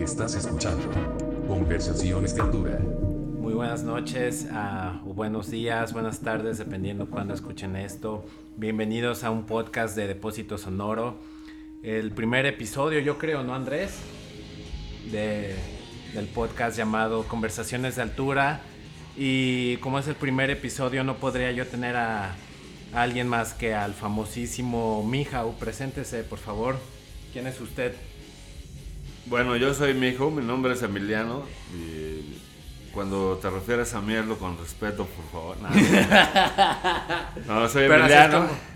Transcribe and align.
Estás 0.00 0.34
escuchando 0.34 0.90
Conversaciones 1.46 2.34
de 2.34 2.42
Altura. 2.42 2.78
Muy 2.78 3.54
buenas 3.54 3.84
noches, 3.84 4.48
ah, 4.50 5.00
buenos 5.04 5.50
días, 5.50 5.92
buenas 5.92 6.20
tardes, 6.20 6.58
dependiendo 6.58 7.08
cuándo 7.08 7.34
escuchen 7.34 7.76
esto. 7.76 8.24
Bienvenidos 8.56 9.22
a 9.22 9.30
un 9.30 9.44
podcast 9.44 9.94
de 9.94 10.08
Depósito 10.08 10.58
Sonoro. 10.58 11.18
El 11.82 12.10
primer 12.10 12.46
episodio, 12.46 12.98
yo 12.98 13.16
creo, 13.16 13.44
¿no, 13.44 13.54
Andrés? 13.54 13.98
De, 15.12 15.54
del 16.14 16.26
podcast 16.26 16.76
llamado 16.76 17.22
Conversaciones 17.24 17.94
de 17.96 18.02
Altura. 18.02 18.60
Y 19.16 19.76
como 19.76 20.00
es 20.00 20.08
el 20.08 20.16
primer 20.16 20.50
episodio, 20.50 21.04
no 21.04 21.18
podría 21.18 21.52
yo 21.52 21.66
tener 21.66 21.94
a 21.94 22.34
alguien 22.92 23.28
más 23.28 23.54
que 23.54 23.74
al 23.74 23.94
famosísimo 23.94 25.06
Mijau. 25.06 25.54
Preséntese, 25.58 26.24
por 26.24 26.40
favor. 26.40 26.76
¿Quién 27.32 27.46
es 27.46 27.60
usted? 27.60 27.94
Bueno, 29.26 29.56
yo 29.56 29.72
soy 29.74 29.94
mi 29.94 30.08
hijo, 30.08 30.30
mi 30.30 30.44
nombre 30.44 30.74
es 30.74 30.82
Emiliano. 30.82 31.42
Y 31.74 32.38
cuando 32.92 33.38
te 33.40 33.48
refieres 33.50 33.94
a 33.94 33.98
hazlo 33.98 34.38
con 34.38 34.58
respeto, 34.58 35.06
por 35.06 35.24
favor. 35.32 35.56
No, 35.60 35.68
no 37.60 37.68
soy 37.68 37.82
Pero 37.88 37.96
Emiliano. 38.00 38.36
como- 38.46 38.74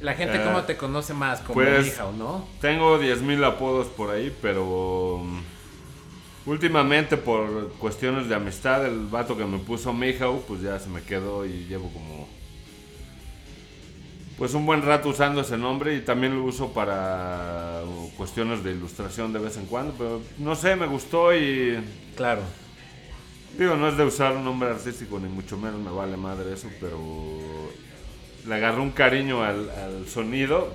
La 0.00 0.14
gente, 0.14 0.36
Eh, 0.36 0.44
¿cómo 0.44 0.62
te 0.62 0.76
conoce 0.76 1.14
más? 1.14 1.40
Como 1.40 1.54
pues, 1.54 1.84
Mijau, 1.84 2.12
¿no? 2.12 2.48
Tengo 2.60 2.98
10.000 2.98 3.44
apodos 3.44 3.86
por 3.86 4.10
ahí, 4.10 4.36
pero 4.42 5.20
mm, 5.22 5.40
últimamente 6.50 7.16
por 7.16 7.70
cuestiones 7.74 8.28
de 8.28 8.34
amistad, 8.34 8.84
el 8.84 9.06
vato 9.06 9.36
que 9.36 9.44
me 9.44 9.58
puso 9.58 9.92
Mijau, 9.92 10.42
pues 10.48 10.60
ya 10.60 10.76
se 10.80 10.88
me 10.88 11.02
quedó 11.02 11.46
y 11.46 11.66
llevo 11.68 11.88
como 11.92 12.26
pues 14.42 14.54
un 14.54 14.66
buen 14.66 14.82
rato 14.82 15.08
usando 15.10 15.42
ese 15.42 15.56
nombre 15.56 15.94
y 15.94 16.00
también 16.00 16.34
lo 16.34 16.42
uso 16.42 16.72
para 16.72 17.80
cuestiones 18.16 18.64
de 18.64 18.72
ilustración 18.72 19.32
de 19.32 19.38
vez 19.38 19.56
en 19.56 19.66
cuando, 19.66 19.94
pero 19.96 20.20
no 20.38 20.56
sé, 20.56 20.74
me 20.74 20.88
gustó 20.88 21.32
y 21.32 21.78
Claro. 22.16 22.42
digo, 23.56 23.76
no 23.76 23.86
es 23.88 23.96
de 23.96 24.02
usar 24.04 24.36
un 24.36 24.42
nombre 24.44 24.70
artístico 24.70 25.20
ni 25.20 25.28
mucho 25.28 25.56
menos 25.56 25.78
me 25.80 25.92
vale 25.92 26.16
madre 26.16 26.54
eso, 26.54 26.66
pero 26.80 26.98
le 28.44 28.52
agarré 28.52 28.80
un 28.80 28.90
cariño 28.90 29.44
al, 29.44 29.70
al 29.70 30.08
sonido 30.08 30.74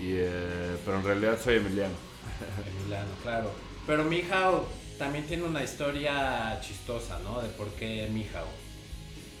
y 0.00 0.12
eh, 0.14 0.76
pero 0.86 0.96
en 0.96 1.04
realidad 1.04 1.38
soy 1.38 1.56
Emiliano. 1.56 1.92
Emiliano, 2.80 3.10
claro. 3.22 3.50
Pero 3.86 4.04
Mijau 4.04 4.64
también 4.98 5.26
tiene 5.26 5.42
una 5.42 5.62
historia 5.62 6.58
chistosa, 6.62 7.18
¿no? 7.22 7.42
De 7.42 7.50
por 7.50 7.66
qué 7.72 8.08
Mijau, 8.10 8.46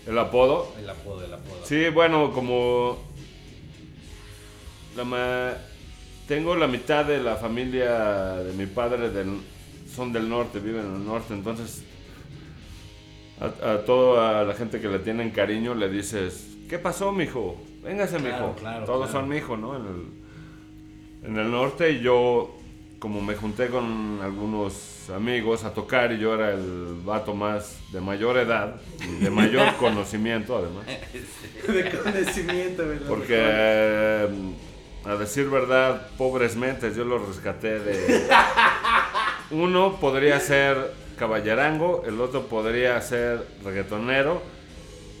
El 0.06 0.18
apodo. 0.18 0.74
el 0.78 0.90
apodo, 0.90 1.24
el 1.24 1.32
apodo. 1.32 1.64
Sí, 1.64 1.88
bueno, 1.88 2.34
como 2.34 3.15
la 4.96 5.04
ma- 5.04 5.52
tengo 6.28 6.56
la 6.56 6.66
mitad 6.66 7.04
de 7.04 7.20
la 7.22 7.36
familia 7.36 8.36
de 8.36 8.52
mi 8.52 8.66
padre 8.66 9.10
del- 9.10 9.40
son 9.94 10.12
del 10.12 10.28
norte, 10.28 10.58
viven 10.58 10.84
en 10.86 10.94
el 10.96 11.04
norte, 11.06 11.34
entonces 11.34 11.82
a, 13.40 13.72
a 13.72 13.84
toda 13.84 14.44
la 14.44 14.54
gente 14.54 14.80
que 14.80 14.88
le 14.88 14.98
tienen 14.98 15.30
cariño 15.30 15.74
le 15.74 15.88
dices, 15.88 16.48
¿qué 16.68 16.78
pasó, 16.78 17.12
mijo? 17.12 17.56
Véngase, 17.84 18.16
Claro, 18.16 18.46
mijo. 18.48 18.56
claro, 18.58 18.84
Todos 18.86 19.10
claro. 19.10 19.20
son 19.20 19.28
mijo, 19.28 19.56
¿no? 19.56 19.76
En 19.76 19.82
el, 19.86 21.30
en 21.30 21.38
el 21.38 21.50
norte 21.50 21.92
y 21.92 22.00
yo, 22.00 22.56
como 22.98 23.20
me 23.20 23.34
junté 23.34 23.68
con 23.68 24.18
algunos 24.22 25.08
amigos 25.14 25.62
a 25.64 25.72
tocar 25.72 26.12
y 26.12 26.18
yo 26.18 26.34
era 26.34 26.52
el 26.52 26.96
vato 27.04 27.34
más 27.34 27.78
de 27.92 28.00
mayor 28.00 28.38
edad 28.38 28.80
y 29.00 29.22
de 29.22 29.30
mayor 29.30 29.74
conocimiento 29.78 30.56
además. 30.56 30.86
de 31.68 31.90
conocimiento, 31.90 32.88
¿verdad? 32.88 33.06
Porque, 33.08 34.28
a 35.06 35.16
decir 35.16 35.48
verdad, 35.48 36.08
pobres 36.18 36.56
mentes, 36.56 36.96
yo 36.96 37.04
los 37.04 37.26
rescaté 37.26 37.78
de... 37.78 38.26
Uno 39.50 39.96
podría 40.00 40.40
ser 40.40 40.92
caballerango, 41.18 42.02
el 42.06 42.20
otro 42.20 42.46
podría 42.46 43.00
ser 43.00 43.46
reggaetonero, 43.64 44.42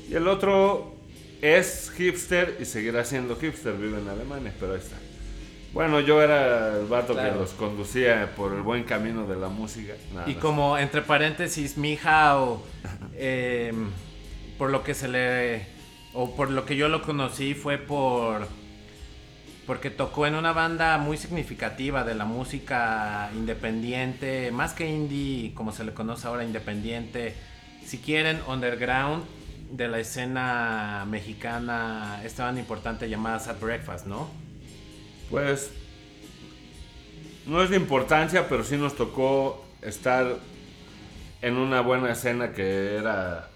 y 0.08 0.14
el 0.14 0.26
otro 0.28 0.94
es 1.40 1.90
hipster 1.96 2.56
y 2.60 2.64
seguirá 2.64 3.04
siendo 3.04 3.36
hipster, 3.36 3.74
vive 3.74 3.98
en 4.00 4.08
Alemania, 4.08 4.52
pero 4.58 4.72
ahí 4.72 4.78
está. 4.78 4.96
Bueno, 5.72 6.00
yo 6.00 6.22
era 6.22 6.76
el 6.78 6.86
vato 6.86 7.12
Claro. 7.12 7.34
que 7.34 7.38
los 7.40 7.50
conducía 7.50 8.32
por 8.34 8.52
el 8.54 8.62
buen 8.62 8.84
camino 8.84 9.26
de 9.26 9.36
la 9.36 9.48
música. 9.48 9.92
Nada 10.14 10.28
Y 10.28 10.34
como 10.34 10.78
entre 10.78 11.02
paréntesis, 11.02 11.76
Mijau, 11.76 12.62
eh, 13.14 13.72
por 14.58 14.70
lo 14.70 14.82
que 14.82 14.94
se 14.94 15.06
le. 15.08 15.66
o 16.14 16.34
por 16.34 16.50
lo 16.50 16.64
que 16.64 16.76
yo 16.76 16.88
lo 16.88 17.02
conocí 17.02 17.54
fue 17.54 17.76
por. 17.78 18.48
Porque 19.66 19.90
tocó 19.90 20.26
en 20.26 20.36
una 20.36 20.52
banda 20.52 20.96
muy 20.98 21.16
significativa 21.16 22.04
de 22.04 22.14
la 22.14 22.24
música 22.24 23.30
independiente, 23.34 24.50
más 24.52 24.72
que 24.74 24.88
indie, 24.88 25.52
como 25.54 25.72
se 25.72 25.84
le 25.84 25.92
conoce 25.92 26.28
ahora, 26.28 26.44
independiente, 26.44 27.34
si 27.84 27.98
quieren, 27.98 28.40
underground 28.46 29.24
de 29.70 29.88
la 29.88 29.98
escena 29.98 31.04
mexicana, 31.08 32.20
esta 32.24 32.44
banda 32.44 32.60
importante 32.60 33.08
llamada 33.08 33.40
Sad 33.40 33.58
Breakfast, 33.60 34.06
¿no? 34.06 34.30
Pues 35.30 35.72
no 37.46 37.62
es 37.62 37.70
de 37.70 37.76
importancia, 37.76 38.48
pero 38.48 38.62
sí 38.62 38.76
nos 38.76 38.94
tocó 38.94 39.64
estar 39.82 40.36
en 41.42 41.56
una 41.56 41.80
buena 41.80 42.12
escena 42.12 42.52
que 42.52 42.96
era 42.96 43.48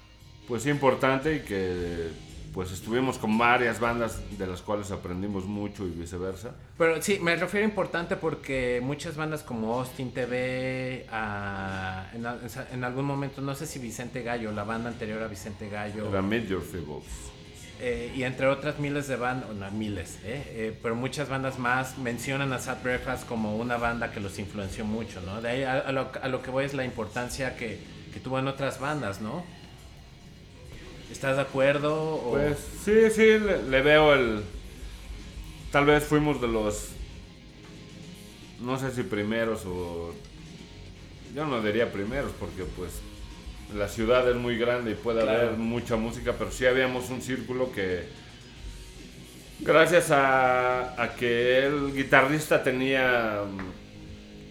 pues 0.48 0.66
importante 0.66 1.36
y 1.36 1.40
que 1.40 2.08
pues 2.52 2.72
estuvimos 2.72 3.16
con 3.18 3.38
varias 3.38 3.78
bandas 3.78 4.18
de 4.36 4.46
las 4.46 4.60
cuales 4.60 4.90
aprendimos 4.90 5.44
mucho 5.44 5.86
y 5.86 5.90
viceversa. 5.90 6.50
Pero 6.76 7.00
sí, 7.00 7.18
me 7.20 7.36
refiero 7.36 7.64
importante 7.64 8.16
porque 8.16 8.80
muchas 8.82 9.16
bandas 9.16 9.42
como 9.44 9.78
Austin 9.78 10.10
TV, 10.12 11.06
ah, 11.12 12.06
en, 12.14 12.26
al- 12.26 12.40
en 12.72 12.84
algún 12.84 13.04
momento, 13.04 13.40
no 13.40 13.54
sé 13.54 13.66
si 13.66 13.78
Vicente 13.78 14.22
Gallo, 14.22 14.50
la 14.52 14.64
banda 14.64 14.88
anterior 14.90 15.22
a 15.22 15.28
Vicente 15.28 15.68
Gallo, 15.68 16.08
Era 16.08 16.20
Your 16.40 16.62
Feebles. 16.62 17.04
eh, 17.80 18.12
y 18.16 18.24
entre 18.24 18.46
otras 18.48 18.78
miles 18.80 19.06
de 19.06 19.16
bandas, 19.16 19.50
no, 19.54 19.70
miles, 19.70 20.18
eh, 20.24 20.42
eh, 20.48 20.78
pero 20.82 20.94
muchas 20.96 21.28
bandas 21.28 21.58
más 21.58 21.98
mencionan 21.98 22.52
a 22.52 22.58
Sad 22.58 22.82
Breakfast 22.82 23.26
como 23.28 23.56
una 23.56 23.76
banda 23.76 24.10
que 24.10 24.18
los 24.20 24.38
influenció 24.40 24.84
mucho, 24.84 25.20
¿no? 25.22 25.40
De 25.40 25.48
ahí 25.50 25.62
a, 25.62 25.78
a 25.78 25.92
lo, 25.92 26.10
a 26.20 26.28
lo 26.28 26.42
que 26.42 26.50
voy 26.50 26.64
es 26.64 26.74
la 26.74 26.84
importancia 26.84 27.56
que, 27.56 27.78
que 28.12 28.18
tuvo 28.20 28.38
en 28.40 28.48
otras 28.48 28.80
bandas, 28.80 29.20
¿no? 29.20 29.44
¿Estás 31.10 31.36
de 31.36 31.42
acuerdo? 31.42 31.94
o- 32.14 32.30
Pues 32.32 32.58
sí, 32.84 33.10
sí, 33.10 33.38
le, 33.38 33.62
le 33.64 33.82
veo 33.82 34.14
el... 34.14 34.42
Tal 35.72 35.84
vez 35.86 36.04
fuimos 36.04 36.40
de 36.40 36.48
los... 36.48 36.88
No 38.60 38.78
sé 38.78 38.90
si 38.90 39.02
primeros 39.02 39.62
o... 39.66 40.14
Yo 41.34 41.46
no 41.46 41.60
diría 41.62 41.92
primeros 41.92 42.32
porque 42.38 42.64
pues 42.76 42.90
la 43.74 43.88
ciudad 43.88 44.28
es 44.28 44.36
muy 44.36 44.58
grande 44.58 44.92
y 44.92 44.94
puede 44.94 45.22
Claro. 45.22 45.38
haber 45.48 45.52
mucha 45.58 45.96
música, 45.96 46.34
pero 46.38 46.50
sí 46.50 46.66
habíamos 46.66 47.08
un 47.10 47.22
círculo 47.22 47.70
que... 47.72 48.04
Gracias 49.60 50.10
a, 50.10 51.00
a 51.00 51.14
que 51.16 51.66
el 51.66 51.92
guitarrista 51.94 52.62
tenía 52.62 53.42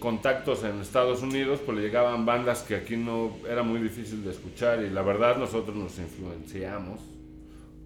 contactos 0.00 0.64
en 0.64 0.80
Estados 0.80 1.22
Unidos, 1.22 1.60
pues 1.64 1.78
le 1.78 1.84
llegaban 1.84 2.26
bandas 2.26 2.62
que 2.62 2.74
aquí 2.74 2.96
no 2.96 3.36
era 3.48 3.62
muy 3.62 3.78
difícil 3.80 4.24
de 4.24 4.30
escuchar 4.32 4.82
y 4.82 4.90
la 4.90 5.02
verdad 5.02 5.36
nosotros 5.36 5.76
nos 5.76 5.96
influenciamos 5.98 7.00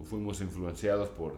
o 0.01 0.05
fuimos 0.05 0.41
influenciados 0.41 1.09
por, 1.11 1.37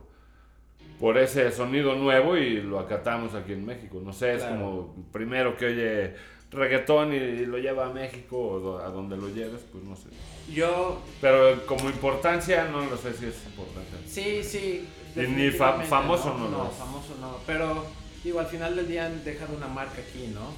por 1.00 1.18
ese 1.18 1.50
sonido 1.50 1.94
nuevo 1.96 2.36
y 2.36 2.60
lo 2.62 2.78
acatamos 2.78 3.34
aquí 3.34 3.52
en 3.54 3.64
México. 3.66 4.00
No 4.04 4.12
sé, 4.12 4.34
es 4.34 4.42
Claro. 4.42 4.56
como 4.56 4.94
primero 5.12 5.56
que 5.56 5.66
oye 5.66 6.14
reggaetón 6.50 7.12
y 7.12 7.44
lo 7.46 7.58
lleva 7.58 7.86
a 7.86 7.92
México 7.92 8.38
o 8.38 8.78
a 8.78 8.88
donde 8.88 9.16
lo 9.16 9.28
lleves, 9.28 9.62
pues 9.72 9.82
no 9.82 9.96
sé. 9.96 10.08
Yo, 10.52 11.00
Pero 11.20 11.66
como 11.66 11.88
importancia 11.90 12.68
no 12.70 12.84
lo 12.86 12.96
sé 12.96 13.12
si 13.14 13.26
es 13.26 13.44
importante. 13.46 13.90
Sí, 14.06 14.42
sí. 14.44 14.86
Y 15.16 15.20
ni 15.26 15.50
fa- 15.50 15.80
famoso 15.80 16.36
no 16.38 16.48
No, 16.48 16.68
es. 16.70 16.76
famoso 16.76 17.16
no. 17.20 17.38
Pero 17.46 17.84
digo, 18.26 18.40
al 18.40 18.46
final 18.46 18.76
del 18.76 18.86
día 18.88 19.06
han 19.06 19.24
dejado 19.24 19.56
una 19.56 19.68
marca 19.68 19.94
aquí, 20.06 20.26
¿no? 20.34 20.52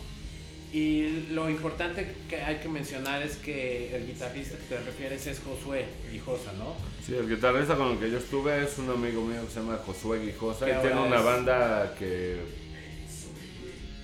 Y 0.73 1.27
lo 1.31 1.49
importante 1.49 2.15
que 2.29 2.43
hay 2.43 2.57
que 2.57 2.69
mencionar 2.69 3.23
es 3.23 3.37
que 3.37 3.95
el 3.97 4.07
guitarrista 4.07 4.57
que 4.59 4.65
te 4.75 4.79
refieres 4.83 5.27
es 5.27 5.41
Josué 5.41 5.87
Guijosa, 6.13 6.53
¿no? 6.59 6.75
Sí, 7.07 7.15
el 7.15 7.27
guitarrista 7.29 7.75
con 7.77 7.93
el 7.93 7.99
que 7.99 8.11
yo 8.11 8.19
estuve 8.19 8.63
es 8.65 8.77
un 8.79 8.91
amigo 8.91 9.23
mío 9.25 9.41
que 9.47 9.51
se 9.53 9.61
llama 9.61 9.79
Josué 9.87 10.19
Guijosa 10.27 10.69
y 10.69 10.73
tiene 10.83 11.01
una 11.01 11.17
es- 11.19 11.25
banda 11.25 11.95
que, 11.99 12.37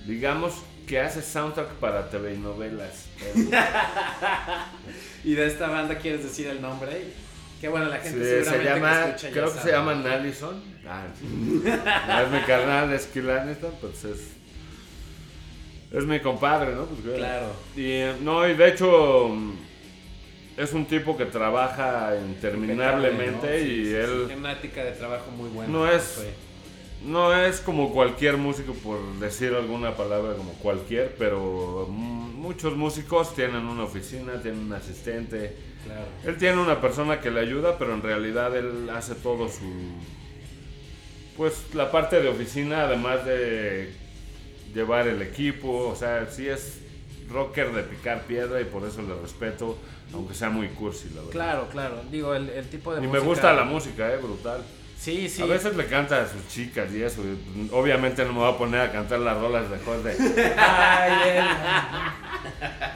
digamos, 0.07 0.53
que 0.87 0.99
hace 0.99 1.21
soundtrack 1.21 1.69
para 1.75 2.09
TV 2.09 2.33
y 2.33 2.37
novelas. 2.37 3.05
Y 5.23 5.33
de 5.33 5.47
esta 5.47 5.67
banda 5.67 5.97
quieres 5.97 6.23
decir 6.23 6.47
el 6.47 6.61
nombre. 6.61 7.03
Que 7.61 7.67
bueno, 7.69 7.85
la 7.87 7.97
gente 7.97 8.19
Sí, 8.19 8.45
seguramente 8.45 8.51
se 8.51 8.57
que 8.59 8.63
llama, 8.65 9.05
escucha 9.07 9.29
creo 9.31 9.53
que 9.53 9.59
se 9.59 9.71
llama 9.71 9.91
Allison. 10.13 10.63
Ah, 10.87 11.05
sí. 11.19 11.25
No 11.25 12.19
es 12.21 12.31
mi 12.31 12.39
carnal, 12.41 12.93
es 12.93 13.05
Kilaniston, 13.07 13.71
pues 13.81 14.03
es, 14.03 14.19
es 15.91 16.05
mi 16.05 16.19
compadre, 16.19 16.75
¿no? 16.75 16.85
Pues. 16.85 17.15
Claro. 17.17 17.47
Y 17.75 17.85
eh, 17.85 18.13
no, 18.21 18.47
y 18.47 18.55
de 18.55 18.67
hecho 18.69 19.29
mm, 19.29 19.53
es 20.57 20.73
un 20.73 20.85
tipo 20.85 21.17
que 21.17 21.25
trabaja 21.25 22.13
interminablemente 22.17 23.47
¿no? 23.59 23.65
Sí, 23.65 23.71
y 23.71 23.85
sí, 23.85 23.93
él 23.95 24.27
ética 24.51 24.83
de 24.83 24.91
trabajo 24.91 25.31
muy 25.31 25.49
buena. 25.49 25.71
No 25.71 25.89
es- 25.89 26.23
no 27.03 27.33
es 27.35 27.59
como 27.59 27.91
cualquier 27.93 28.35
músico, 28.37 28.73
por 28.73 28.99
decir 29.19 29.53
alguna 29.53 29.95
palabra 29.95 30.33
como 30.33 30.53
cualquier, 30.53 31.15
pero 31.19 31.87
mm, 31.89 32.33
muchos 32.35 32.75
músicos 32.75 33.35
tienen 33.35 33.65
una 33.65 33.83
oficina, 33.83 34.41
tienen 34.41 34.61
un 34.61 34.73
asistente. 34.73 35.55
Claro. 35.85 36.05
Él 36.25 36.37
tiene 36.37 36.59
una 36.61 36.81
persona 36.81 37.21
que 37.21 37.31
le 37.31 37.39
ayuda, 37.39 37.77
pero 37.77 37.93
en 37.93 38.01
realidad 38.01 38.55
él 38.57 38.89
hace 38.89 39.15
todo 39.15 39.47
su... 39.47 39.63
Pues 41.37 41.73
la 41.73 41.91
parte 41.91 42.21
de 42.21 42.29
oficina, 42.29 42.83
además 42.85 43.25
de 43.25 43.93
llevar 44.73 45.07
el 45.07 45.21
equipo, 45.21 45.89
o 45.89 45.95
sea, 45.95 46.27
sí 46.31 46.47
es 46.47 46.79
rocker 47.29 47.71
de 47.73 47.83
picar 47.83 48.23
piedra 48.23 48.61
y 48.61 48.65
por 48.65 48.83
eso 48.87 49.01
le 49.01 49.13
respeto, 49.21 49.77
aunque 50.13 50.33
sea 50.33 50.49
muy 50.49 50.67
cursi, 50.69 51.09
la 51.09 51.15
verdad. 51.21 51.31
Claro, 51.31 51.67
claro. 51.71 52.01
Digo, 52.09 52.33
el, 52.35 52.49
el 52.49 52.67
tipo 52.69 52.93
de 52.93 52.99
Y 52.99 53.01
me 53.01 53.07
música- 53.07 53.25
gusta 53.27 53.53
la 53.53 53.63
música, 53.65 54.13
eh, 54.13 54.17
brutal. 54.17 54.61
Sí, 55.05 55.29
sí. 55.29 55.43
A 55.43 55.45
veces 55.45 55.75
le 55.75 55.85
canta 55.85 56.23
a 56.23 56.27
sus 56.27 56.47
chicas 56.47 56.91
y 56.91 57.03
eso. 57.03 57.21
y 57.21 57.69
obviamente 57.71 58.25
no 58.25 58.33
me 58.33 58.39
voy 58.39 58.51
a 58.51 58.57
poner 58.57 58.81
a 58.81 58.91
cantar 58.91 59.19
las 59.19 59.37
rolas 59.37 59.69
de 59.69 59.77
de. 59.77 60.55
Ay. 60.57 61.47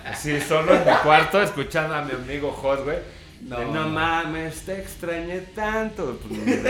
Así, 0.05 0.41
solo 0.41 0.73
en 0.73 0.85
mi 0.85 0.91
cuarto, 1.03 1.39
escuchando 1.39 1.93
a 1.93 2.01
mi 2.01 2.13
amigo 2.13 2.51
Hot, 2.51 2.83
güey. 2.83 2.97
No, 3.41 3.87
mames, 3.89 4.61
te 4.61 4.79
extrañé 4.79 5.41
tanto. 5.53 6.19
Pues, 6.27 6.43
güey. 6.43 6.63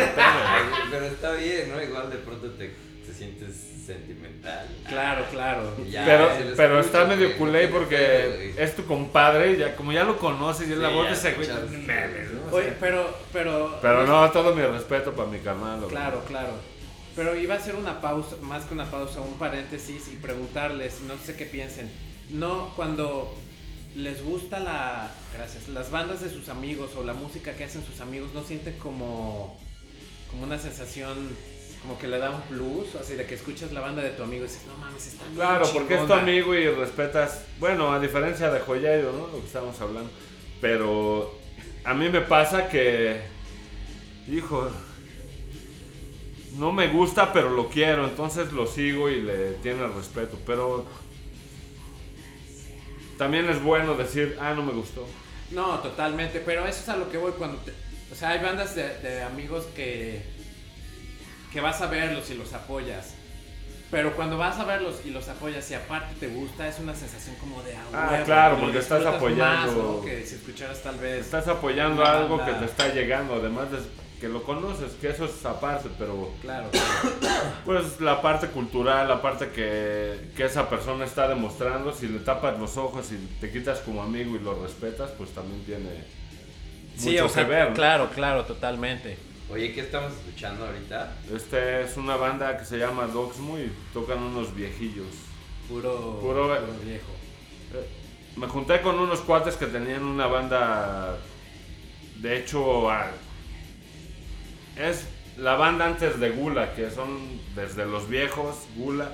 Pero 0.92 1.06
está 1.06 1.32
bien, 1.32 1.70
¿no? 1.70 1.82
Igual 1.82 2.10
de 2.10 2.18
pronto 2.18 2.50
te, 2.52 2.76
te 3.10 3.18
sientes 3.18 3.56
sentimental. 3.86 4.68
Claro, 4.88 5.26
claro. 5.32 5.86
Ya, 5.90 6.06
pero 6.06 6.30
pero 6.56 6.80
está 6.80 7.06
medio 7.06 7.36
culé 7.38 7.68
porque 7.68 8.54
es 8.58 8.76
tu 8.76 8.86
compadre 8.86 9.58
ya, 9.58 9.76
como 9.76 9.92
ya 9.92 10.04
lo 10.04 10.18
conoces 10.18 10.70
y 10.70 10.74
es 10.74 10.78
la 10.78 10.90
voz 10.90 11.08
de 11.08 11.14
ese 11.14 11.34
güey. 11.34 11.48
sea, 11.48 12.78
pero, 12.80 13.18
pero. 13.34 13.80
pero 13.82 14.06
no, 14.06 14.30
todo 14.32 14.54
mi 14.54 14.62
respeto 14.62 15.14
para 15.14 15.30
mi 15.30 15.40
carnal. 15.40 15.80
güey. 15.80 15.92
Claro, 15.92 16.24
claro. 16.28 16.54
Pero 17.16 17.36
iba 17.36 17.56
a 17.56 17.58
hacer 17.58 17.76
una 17.76 18.00
pausa, 18.00 18.36
más 18.42 18.64
que 18.66 18.74
una 18.74 18.90
pausa, 18.90 19.20
un 19.22 19.38
paréntesis 19.38 20.08
y 20.14 20.16
preguntarles, 20.18 21.02
no 21.02 21.18
sé 21.18 21.36
qué 21.36 21.46
piensen. 21.46 21.92
No, 22.30 22.72
cuando 22.76 23.36
les 23.96 24.24
gusta 24.24 24.60
la, 24.60 25.12
gracias, 25.36 25.68
las 25.68 25.90
bandas 25.90 26.22
de 26.22 26.30
sus 26.30 26.48
amigos 26.48 26.92
o 26.96 27.04
la 27.04 27.14
música 27.14 27.56
que 27.56 27.64
hacen 27.64 27.84
sus 27.84 28.00
amigos, 28.00 28.30
¿no 28.34 28.44
sienten 28.44 28.78
como, 28.78 29.60
como 30.30 30.44
una 30.44 30.60
sensación, 30.60 31.30
como 31.82 31.98
que 31.98 32.08
le 32.08 32.18
da 32.20 32.30
un 32.32 32.42
plus? 32.42 32.96
Así 32.96 33.14
de 33.16 33.26
que 33.26 33.36
escuchas 33.36 33.72
la 33.72 33.80
banda 33.82 34.02
de 34.02 34.10
tu 34.12 34.24
amigo 34.24 34.44
y 34.46 34.48
dices, 34.48 34.64
no 34.68 34.76
mames, 34.78 35.08
está 35.08 35.24
bien 35.26 35.36
Claro, 35.36 35.66
porque 35.74 35.94
es 35.94 36.00
tu 36.02 36.06
chingona". 36.08 36.22
amigo 36.22 36.56
y 36.56 36.68
respetas, 36.70 37.46
bueno, 37.60 37.92
a 37.94 38.00
diferencia 38.00 38.52
de 38.52 38.60
Joyero, 38.60 39.12
¿no? 39.14 39.28
Lo 39.28 39.40
que 39.40 39.48
estamos 39.48 39.80
hablando. 39.82 40.10
Pero 40.62 41.38
a 41.86 41.94
mí 41.94 42.10
me 42.10 42.22
pasa 42.22 42.68
que, 42.68 43.22
hijo, 44.30 44.70
no 46.58 46.72
me 46.74 46.88
gusta, 46.90 47.32
pero 47.32 47.50
lo 47.52 47.70
quiero, 47.70 48.06
entonces 48.06 48.52
lo 48.52 48.68
sigo 48.68 49.10
y 49.10 49.22
le 49.22 49.54
tiene 49.64 49.86
el 49.86 49.94
respeto. 49.94 50.38
Pero 50.46 50.86
también 53.18 53.50
es 53.50 53.62
bueno 53.62 53.96
decir, 53.96 54.38
ah, 54.42 54.54
no 54.54 54.64
me 54.64 54.74
gustó. 54.74 55.08
No, 55.52 55.80
totalmente, 55.80 56.42
pero 56.46 56.66
eso 56.66 56.82
es 56.82 56.90
a 56.90 56.98
lo 56.98 57.10
que 57.10 57.18
voy 57.18 57.32
cuando 57.38 57.58
te- 57.62 57.74
o 58.12 58.16
sea, 58.16 58.30
hay 58.30 58.40
bandas 58.40 58.76
de, 58.76 58.98
de 59.00 59.22
amigos 59.24 59.66
que 59.76 60.22
que 61.52 61.62
vas 61.62 61.82
a 61.82 61.88
verlos 61.88 62.30
y 62.30 62.36
los 62.36 62.54
apoyas. 62.54 63.16
Pero 63.92 64.16
cuando 64.16 64.38
vas 64.38 64.60
a 64.60 64.66
verlos 64.66 64.98
y 65.04 65.10
los 65.10 65.28
apoyas 65.30 65.70
y 65.72 65.74
aparte 65.74 66.14
te 66.20 66.28
gusta, 66.28 66.68
es 66.68 66.78
una 66.80 66.94
sensación 66.94 67.36
como 67.38 67.64
de 67.64 67.76
ah, 67.76 67.84
Ah, 67.92 68.10
huevo, 68.12 68.26
claro, 68.26 68.58
porque 68.60 68.78
estás 68.78 69.04
apoyando. 69.04 69.66
más, 69.68 69.76
¿no? 69.76 70.02
que 70.02 70.24
si 70.26 70.36
escucharas 70.36 70.84
tal 70.84 70.98
vez. 70.98 71.26
Estás 71.26 71.48
apoyando 71.48 72.06
algo 72.06 72.44
que 72.46 72.52
te 72.52 72.66
está 72.66 72.94
llegando, 72.94 73.36
además 73.36 73.72
de 73.72 73.80
que 74.22 74.28
lo 74.28 74.44
conoces, 74.44 74.92
que 75.02 75.10
eso 75.10 75.26
es 75.26 75.44
aparte, 75.46 75.90
pero... 75.98 76.32
Claro. 76.42 76.68
Pues 77.66 78.00
la 78.02 78.22
parte 78.22 78.48
cultural, 78.48 79.08
la 79.08 79.22
parte 79.22 79.50
que, 79.50 80.32
que 80.36 80.46
esa 80.46 80.70
persona 80.70 81.06
está 81.06 81.28
demostrando, 81.28 81.94
si 81.94 82.08
le 82.08 82.20
tapas 82.20 82.60
los 82.60 82.78
ojos 82.78 83.12
y 83.12 83.18
te 83.40 83.52
quitas 83.52 83.80
como 83.80 84.04
amigo 84.04 84.36
y 84.36 84.40
lo 84.40 84.62
respetas, 84.62 85.12
pues 85.18 85.30
también 85.32 85.64
tiene 85.64 86.04
sí, 86.98 87.12
mucho 87.12 87.26
o 87.26 87.30
sea, 87.30 87.46
que 87.46 87.50
ver. 87.50 87.70
¿no? 87.70 87.76
claro, 87.76 88.10
claro, 88.14 88.44
totalmente. 88.46 89.18
Oye, 89.52 89.74
¿qué 89.74 89.82
estamos 89.82 90.14
escuchando 90.14 90.66
ahorita? 90.66 91.12
Este 91.34 91.82
es 91.84 91.98
una 91.98 92.16
banda 92.16 92.56
que 92.58 92.66
se 92.66 92.78
llama 92.78 93.08
Dogsmo 93.08 93.58
y 93.58 93.72
tocan 93.94 94.20
unos 94.22 94.54
viejillos. 94.56 95.08
Puro, 95.68 96.20
Puro- 96.20 96.48
puro 96.48 96.58
viejo. 96.86 97.12
Eh, 97.74 97.88
Me 98.36 98.48
junté 98.48 98.82
con 98.82 99.00
unos 99.00 99.22
cuates 99.22 99.56
que 99.56 99.66
tenían 99.66 100.04
una 100.04 100.28
banda, 100.28 101.18
de 102.18 102.38
hecho, 102.38 102.88
es 104.78 105.08
la 105.38 105.56
banda 105.56 105.88
antes 105.88 106.20
de 106.20 106.30
Gula, 106.30 106.74
que 106.76 106.90
son 106.92 107.18
desde 107.56 107.86
los 107.86 108.08
viejos, 108.08 108.56
Gula 108.76 109.12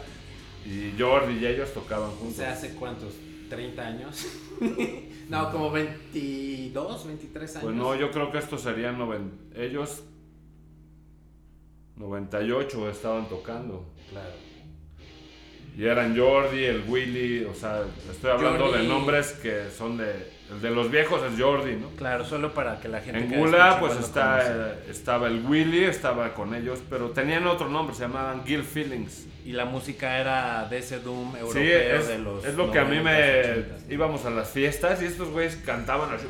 y 0.66 0.94
Jordi 1.00 1.40
y 1.40 1.46
ellos 1.46 1.74
tocaban 1.74 2.10
O 2.10 2.14
juntos. 2.14 2.36
sea, 2.38 2.52
¿hace 2.52 2.76
cuántos? 2.76 3.14
¿30 3.50 3.80
años? 3.80 4.26
no, 5.30 5.52
como 5.52 5.72
22, 5.72 7.08
23 7.08 7.56
años. 7.56 7.64
Pues 7.64 7.76
no, 7.76 7.96
yo 7.96 8.12
creo 8.12 8.32
que 8.32 8.38
estos 8.40 8.62
serían 8.62 8.98
noven- 9.00 9.32
ellos 9.56 10.04
98 11.98 12.90
estaban 12.90 13.28
tocando. 13.30 13.86
Claro. 14.10 14.46
Y 15.78 15.86
eran 15.86 16.18
Jordi, 16.18 16.64
el 16.64 16.84
Willy, 16.88 17.44
o 17.44 17.54
sea, 17.54 17.82
estoy 18.10 18.32
hablando 18.32 18.68
Jordi. 18.68 18.82
de 18.84 18.88
nombres 18.88 19.34
que 19.34 19.70
son 19.76 19.98
de... 19.98 20.34
El 20.50 20.62
de 20.62 20.70
los 20.70 20.92
viejos 20.92 21.22
es 21.24 21.42
Jordi, 21.42 21.76
¿no? 21.76 21.90
Claro, 21.98 22.24
solo 22.24 22.54
para 22.54 22.80
que 22.80 22.88
la 22.88 23.02
gente 23.02 23.20
En 23.20 23.40
Gula 23.40 23.80
pues 23.80 23.96
está, 23.98 24.42
eh, 24.44 24.86
estaba 24.92 25.28
el 25.28 25.44
Willy, 25.44 25.86
estaba 25.86 26.36
con 26.36 26.54
ellos, 26.54 26.84
pero 26.88 27.10
tenían 27.10 27.48
otro 27.48 27.68
nombre, 27.68 27.96
se 27.96 28.04
llamaban 28.04 28.44
Guild 28.46 28.64
Feelings. 28.64 29.26
Y 29.44 29.54
la 29.54 29.66
música 29.66 30.20
era 30.20 30.66
de 30.70 30.78
ese 30.78 31.00
Doom 31.00 31.34
Sí, 31.34 31.40
europeo 31.40 32.00
es, 32.00 32.08
de 32.08 32.18
los 32.20 32.46
es 32.46 32.54
lo 32.56 32.72
que 32.72 32.78
a 32.80 32.86
mí 32.86 32.98
90s, 32.98 33.02
me... 33.04 33.12
80s. 33.12 33.92
Íbamos 33.92 34.26
a 34.26 34.30
las 34.30 34.50
fiestas 34.52 35.02
y 35.02 35.06
estos 35.06 35.30
güeyes 35.30 35.56
cantaban 35.58 36.14
así... 36.14 36.28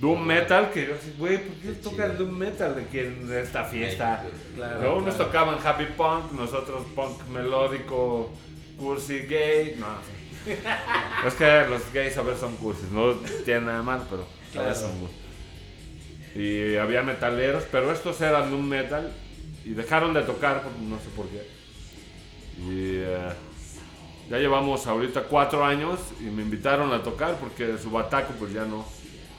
Doom 0.00 0.24
Metal, 0.26 0.70
que 0.70 0.86
yo 0.86 0.94
así, 0.94 1.14
güey, 1.18 1.38
¿por 1.38 1.54
qué 1.56 1.68
Qué 1.68 1.74
tocan. 1.74 2.16
Doom 2.16 2.30
Metal 2.38 2.74
de 2.74 2.82
aquí 2.82 2.98
en 3.00 3.30
esta 3.32 3.64
fiesta? 3.64 4.24
Claro, 4.54 4.80
Luego 4.80 4.96
unos 4.98 5.14
claro. 5.14 5.26
tocaban 5.30 5.58
happy 5.66 5.84
punk, 5.96 6.32
nosotros 6.32 6.86
punk 6.94 7.26
melódico, 7.28 8.30
cursi 8.78 9.20
gay. 9.20 9.76
No, 9.78 9.86
es 11.28 11.34
que 11.34 11.66
los 11.68 11.92
gays 11.92 12.16
a 12.16 12.22
veces 12.22 12.40
son 12.40 12.56
cursis, 12.56 12.90
no 12.90 13.12
tienen 13.44 13.66
nada 13.66 13.82
mal, 13.82 14.02
pero 14.08 14.26
Claro. 14.52 14.74
son 14.74 14.98
cursis. 15.00 15.16
Y 16.34 16.76
había 16.76 17.02
metaleros, 17.02 17.64
pero 17.70 17.92
estos 17.92 18.20
eran 18.20 18.52
un 18.54 18.68
metal 18.68 19.12
y 19.64 19.70
dejaron 19.70 20.14
de 20.14 20.22
tocar, 20.22 20.62
no 20.80 20.96
sé 20.96 21.08
por 21.14 21.26
qué. 21.28 21.46
Y 22.58 22.96
eh, 23.04 23.28
ya 24.30 24.38
llevamos 24.38 24.86
ahorita 24.86 25.24
cuatro 25.24 25.64
años 25.64 25.98
y 26.20 26.24
me 26.24 26.42
invitaron 26.42 26.92
a 26.92 27.02
tocar 27.02 27.34
porque 27.36 27.76
su 27.78 27.90
bataco 27.90 28.32
pues 28.38 28.52
ya 28.52 28.64
no, 28.64 28.86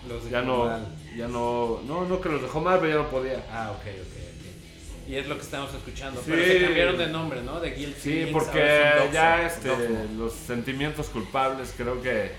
Los 0.08 0.30
ya 0.30 0.42
dejó 0.42 0.52
no, 0.52 0.66
mal. 0.66 0.88
ya 1.16 1.28
no, 1.28 1.82
no, 1.86 2.06
no 2.06 2.22
que 2.22 2.30
los 2.30 2.42
dejó 2.42 2.62
mal, 2.62 2.80
pero 2.80 2.92
ya 2.92 3.04
no 3.04 3.10
podía. 3.10 3.46
Ah, 3.52 3.72
ok, 3.72 3.82
ok, 3.82 3.88
ok. 3.88 5.10
Y 5.10 5.16
es 5.16 5.28
lo 5.28 5.36
que 5.36 5.42
estamos 5.42 5.74
escuchando. 5.74 6.22
Sí. 6.22 6.32
Pero 6.32 6.46
se 6.46 6.62
cambiaron 6.62 6.98
de 6.98 7.08
nombre, 7.08 7.42
¿no? 7.44 7.60
De 7.60 7.72
Guild 7.72 7.98
Sí, 7.98 8.30
porque 8.32 9.10
ya 9.12 9.46
este, 9.46 9.70
los 10.18 10.34
sentimientos 10.34 11.08
culpables, 11.08 11.74
creo 11.76 12.02
que 12.02 12.32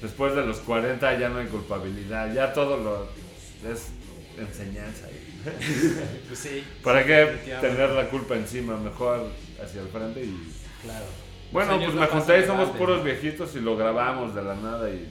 después 0.00 0.34
de 0.34 0.44
los 0.44 0.58
40 0.58 1.18
ya 1.18 1.28
no 1.28 1.38
hay 1.38 1.46
culpabilidad, 1.46 2.32
ya 2.32 2.52
todo 2.52 2.76
lo 2.78 3.08
es 3.70 3.88
enseñanza. 4.38 5.06
Pues 6.28 6.40
sí. 6.40 6.64
¿Para 6.82 7.02
sí, 7.02 7.06
qué 7.06 7.54
tener 7.60 7.90
la 7.90 8.08
culpa 8.10 8.34
encima? 8.34 8.76
Mejor 8.76 9.28
hacia 9.62 9.80
el 9.80 9.88
frente 9.88 10.24
y... 10.24 10.52
Claro. 10.82 11.06
Bueno, 11.52 11.78
pues 11.78 11.94
me 11.94 12.06
junté 12.06 12.40
y 12.40 12.44
somos 12.44 12.70
puros 12.76 12.98
¿no? 12.98 13.04
viejitos 13.04 13.54
y 13.56 13.60
lo 13.60 13.76
grabamos 13.76 14.34
de 14.34 14.42
la 14.42 14.54
nada 14.54 14.90
y... 14.90 15.08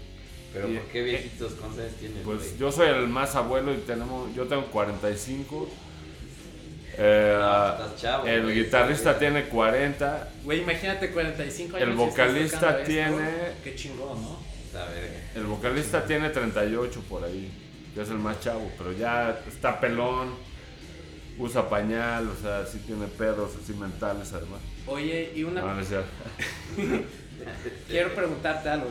Pero 0.54 0.70
Y- 0.70 0.76
¿por 0.78 0.88
qué 0.88 1.02
viejitos? 1.04 1.54
¿Cuántos 1.54 1.80
años 1.80 1.94
tienes? 2.00 2.18
Pues 2.24 2.40
güey? 2.40 2.58
yo 2.58 2.72
soy 2.72 2.88
el 2.90 3.08
más 3.08 3.36
abuelo 3.36 3.74
y 3.74 3.78
tenemos, 3.78 4.34
yo 4.36 4.46
tengo 4.46 4.66
45. 4.68 5.70
Eh, 7.00 7.38
No, 7.40 7.96
chavo, 7.96 8.26
el 8.26 8.44
güey. 8.44 8.64
guitarrista 8.64 9.20
tiene 9.20 9.44
40. 9.50 10.30
Güey, 10.44 10.62
imagínate 10.62 11.12
45 11.12 11.78
años. 11.78 11.90
El 11.90 11.96
vocalista 11.96 12.72
esto. 12.72 12.84
tiene- 12.88 13.30
Qué 13.64 13.76
chingón, 13.76 14.20
¿no? 14.22 14.40
Está 14.66 14.86
verga. 14.86 15.20
El 15.36 15.44
vocalista 15.44 16.06
tiene 16.06 16.30
38 16.30 17.02
por 17.08 17.24
ahí, 17.24 17.52
que 17.94 18.02
es 18.02 18.10
el 18.10 18.18
más 18.18 18.40
chavo, 18.40 18.72
pero 18.80 18.94
ya 18.94 19.40
está 19.48 19.80
pelón, 19.80 20.34
usa 21.38 21.70
pañal, 21.70 22.30
o 22.30 22.36
sea, 22.42 22.66
sí 22.66 22.80
tiene 22.86 23.06
pedos 23.06 23.52
así 23.64 23.74
mentales 23.74 24.34
además. 24.34 24.60
Oye, 24.88 25.34
y 25.36 25.44
una. 25.44 25.62
No, 25.62 25.76
no 25.76 25.82
es 25.82 25.88
cierto. 25.90 26.08
Quiero 27.88 28.14
preguntarte 28.16 28.70
algo. 28.70 28.88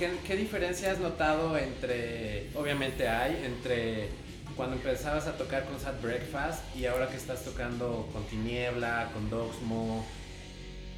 ¿Qué, 0.00 0.10
qué 0.26 0.34
diferencia 0.34 0.90
has 0.92 0.98
notado 0.98 1.58
entre, 1.58 2.48
obviamente 2.54 3.06
hay, 3.06 3.42
entre 3.44 4.08
cuando 4.56 4.76
empezabas 4.76 5.26
a 5.26 5.36
tocar 5.36 5.66
con 5.66 5.78
Sad 5.78 6.00
Breakfast 6.02 6.74
y 6.74 6.86
ahora 6.86 7.06
que 7.08 7.18
estás 7.18 7.44
tocando 7.44 8.08
con 8.10 8.24
Tiniebla, 8.24 9.10
con 9.12 9.28
Dogsmo? 9.28 10.06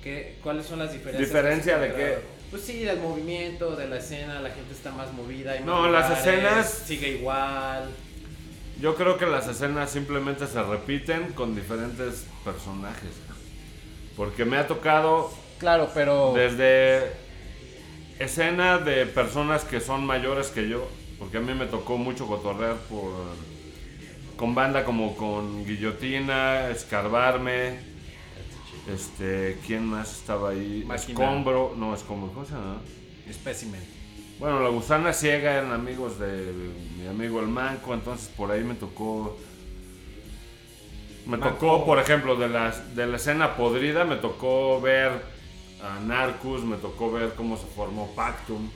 ¿Qué, 0.04 0.38
¿Cuáles 0.40 0.66
son 0.66 0.78
las 0.78 0.92
diferencias? 0.92 1.28
¿Diferencia 1.28 1.78
de 1.78 1.92
qué? 1.92 2.18
Pues 2.52 2.62
sí, 2.62 2.84
del 2.84 3.00
movimiento, 3.00 3.74
de 3.74 3.88
la 3.88 3.96
escena, 3.96 4.40
la 4.40 4.50
gente 4.50 4.72
está 4.72 4.92
más 4.92 5.12
movida. 5.12 5.50
hay 5.52 5.58
más 5.58 5.66
No, 5.66 5.88
las 5.90 6.18
escenas- 6.20 6.70
Sigue 6.86 7.08
igual. 7.08 7.90
Yo 8.80 8.94
creo 8.94 9.18
que 9.18 9.26
las 9.26 9.48
escenas 9.48 9.90
simplemente 9.90 10.46
se 10.46 10.62
repiten 10.62 11.32
con 11.32 11.56
diferentes 11.56 12.26
personajes. 12.44 13.10
Porque 14.16 14.44
me 14.44 14.58
ha 14.58 14.68
tocado 14.68 15.32
Claro, 15.58 15.90
pero... 15.92 16.34
desde 16.34 17.21
escena 18.22 18.78
de 18.78 19.06
personas 19.06 19.64
que 19.64 19.80
son 19.80 20.04
mayores 20.06 20.48
que 20.48 20.68
yo, 20.68 20.88
porque 21.18 21.38
a 21.38 21.40
mí 21.40 21.54
me 21.54 21.66
tocó 21.66 21.98
mucho 21.98 22.26
cotorrear 22.26 22.76
por, 22.88 23.12
con 24.36 24.54
banda 24.54 24.84
como 24.84 25.16
con 25.16 25.64
Guillotina, 25.64 26.68
Escarbarme, 26.68 27.78
este, 28.92 29.58
¿quién 29.66 29.86
más 29.86 30.18
estaba 30.18 30.50
ahí? 30.50 30.84
Máquina. 30.86 31.20
Escombro, 31.20 31.74
no, 31.76 31.94
Escombro, 31.94 32.32
¿cómo 32.32 32.44
se 32.44 32.52
llama? 32.52 32.80
Specimen. 33.32 33.80
Bueno, 34.38 34.60
la 34.60 34.70
gusana 34.70 35.12
ciega 35.12 35.52
eran 35.52 35.72
amigos 35.72 36.18
de 36.18 36.52
mi 36.98 37.06
amigo 37.06 37.40
el 37.40 37.46
Manco, 37.46 37.94
entonces 37.94 38.28
por 38.28 38.50
ahí 38.50 38.64
me 38.64 38.74
tocó. 38.74 39.38
Me 41.26 41.36
Manco. 41.36 41.50
tocó, 41.50 41.86
por 41.86 42.00
ejemplo, 42.00 42.34
de 42.34 42.48
la, 42.48 42.70
de 42.70 43.06
la 43.06 43.16
escena 43.16 43.56
podrida, 43.56 44.04
me 44.04 44.16
tocó 44.16 44.80
ver 44.80 45.12
a 45.82 45.98
Narcus, 46.00 46.62
me 46.64 46.76
tocó 46.76 47.10
ver 47.12 47.32
cómo 47.34 47.56
se 47.56 47.66
formó 47.66 48.12
Pactum. 48.14 48.70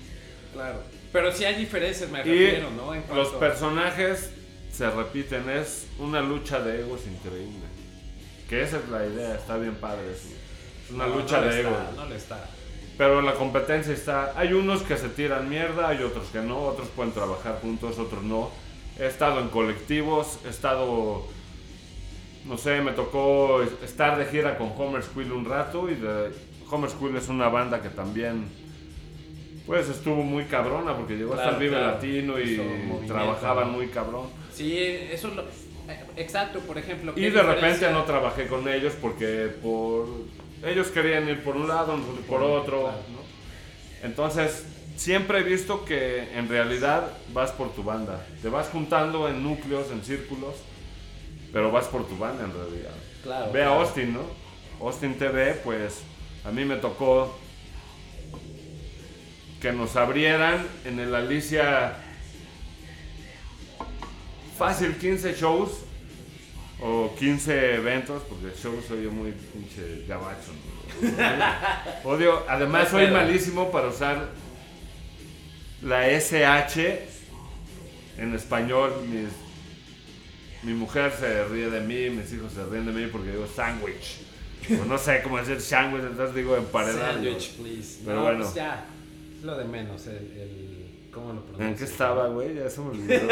Claro. 0.53 0.81
Pero 1.13 1.33
sí 1.33 1.45
hay 1.45 1.55
diferencias, 1.55 2.11
me 2.11 2.21
Y 2.21 2.23
refiero, 2.25 2.71
¿no? 2.71 2.95
En 2.95 3.01
los 3.09 3.29
cuanto- 3.29 3.39
personajes 3.39 4.31
se 4.73 4.91
repiten, 4.91 5.49
es 5.49 5.87
una 5.99 6.21
lucha 6.21 6.61
de 6.61 6.81
egos 6.81 7.01
increíble. 7.07 7.65
Que 8.49 8.63
esa 8.63 8.79
es 8.79 8.89
la 8.89 9.05
idea, 9.07 9.35
está 9.35 9.57
bien 9.57 9.75
padre 9.77 10.13
eso. 10.13 10.29
Es 10.85 10.91
una 10.93 11.07
No, 11.07 11.17
lucha 11.17 11.41
no 11.41 11.47
de 11.49 11.61
egos. 11.61 11.73
No 11.97 12.07
le 12.07 12.17
está. 12.17 12.45
Pero 12.99 13.21
la 13.23 13.35
competencia 13.35 13.93
está. 13.93 14.33
Hay 14.39 14.53
unos 14.53 14.83
que 14.83 14.97
se 14.97 15.09
tiran 15.09 15.49
mierda, 15.49 15.89
hay 15.89 16.03
otros 16.03 16.29
que 16.29 16.41
no, 16.41 16.59
otros 16.61 16.89
pueden 16.89 17.13
trabajar 17.13 17.59
juntos, 17.61 17.99
otros 17.99 18.23
no. 18.23 18.51
He 18.99 19.07
estado 19.07 19.41
en 19.41 19.49
colectivos, 19.49 20.39
he 20.47 20.49
estado. 20.49 21.27
No 22.45 22.57
sé, 22.57 22.81
me 22.81 22.93
tocó 22.93 23.63
es- 23.63 23.73
estar 23.83 24.17
de 24.19 24.27
gira 24.27 24.57
con 24.57 24.73
Homer 24.77 25.03
Squill 25.03 25.33
un 25.33 25.45
rato 25.45 25.91
y 25.91 25.95
de, 25.97 26.31
Homer 26.71 26.91
Squill 26.91 27.17
es 27.17 27.29
una 27.29 27.49
banda 27.49 27.81
que 27.83 27.89
también. 27.89 28.49
Pues 29.67 29.89
estuvo 29.89 30.23
muy 30.23 30.45
cabrona 30.45 30.97
porque 30.97 31.17
llegó 31.17 31.35
hasta 31.35 31.51
el 31.51 31.57
Vive 31.57 31.71
claro. 31.77 31.87
Latino 31.95 32.41
y 32.41 32.61
trabajaban 33.09 33.73
muy 33.73 33.89
cabrón. 33.89 34.29
Sí, 34.53 34.79
eso 34.79 35.29
es 35.29 35.35
lo... 35.35 35.43
eh, 35.43 36.05
Exacto, 36.17 36.61
por 36.61 36.79
ejemplo. 36.79 37.13
Y 37.17 37.23
¿qué 37.23 37.31
de 37.33 37.43
repente 37.43 37.91
no 37.91 38.05
trabajé 38.05 38.47
con 38.47 38.69
ellos 38.69 38.95
porque 39.01 39.51
por 39.61 40.07
ellos 40.65 40.87
querían 40.89 41.29
ir 41.29 41.43
por 41.43 41.57
un 41.57 41.67
lado, 41.67 41.97
nosotros 41.97 42.25
por 42.27 42.43
otro. 42.43 42.83
Claro. 42.83 42.97
¿no? 43.11 44.07
Entonces, 44.07 44.65
siempre 44.97 45.41
he 45.41 45.43
visto 45.43 45.85
que 45.85 46.33
en 46.39 46.49
realidad 46.49 47.11
vas 47.33 47.51
por 47.51 47.73
tu 47.75 47.83
banda. 47.83 48.25
Te 48.43 48.49
vas 48.49 48.69
juntando 48.69 49.29
en 49.29 49.43
núcleos, 49.43 49.91
en 49.91 50.05
círculos, 50.05 50.55
pero 51.53 51.73
vas 51.73 51.87
por 51.87 52.07
tu 52.07 52.17
banda 52.17 52.45
en 52.45 52.53
realidad. 52.53 52.95
Claro, 53.25 53.53
Ve 53.53 53.65
a. 53.65 53.69
Austin, 53.71 54.15
¿no? 54.15 54.21
Austin 54.81 55.19
TV, 55.19 55.55
pues 55.65 56.03
a 56.47 56.51
mí 56.51 56.65
me 56.65 56.77
tocó 56.77 57.37
que 59.61 59.73
nos 59.73 59.97
abrieran 59.97 60.65
en 60.85 61.01
el 61.01 61.15
Alicia 61.15 61.97
fácil 64.59 64.97
15 64.97 65.35
shows 65.35 65.71
o 66.81 67.15
15 67.19 67.75
eventos, 67.77 68.23
porque 68.29 68.55
shows 68.61 68.85
soy 68.87 69.05
yo 69.05 69.11
muy 69.11 69.33
pinche 69.33 70.05
gabacho. 70.07 70.53
¿no? 71.03 71.09
Odio, 72.11 72.45
además 72.49 72.89
soy 72.91 73.09
malísimo 73.11 73.71
para 73.73 73.89
usar 73.89 74.29
la 75.83 76.07
SH 76.11 77.07
en 78.19 78.35
español. 78.35 78.93
Mis- 79.09 79.45
mi 80.63 80.73
mujer 80.75 81.13
se 81.19 81.45
ríe 81.45 81.71
de 81.71 81.81
mí, 81.81 82.11
mis 82.17 82.33
hijos 82.33 82.53
se 82.53 82.65
ríen 82.65 82.87
de 82.87 82.93
mí 82.93 83.07
porque 83.11 83.31
digo 83.31 83.47
sándwich. 83.47 84.21
O 84.71 84.85
no 84.85 84.99
sé 84.99 85.23
cómo 85.23 85.39
decir 85.39 85.61
sándwich, 85.61 86.03
entonces 86.05 86.35
digo 86.35 86.57
emparedado. 86.57 87.13
Sandwich, 87.15 87.53
please. 87.57 88.01
Pero 88.05 88.17
no, 88.17 88.23
bueno. 88.23 88.39
pues 88.41 88.55
ya. 88.55 88.85
Es 89.39 89.45
lo 89.45 89.57
de 89.57 89.65
menos, 89.65 90.07
el... 90.07 90.17
el- 90.17 90.77
¿Cómo 91.13 91.33
lo 91.33 91.41
pronuncias? 91.47 91.71
¿En 91.71 91.77
qué 91.79 91.85
estaba, 91.85 92.27
güey? 92.29 92.55
Ya 92.55 92.69
se 92.69 92.81
me 92.83 92.91
olvidó. 92.91 93.21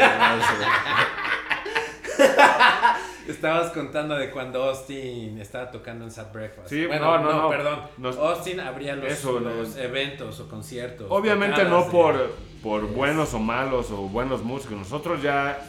Estabas 3.27 3.71
contando 3.71 4.15
de 4.15 4.29
cuando 4.31 4.63
Austin 4.63 5.39
estaba 5.39 5.71
tocando 5.71 6.05
en 6.05 6.11
Sad 6.11 6.31
Breakfast. 6.31 6.69
Sí, 6.69 6.85
bueno, 6.85 7.17
no, 7.19 7.23
no, 7.31 7.41
no. 7.43 7.49
perdón. 7.49 7.79
Nos- 7.97 8.17
Austin 8.17 8.59
abría 8.59 8.95
los, 8.95 9.11
Eso, 9.11 9.39
los 9.39 9.75
eventos 9.77 10.39
o 10.39 10.47
conciertos. 10.47 11.07
Obviamente 11.09 11.63
tocadas 11.63 11.85
no 11.85 11.91
por, 11.91 12.35
por 12.61 12.87
buenos 12.87 13.33
o 13.33 13.39
malos 13.39 13.89
o 13.91 13.97
buenos 14.09 14.43
músicos. 14.43 14.77
Nosotros 14.77 15.21
ya 15.21 15.59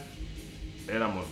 éramos 0.88 1.24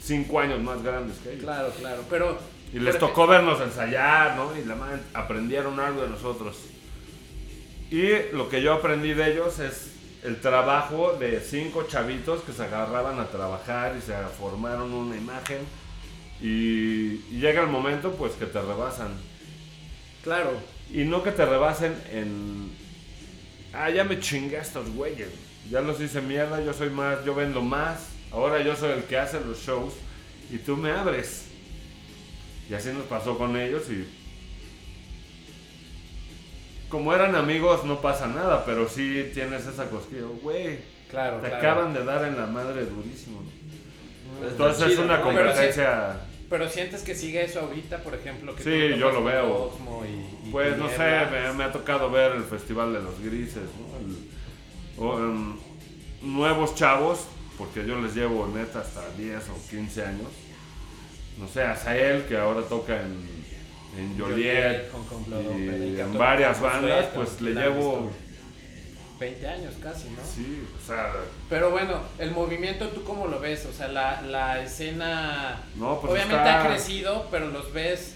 cinco 0.00 0.38
años 0.40 0.60
más 0.60 0.82
grandes 0.82 1.18
que 1.18 1.30
ellos. 1.30 1.42
Claro, 1.44 1.70
claro, 1.78 2.02
pero... 2.08 2.55
Y 2.72 2.78
les 2.78 2.98
tocó 2.98 3.26
vernos 3.26 3.60
ensayar, 3.60 4.36
¿no? 4.36 4.56
Y 4.56 4.64
la 4.64 4.74
madre 4.74 5.00
aprendieron 5.14 5.78
algo 5.80 6.02
de 6.02 6.08
nosotros. 6.08 6.56
Y 7.90 8.08
lo 8.32 8.48
que 8.48 8.62
yo 8.62 8.72
aprendí 8.74 9.14
de 9.14 9.32
ellos 9.32 9.58
es 9.60 9.92
el 10.24 10.40
trabajo 10.40 11.14
de 11.14 11.40
cinco 11.40 11.84
chavitos 11.84 12.42
que 12.42 12.52
se 12.52 12.64
agarraban 12.64 13.20
a 13.20 13.28
trabajar 13.28 13.94
y 13.96 14.00
se 14.02 14.14
formaron 14.38 14.92
una 14.92 15.16
imagen. 15.16 15.58
Y, 16.40 17.24
y 17.30 17.38
llega 17.40 17.62
el 17.62 17.68
momento, 17.68 18.12
pues, 18.12 18.32
que 18.32 18.46
te 18.46 18.60
rebasan. 18.60 19.08
Claro, 20.22 20.50
Y 20.90 21.04
no 21.04 21.22
que 21.22 21.32
te 21.32 21.44
rebasen 21.46 21.94
en. 22.12 22.70
Ah, 23.72 23.90
ya 23.90 24.04
me 24.04 24.20
chingué 24.20 24.58
a 24.58 24.62
estos 24.62 24.90
güeyes. 24.90 25.28
Ya 25.70 25.80
los 25.80 26.00
hice 26.00 26.20
mierda, 26.20 26.60
yo 26.62 26.72
soy 26.72 26.90
más, 26.90 27.24
yo 27.24 27.34
vendo 27.34 27.62
más. 27.62 28.08
Ahora 28.32 28.60
yo 28.62 28.76
soy 28.76 28.90
el 28.92 29.04
que 29.04 29.18
hace 29.18 29.40
los 29.40 29.58
shows 29.60 29.94
y 30.50 30.58
tú 30.58 30.76
me 30.76 30.90
abres. 30.90 31.45
Y 32.70 32.74
así 32.74 32.90
nos 32.90 33.04
pasó 33.04 33.36
con 33.38 33.56
ellos 33.56 33.84
y. 33.90 34.06
Como 36.88 37.12
eran 37.12 37.34
amigos 37.34 37.84
no 37.84 38.00
pasa 38.00 38.28
nada, 38.28 38.64
pero 38.64 38.88
sí 38.88 39.30
tienes 39.34 39.66
esa 39.66 39.90
cosquilla. 39.90 40.22
Güey, 40.42 40.78
claro, 41.10 41.38
te 41.38 41.48
claro. 41.48 41.56
acaban 41.56 41.94
de 41.94 42.04
dar 42.04 42.24
en 42.24 42.36
la 42.36 42.46
madre 42.46 42.86
durísimo. 42.86 43.42
¿no? 43.42 44.38
Pues 44.38 44.52
Entonces 44.52 44.92
es 44.92 44.98
una 44.98 45.18
¿no? 45.18 45.24
Pero 45.28 45.38
sí- 45.40 45.46
competencia. 45.46 46.16
Pero 46.48 46.68
sientes 46.70 47.02
que 47.02 47.16
sigue 47.16 47.44
eso 47.44 47.60
ahorita, 47.60 48.04
por 48.04 48.14
ejemplo, 48.14 48.54
que 48.54 48.62
Sí, 48.62 48.98
yo 49.00 49.10
lo 49.10 49.24
veo. 49.24 49.72
Y- 50.06 50.48
y 50.48 50.52
Pues 50.52 50.78
no 50.78 50.88
sé, 50.88 51.26
me, 51.32 51.52
me 51.54 51.64
ha 51.64 51.72
tocado 51.72 52.08
ver 52.08 52.32
el 52.36 52.44
Festival 52.44 52.92
de 52.92 53.00
los 53.02 53.20
Grises, 53.20 53.64
¿no? 53.64 53.98
El- 53.98 54.26
o, 54.98 55.18
em, 55.18 55.56
nuevos 56.22 56.76
chavos, 56.76 57.26
porque 57.58 57.84
yo 57.84 58.00
les 58.00 58.14
llevo 58.14 58.46
neta 58.46 58.78
hasta 58.78 59.02
10 59.18 59.42
o 59.48 59.70
15 59.70 60.04
años. 60.04 60.28
No 61.38 61.46
sé, 61.48 61.62
a 61.62 61.76
Sael, 61.76 62.24
que 62.24 62.36
ahora 62.36 62.62
toca 62.62 63.00
en, 63.00 63.26
en 63.98 64.18
Joliet, 64.18 64.90
y 65.58 66.00
en 66.00 66.16
varias 66.16 66.60
bandas, 66.60 67.06
pues 67.14 67.40
le 67.40 67.52
llevo... 67.52 67.92
Stone. 67.92 68.26
20 69.18 69.48
años 69.48 69.74
casi, 69.82 70.10
¿no? 70.10 70.18
Sí, 70.22 70.62
o 70.82 70.86
sea, 70.86 71.10
Pero 71.48 71.70
bueno, 71.70 72.00
el 72.18 72.32
movimiento, 72.32 72.88
¿tú 72.88 73.02
cómo 73.02 73.26
lo 73.26 73.40
ves? 73.40 73.64
O 73.64 73.72
sea, 73.72 73.88
la, 73.88 74.20
la 74.20 74.62
escena 74.62 75.62
No, 75.76 75.98
pues 76.00 76.12
obviamente 76.12 76.36
está- 76.36 76.62
ha 76.64 76.68
crecido, 76.68 77.26
pero 77.30 77.46
los 77.48 77.72
ves, 77.72 78.14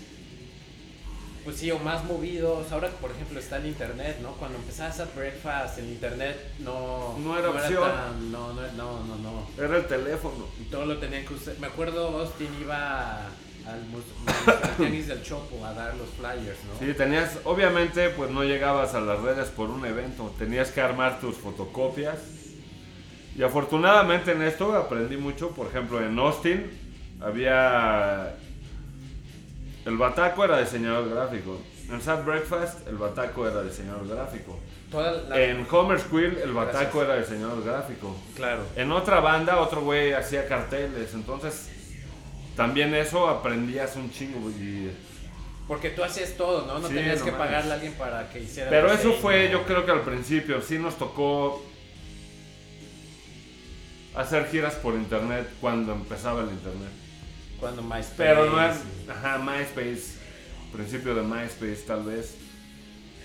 pues 1.45 1.57
sí, 1.57 1.71
o 1.71 1.79
más 1.79 2.05
movidos. 2.05 2.71
Ahora, 2.73 2.89
por 3.01 3.11
ejemplo, 3.11 3.39
está 3.39 3.57
el 3.57 3.67
internet, 3.67 4.19
¿no? 4.23 4.33
Cuando 4.33 4.59
empezabas 4.59 5.01
a 5.01 5.07
breakfast, 5.17 5.79
el 5.79 5.87
internet 5.91 6.37
no, 6.61 7.17
No 7.19 7.39
era 7.39 7.51
opción. 7.51 7.83
tan- 7.91 8.33
no, 8.33 8.53
no, 8.53 8.63
no, 8.77 9.05
no, 9.05 9.17
no. 9.17 9.65
era 9.65 9.77
el 9.79 9.87
teléfono. 9.87 10.47
Y 10.61 10.65
todo 10.65 10.87
lo 10.87 10.99
tenían 10.99 11.25
que 11.25 11.35
usar. 11.35 11.55
Me 11.61 11.67
acuerdo, 11.69 12.09
Austin 12.21 12.49
iba 12.61 13.27
al 13.67 13.85
tianguis 14.79 15.07
del 15.09 15.23
Chopo 15.23 15.65
a 15.65 15.73
dar 15.75 15.95
los 15.95 16.09
flyers, 16.11 16.59
¿no? 16.65 16.79
Sí, 16.87 16.93
tenías, 16.95 17.39
obviamente, 17.45 18.09
pues 18.11 18.31
no 18.31 18.43
llegabas 18.43 18.95
a 18.95 19.01
las 19.01 19.21
redes 19.21 19.49
por 19.49 19.71
un 19.71 19.85
evento, 19.87 20.35
tenías 20.39 20.71
que 20.71 20.81
armar 20.81 21.21
tus 21.21 21.37
fotocopias. 21.37 22.19
Y 23.37 23.43
afortunadamente 23.43 24.33
en 24.33 24.43
esto 24.43 24.75
aprendí 24.77 25.17
mucho, 25.17 25.51
por 25.51 25.69
ejemplo, 25.69 26.05
en 26.05 26.19
Austin 26.19 26.71
había... 27.21 28.35
El 29.91 29.97
Bataco 29.99 30.45
era 30.45 30.61
diseñador 30.61 31.11
gráfico. 31.11 31.59
En 31.91 32.01
Sad 32.01 32.23
Breakfast 32.25 32.87
el 32.87 32.97
Bataco 32.97 33.49
era 33.49 33.61
diseñador 33.65 34.07
gráfico. 34.07 34.57
La- 34.93 35.43
En 35.43 35.67
Homer 35.69 35.99
Squill 35.99 36.39
el 36.39 36.53
Bataco 36.53 37.01
Gracias. 37.01 37.05
era 37.05 37.17
diseñador 37.19 37.65
gráfico. 37.65 38.17
Claro. 38.37 38.63
En 38.77 38.93
otra 38.93 39.19
banda 39.19 39.59
otro 39.61 39.81
güey 39.83 40.13
hacía 40.13 40.47
carteles, 40.47 41.13
entonces 41.15 41.71
también 42.57 42.95
eso 42.95 43.29
aprendías 43.29 43.97
un 43.97 44.13
chingo 44.13 44.49
y... 44.51 44.93
Porque 45.67 45.91
tú 45.91 46.05
hacías 46.05 46.35
todo, 46.37 46.67
¿no? 46.67 46.79
No 46.79 46.87
Sí, 46.89 46.95
tenías 46.95 47.19
no 47.19 47.25
que 47.25 47.33
pagarle 47.33 47.73
a 47.73 47.75
alguien 47.75 47.95
para 47.95 48.29
que 48.31 48.41
hiciera 48.41 48.71
Pero 48.71 48.93
eso 48.93 49.13
fue, 49.15 49.51
yo 49.51 49.65
creo 49.65 49.85
que 49.85 49.91
al 49.91 50.03
principio 50.03 50.63
sí 50.63 50.79
nos 50.79 50.97
tocó 50.99 51.65
hacer 54.15 54.47
giras 54.49 54.75
por 54.75 54.95
internet 54.95 55.49
cuando 55.61 55.93
empezaba 55.95 56.43
el 56.43 56.51
internet. 56.51 56.91
Cuando 57.61 57.83
MySpace. 57.83 58.15
Pero 58.17 58.51
no 58.51 58.65
es, 58.65 58.79
ajá, 59.09 59.39
MySpace, 59.39 60.19
principio 60.73 61.15
de 61.15 61.23
MySpace 61.23 61.85
tal 61.87 62.05
vez. 62.05 62.37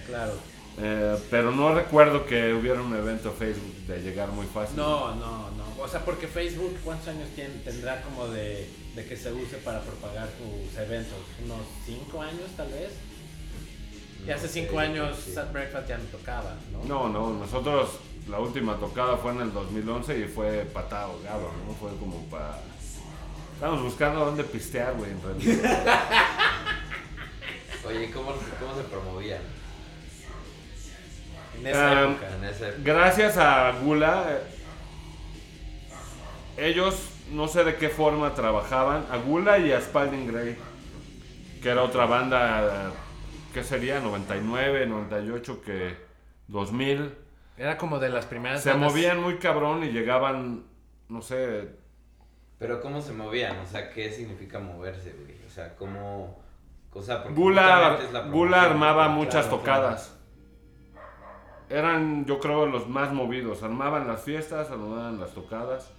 Claro. 0.06 0.34
Eh, 0.78 1.18
pero 1.32 1.52
no 1.52 1.74
recuerdo 1.74 2.26
que 2.26 2.54
hubiera 2.54 2.82
un 2.82 2.94
evento 2.94 3.32
Facebook 3.32 3.74
de 3.88 4.02
llegar 4.02 4.30
muy 4.30 4.46
fácil. 4.46 4.76
No, 4.76 5.16
no, 5.16 5.50
no. 5.52 5.82
o 5.82 5.88
sea, 5.88 6.04
porque 6.04 6.28
Facebook, 6.28 6.78
¿cuántos 6.84 7.08
años 7.08 7.30
tiene, 7.34 7.54
tendrá 7.64 8.02
como 8.02 8.28
de, 8.28 8.70
de 8.94 9.06
que 9.06 9.16
se 9.16 9.32
use 9.32 9.56
para 9.58 9.80
propagar 9.82 10.28
tus 10.28 10.78
eventos? 10.78 11.18
¿Unos 11.44 11.62
5 11.86 12.22
años 12.22 12.50
tal 12.58 12.68
vez? 12.68 12.92
Y 14.28 14.32
hace 14.32 14.48
5 14.48 14.80
años 14.80 15.18
Sí. 15.24 15.34
Sad 15.34 15.52
Breakfast 15.54 15.88
ya 15.88 15.98
no 15.98 16.04
tocaba, 16.06 16.58
¿no? 16.72 16.84
No, 16.84 17.10
no, 17.10 17.40
nosotros 17.40 17.92
la 18.28 18.40
última 18.40 18.78
tocada 18.78 19.18
fue 19.18 19.32
en 19.32 19.42
el 19.42 19.54
2011 19.54 20.20
y 20.20 20.24
fue 20.26 20.66
patado, 20.74 21.14
ahogado, 21.14 21.52
¿no? 21.66 21.74
Fue 21.76 21.96
como 21.98 22.22
para... 22.26 22.60
Estábamos 23.56 23.84
buscando 23.84 24.26
dónde 24.26 24.44
pistear, 24.44 24.94
güey, 24.96 25.12
en 25.12 25.22
realidad. 25.24 25.86
Oye, 27.88 28.12
¿cómo, 28.12 28.32
cómo 28.60 28.76
se 28.76 28.84
promovían 28.90 29.42
En 31.60 31.68
esa 31.68 31.92
Ah, 31.92 32.04
época. 32.04 32.36
en 32.36 32.44
ese 32.44 32.74
Gracias 32.84 33.38
a 33.38 33.72
Gula, 33.82 34.26
eh, 34.30 34.42
ellos 36.70 37.10
no 37.32 37.48
sé 37.48 37.64
de 37.64 37.76
qué 37.76 37.90
forma 37.90 38.34
trabajaban, 38.34 39.06
a 39.12 39.18
Gula 39.18 39.58
y 39.60 39.72
a 39.72 39.80
Spalding 39.82 40.28
Gray, 40.32 40.58
que 41.62 41.70
era 41.70 41.84
otra 41.84 42.06
banda, 42.06 42.92
¿qué 43.54 43.64
sería? 43.64 44.00
99, 44.00 44.86
98, 44.88 45.62
que 45.64 45.96
2000. 46.48 47.14
Era 47.58 47.78
como 47.78 48.00
de 48.00 48.10
las 48.10 48.26
primeras 48.26 48.64
Se 48.64 48.72
bandas- 48.72 48.92
movían 48.92 49.22
muy 49.22 49.38
cabrón 49.38 49.84
y 49.84 49.92
llegaban, 49.92 50.64
no 51.08 51.22
sé, 51.22 51.70
Pero 52.58 52.82
¿cómo 52.82 53.02
se 53.02 53.12
movían? 53.14 53.58
O 53.60 53.66
sea, 53.66 53.90
¿qué 53.92 54.12
significa 54.12 54.60
moverse, 54.60 55.14
güey? 55.14 55.36
O 55.46 55.50
sea, 55.50 55.76
¿cómo...? 55.76 56.40
O 56.94 57.02
sea, 57.02 57.22
porque 57.24 57.36
Gula, 57.40 57.62
justamente 57.64 58.06
es 58.06 58.14
la 58.14 58.20
Gula 58.22 58.32
promoción, 58.32 58.72
armaba 58.72 59.08
muchas 59.10 59.46
claro, 59.48 59.58
tocadas. 59.58 60.16
Eran, 61.70 62.26
yo 62.26 62.40
creo, 62.40 62.68
los 62.68 62.88
más 62.88 63.12
movidos. 63.12 63.64
Armaban 63.64 64.08
las 64.08 64.22
fiestas, 64.22 64.70
armaban 64.72 65.20
las 65.20 65.32
tocadas. 65.32 65.92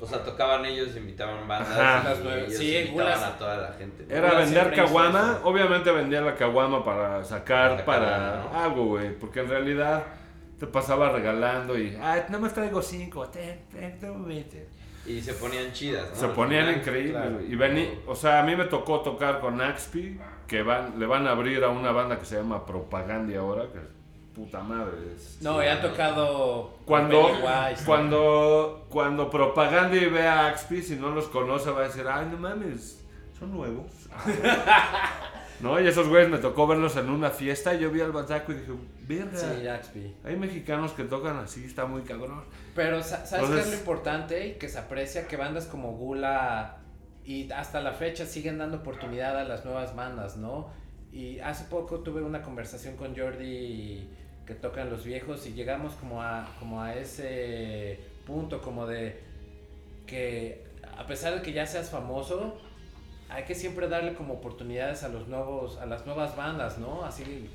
O 0.00 0.06
sea, 0.06 0.22
tocaban 0.24 0.64
ellos, 0.64 0.94
invitaban 0.96 1.48
bandas 1.48 1.70
Ajá. 1.70 2.00
y 2.00 2.04
Las 2.04 2.18
nueve- 2.22 2.44
ellos 2.46 2.56
sí, 2.58 2.76
invitaban 2.76 3.24
a 3.24 3.38
toda 3.38 3.56
la 3.56 3.72
gente. 3.72 4.06
¿no? 4.08 4.14
Era 4.14 4.34
vender 4.34 4.74
caguama. 4.74 5.40
Obviamente 5.44 5.90
vendía 5.90 6.20
la 6.20 6.34
caguama 6.36 6.84
para 6.84 7.24
sacar 7.24 7.84
Para 7.84 8.42
para 8.50 8.64
algo, 8.64 8.84
güey. 8.86 9.18
Porque 9.18 9.40
en 9.40 9.48
realidad 9.48 10.04
te 10.58 10.66
pasaba 10.66 11.10
regalando 11.10 11.78
y. 11.78 11.96
Ah, 12.00 12.24
nada 12.28 12.38
más 12.38 12.54
traigo 12.54 12.80
cinco. 12.82 13.26
Ten, 13.28 13.66
ten, 13.70 13.98
tú, 13.98 14.24
vete". 14.24 14.68
Y 15.06 15.20
se 15.22 15.34
ponían 15.34 15.72
chidas, 15.72 16.08
¿no? 16.10 16.16
Se 16.16 16.28
ponían 16.28 16.70
increíbles. 16.78 17.12
claro. 17.12 17.40
Y 17.42 17.54
vení, 17.56 17.88
o 18.06 18.14
sea, 18.14 18.40
a 18.40 18.42
mí 18.42 18.56
me 18.56 18.64
tocó 18.64 19.00
tocar 19.00 19.40
con 19.40 19.60
Axpi, 19.60 20.18
que 20.46 20.62
van, 20.62 20.98
le 20.98 21.06
van 21.06 21.26
a 21.26 21.30
abrir 21.32 21.62
a 21.64 21.68
una 21.68 21.92
banda 21.92 22.18
que 22.18 22.24
se 22.24 22.36
llama 22.36 22.64
Propagandia 22.66 23.40
ahora, 23.40 23.64
que 23.72 23.78
es 23.78 23.84
puta 24.34 24.60
madre. 24.60 24.92
es- 25.16 25.38
No, 25.40 25.62
ya 25.62 25.72
han 25.74 25.82
tocado 25.82 26.74
Cuando, 26.84 27.26
Pennywise, 27.28 27.80
¿no? 27.80 27.86
cuando, 27.86 28.86
cuando 28.90 29.30
Propaganda 29.30 29.96
y 29.96 30.06
ve 30.06 30.26
a 30.26 30.48
Axpi, 30.48 30.82
si 30.82 30.96
no 30.96 31.10
los 31.10 31.26
conoce, 31.28 31.70
va 31.70 31.80
a 31.80 31.84
decir, 31.84 32.04
ay, 32.06 32.26
no 32.30 32.36
mames, 32.38 33.02
son 33.38 33.52
nuevos. 33.52 33.86
no, 35.60 35.80
y 35.80 35.86
esos 35.86 36.08
güeyes 36.08 36.30
me 36.30 36.38
tocó 36.38 36.66
verlos 36.66 36.96
en 36.96 37.08
una 37.10 37.30
fiesta 37.30 37.74
y 37.74 37.80
yo 37.80 37.90
vi 37.90 38.00
al 38.00 38.12
bataco 38.12 38.52
y 38.52 38.56
dije, 38.56 38.72
verga, 39.06 39.38
Sí, 39.92 40.14
hay 40.24 40.36
mexicanos 40.36 40.92
que 40.92 41.04
tocan 41.04 41.36
así, 41.38 41.64
está 41.64 41.86
muy 41.86 42.02
cabrón. 42.02 42.44
Pero 42.74 43.02
sa- 43.02 43.24
¿sabes 43.26 43.46
qué 43.50 43.60
es 43.60 43.70
lo 43.70 43.76
importante? 43.76 44.46
Y 44.48 44.52
que 44.54 44.68
se 44.68 44.78
aprecia 44.78 45.26
que 45.26 45.36
bandas 45.36 45.66
como 45.66 45.92
Gula 45.92 46.78
y 47.24 47.50
hasta 47.50 47.80
la 47.80 47.92
fecha 47.92 48.26
siguen 48.26 48.58
dando 48.58 48.78
oportunidad 48.78 49.38
a 49.38 49.44
las 49.44 49.64
nuevas 49.64 49.96
bandas, 49.96 50.36
¿no? 50.36 50.68
Y 51.12 51.38
hace 51.40 51.64
poco 51.64 52.00
tuve 52.00 52.22
una 52.22 52.42
conversación 52.42 52.96
con 52.96 53.16
Jordi 53.16 54.08
que 54.46 54.54
tocan 54.54 54.90
los 54.90 55.04
viejos 55.04 55.46
y 55.46 55.54
llegamos 55.54 55.94
como 55.94 56.22
a, 56.22 56.48
como 56.60 56.82
a 56.82 56.94
ese 56.94 57.98
punto 58.26 58.60
como 58.60 58.86
de 58.86 59.20
que 60.06 60.64
a 60.96 61.06
pesar 61.06 61.34
de 61.34 61.42
que 61.42 61.52
ya 61.52 61.66
seas 61.66 61.90
famoso, 61.90 62.58
hay 63.28 63.44
que 63.44 63.54
siempre 63.54 63.88
darle 63.88 64.14
como 64.14 64.34
oportunidades 64.34 65.02
a 65.02 65.08
los 65.08 65.28
nuevos, 65.28 65.78
a 65.78 65.86
las 65.86 66.06
nuevas 66.06 66.36
bandas, 66.36 66.78
¿no? 66.78 67.04
Así, 67.04 67.48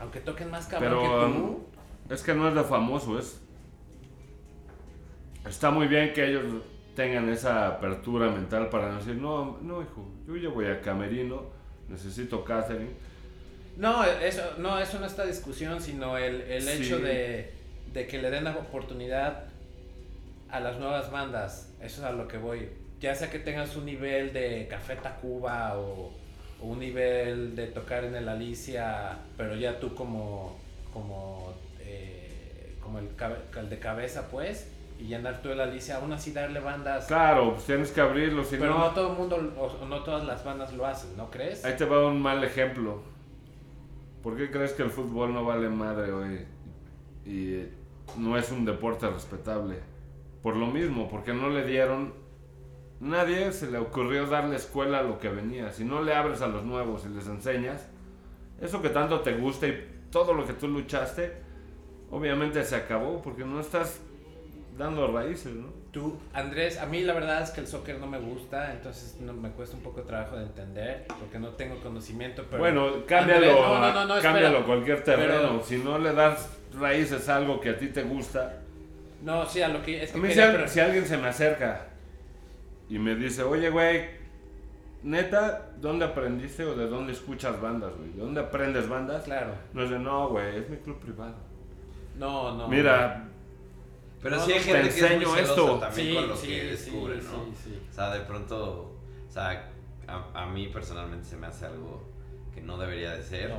aunque 0.00 0.20
toquen 0.20 0.50
más 0.50 0.66
cabrón 0.66 0.98
Pero 1.00 1.20
que 1.20 1.26
um, 1.26 1.34
tú. 1.36 2.14
es 2.14 2.22
que 2.22 2.34
no 2.34 2.48
es 2.48 2.54
de 2.54 2.64
famoso, 2.64 3.18
es... 3.18 3.40
Está 5.46 5.70
muy 5.70 5.86
bien 5.86 6.12
que 6.12 6.26
ellos 6.26 6.44
tengan 6.94 7.28
esa 7.28 7.68
apertura 7.68 8.28
mental 8.30 8.68
para 8.68 8.96
decir, 8.96 9.14
no, 9.14 9.58
no, 9.62 9.80
hijo, 9.82 10.06
yo 10.26 10.36
ya 10.36 10.48
voy 10.48 10.66
a 10.66 10.80
Camerino, 10.80 11.42
necesito 11.88 12.44
catering. 12.44 12.90
No, 13.76 14.04
eso 14.04 14.42
no, 14.58 14.78
eso 14.78 14.98
no 14.98 15.06
está 15.06 15.24
discusión, 15.24 15.80
sino 15.80 16.18
el, 16.18 16.42
el 16.42 16.62
Sí. 16.62 16.82
hecho 16.82 16.98
de, 16.98 17.52
de 17.92 18.06
que 18.08 18.18
le 18.20 18.30
den 18.30 18.44
la 18.44 18.56
oportunidad 18.56 19.44
a 20.50 20.60
las 20.60 20.78
nuevas 20.78 21.10
bandas. 21.12 21.72
Eso 21.80 22.00
es 22.00 22.04
a 22.06 22.10
lo 22.12 22.26
que 22.26 22.36
voy. 22.38 22.68
Ya 23.00 23.14
sea 23.14 23.30
que 23.30 23.38
tengas 23.38 23.76
un 23.76 23.86
nivel 23.86 24.32
de 24.32 24.66
Café 24.68 24.96
Tacuba 24.96 25.78
o, 25.78 26.12
o 26.60 26.66
un 26.66 26.80
nivel 26.80 27.54
de 27.54 27.68
tocar 27.68 28.04
en 28.04 28.16
el 28.16 28.28
Alicia, 28.28 29.18
pero 29.36 29.54
ya 29.54 29.78
tú 29.78 29.94
como, 29.94 30.58
como, 30.92 31.54
eh, 31.80 32.76
como 32.82 32.98
el, 32.98 33.68
de 33.68 33.78
cabeza, 33.78 34.28
pues, 34.30 34.72
y 34.98 35.04
llenar 35.04 35.40
tú 35.42 35.50
el 35.50 35.60
Alicia, 35.60 35.96
aún 35.96 36.12
así 36.12 36.32
darle 36.32 36.60
bandas. 36.60 37.06
Claro, 37.06 37.54
pues 37.54 37.66
tienes 37.66 37.92
que 37.92 38.00
abrirlo, 38.00 38.44
si 38.44 38.56
pero 38.56 38.74
no... 38.74 38.78
no 38.80 38.90
todo 38.90 39.12
el 39.12 39.16
mundo, 39.16 39.36
o, 39.56 39.86
no 39.86 40.02
todas 40.02 40.24
las 40.24 40.44
bandas 40.44 40.72
lo 40.72 40.84
hacen, 40.84 41.16
¿no 41.16 41.30
crees? 41.30 41.64
Ahí 41.64 41.76
te 41.76 41.84
va 41.84 42.06
un 42.06 42.20
mal 42.20 42.42
ejemplo. 42.42 43.02
¿Por 44.22 44.36
qué 44.36 44.50
crees 44.50 44.72
que 44.72 44.82
el 44.82 44.90
fútbol 44.90 45.32
no 45.32 45.44
vale 45.44 45.68
madre 45.68 46.10
hoy? 46.10 46.44
Y 47.24 47.66
no 48.16 48.36
es 48.36 48.50
un 48.50 48.64
deporte 48.64 49.08
respetable. 49.08 49.76
Por 50.42 50.56
lo 50.56 50.66
mismo, 50.66 51.08
porque 51.08 51.32
no 51.32 51.48
le 51.50 51.64
dieron... 51.64 52.12
Nadie 53.00 53.52
se 53.52 53.70
le 53.70 53.78
ocurrió 53.78 54.26
darle 54.26 54.56
escuela 54.56 54.98
a 54.98 55.02
lo 55.02 55.18
que 55.18 55.28
venía. 55.28 55.72
Si 55.72 55.84
no 55.84 56.02
le 56.02 56.14
abres 56.14 56.42
a 56.42 56.48
los 56.48 56.64
nuevos 56.64 57.04
y 57.06 57.14
les 57.14 57.26
enseñas, 57.28 57.86
eso 58.60 58.82
que 58.82 58.88
tanto 58.88 59.20
te 59.20 59.34
gusta 59.34 59.68
y 59.68 59.88
todo 60.10 60.34
lo 60.34 60.44
que 60.46 60.52
tú 60.54 60.66
luchaste, 60.68 61.32
obviamente 62.10 62.64
se 62.64 62.74
acabó 62.76 63.22
porque 63.22 63.44
no 63.44 63.60
estás 63.60 64.00
dando 64.76 65.06
raíces, 65.12 65.54
¿no? 65.54 65.66
Tú, 65.92 66.18
Andrés, 66.34 66.78
a 66.78 66.86
mí 66.86 67.00
la 67.02 67.14
verdad 67.14 67.42
es 67.42 67.50
que 67.50 67.60
el 67.60 67.66
soccer 67.66 67.98
no 67.98 68.06
me 68.06 68.18
gusta, 68.18 68.72
entonces 68.72 69.16
no, 69.20 69.32
me 69.32 69.50
cuesta 69.50 69.76
un 69.76 69.82
poco 69.82 70.00
de 70.02 70.06
trabajo 70.06 70.36
de 70.36 70.42
entender, 70.44 71.06
porque 71.18 71.38
no 71.38 71.48
tengo 71.50 71.80
conocimiento, 71.80 72.44
pero... 72.50 72.58
Bueno, 72.62 73.06
cámbialo, 73.06 73.46
Andrés, 73.74 73.94
no, 73.94 74.04
no, 74.16 74.20
cámbialo 74.22 74.66
cualquier 74.66 75.02
terreno. 75.02 75.32
Pero- 75.34 75.62
Si 75.64 75.78
no 75.78 75.98
le 75.98 76.12
das 76.12 76.50
raíces 76.78 77.28
a 77.28 77.36
algo 77.36 77.60
que 77.60 77.70
a 77.70 77.78
ti 77.78 77.88
te 77.88 78.02
gusta. 78.02 78.58
No, 79.22 79.46
sí, 79.46 79.62
a 79.62 79.68
lo 79.68 79.82
que... 79.82 80.02
Es 80.04 80.14
A 80.14 80.18
mí 80.18 80.28
quería 80.28 80.52
pre- 80.52 80.68
si 80.68 80.78
alguien 80.78 81.06
se 81.06 81.16
me 81.16 81.28
acerca 81.28 81.87
y 82.88 82.98
me 82.98 83.14
dice, 83.14 83.42
oye, 83.42 83.70
güey, 83.70 84.06
neta, 85.02 85.70
¿dónde 85.80 86.04
aprendiste 86.04 86.64
o 86.64 86.74
de 86.74 86.88
dónde 86.88 87.12
escuchas 87.12 87.60
bandas, 87.60 87.92
güey? 87.96 88.10
¿De 88.12 88.20
dónde 88.22 88.40
aprendes 88.40 88.88
bandas? 88.88 89.24
Claro. 89.24 89.52
No 89.72 89.82
es 89.82 89.90
de, 89.90 89.98
no, 89.98 90.28
güey, 90.28 90.56
es 90.56 90.68
mi 90.70 90.76
club 90.78 90.98
privado. 90.98 91.34
No, 92.16 92.54
no. 92.56 92.68
Mira, 92.68 93.28
Pero 94.22 94.36
No, 94.36 94.44
sí 94.44 94.52
hay 94.52 94.60
gente 94.60 94.88
te 94.88 94.94
que 94.94 95.14
es 95.14 95.28
muy 95.28 95.38
esto. 95.38 95.78
también 95.78 96.08
Sí, 96.08 96.14
con 96.14 96.28
lo 96.28 96.36
sí, 96.36 96.46
que 96.48 96.60
sí, 96.60 96.66
descubre, 96.90 97.20
sí, 97.20 97.26
¿no? 97.32 97.44
sí. 97.54 97.78
O 97.90 97.94
sea, 97.94 98.10
de 98.14 98.20
pronto, 98.22 98.96
o 99.28 99.30
sea, 99.32 99.70
a, 100.08 100.42
a 100.42 100.46
mí 100.46 100.66
personalmente 100.68 101.26
se 101.28 101.36
me 101.36 101.46
hace 101.46 101.66
algo 101.66 102.02
que 102.52 102.60
no 102.60 102.76
debería 102.78 103.12
de 103.14 103.22
ser. 103.22 103.50
No, 103.50 103.56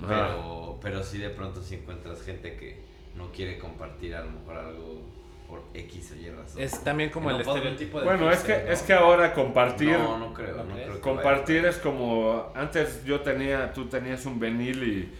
no. 0.00 0.06
Pero, 0.08 0.78
pero 0.80 1.02
sí 1.02 1.18
de 1.18 1.28
pronto 1.30 1.60
si 1.60 1.74
encuentras 1.74 2.22
gente 2.22 2.56
que 2.56 2.80
no 3.16 3.30
quiere 3.32 3.58
compartir 3.58 4.14
a 4.14 4.24
lo 4.24 4.30
mejor 4.30 4.56
algo 4.56 5.02
por 5.48 5.62
X 5.74 6.12
o 6.12 6.16
Y 6.16 6.30
razón. 6.30 6.60
Es 6.62 6.84
también 6.84 7.10
como 7.10 7.28
Que 7.28 7.36
el 7.36 7.44
no 7.46 7.54
estereotipo 7.54 7.98
de... 8.00 8.04
bueno, 8.04 8.30
es 8.30 8.40
que, 8.40 8.52
¿no? 8.52 8.70
es 8.70 8.82
que 8.82 8.92
ahora 8.92 9.32
compartir... 9.32 9.98
No, 9.98 10.18
no 10.18 10.34
creo, 10.34 10.56
¿No 10.62 10.74
creo 10.74 10.94
que 10.94 11.00
Compartir 11.00 11.56
vaya. 11.58 11.70
es 11.70 11.78
como 11.78 12.52
antes 12.54 13.04
yo 13.04 13.20
tenía, 13.20 13.72
tú 13.72 13.86
tenías 13.86 14.24
un 14.26 14.38
vinil 14.38 14.82
y 14.84 15.12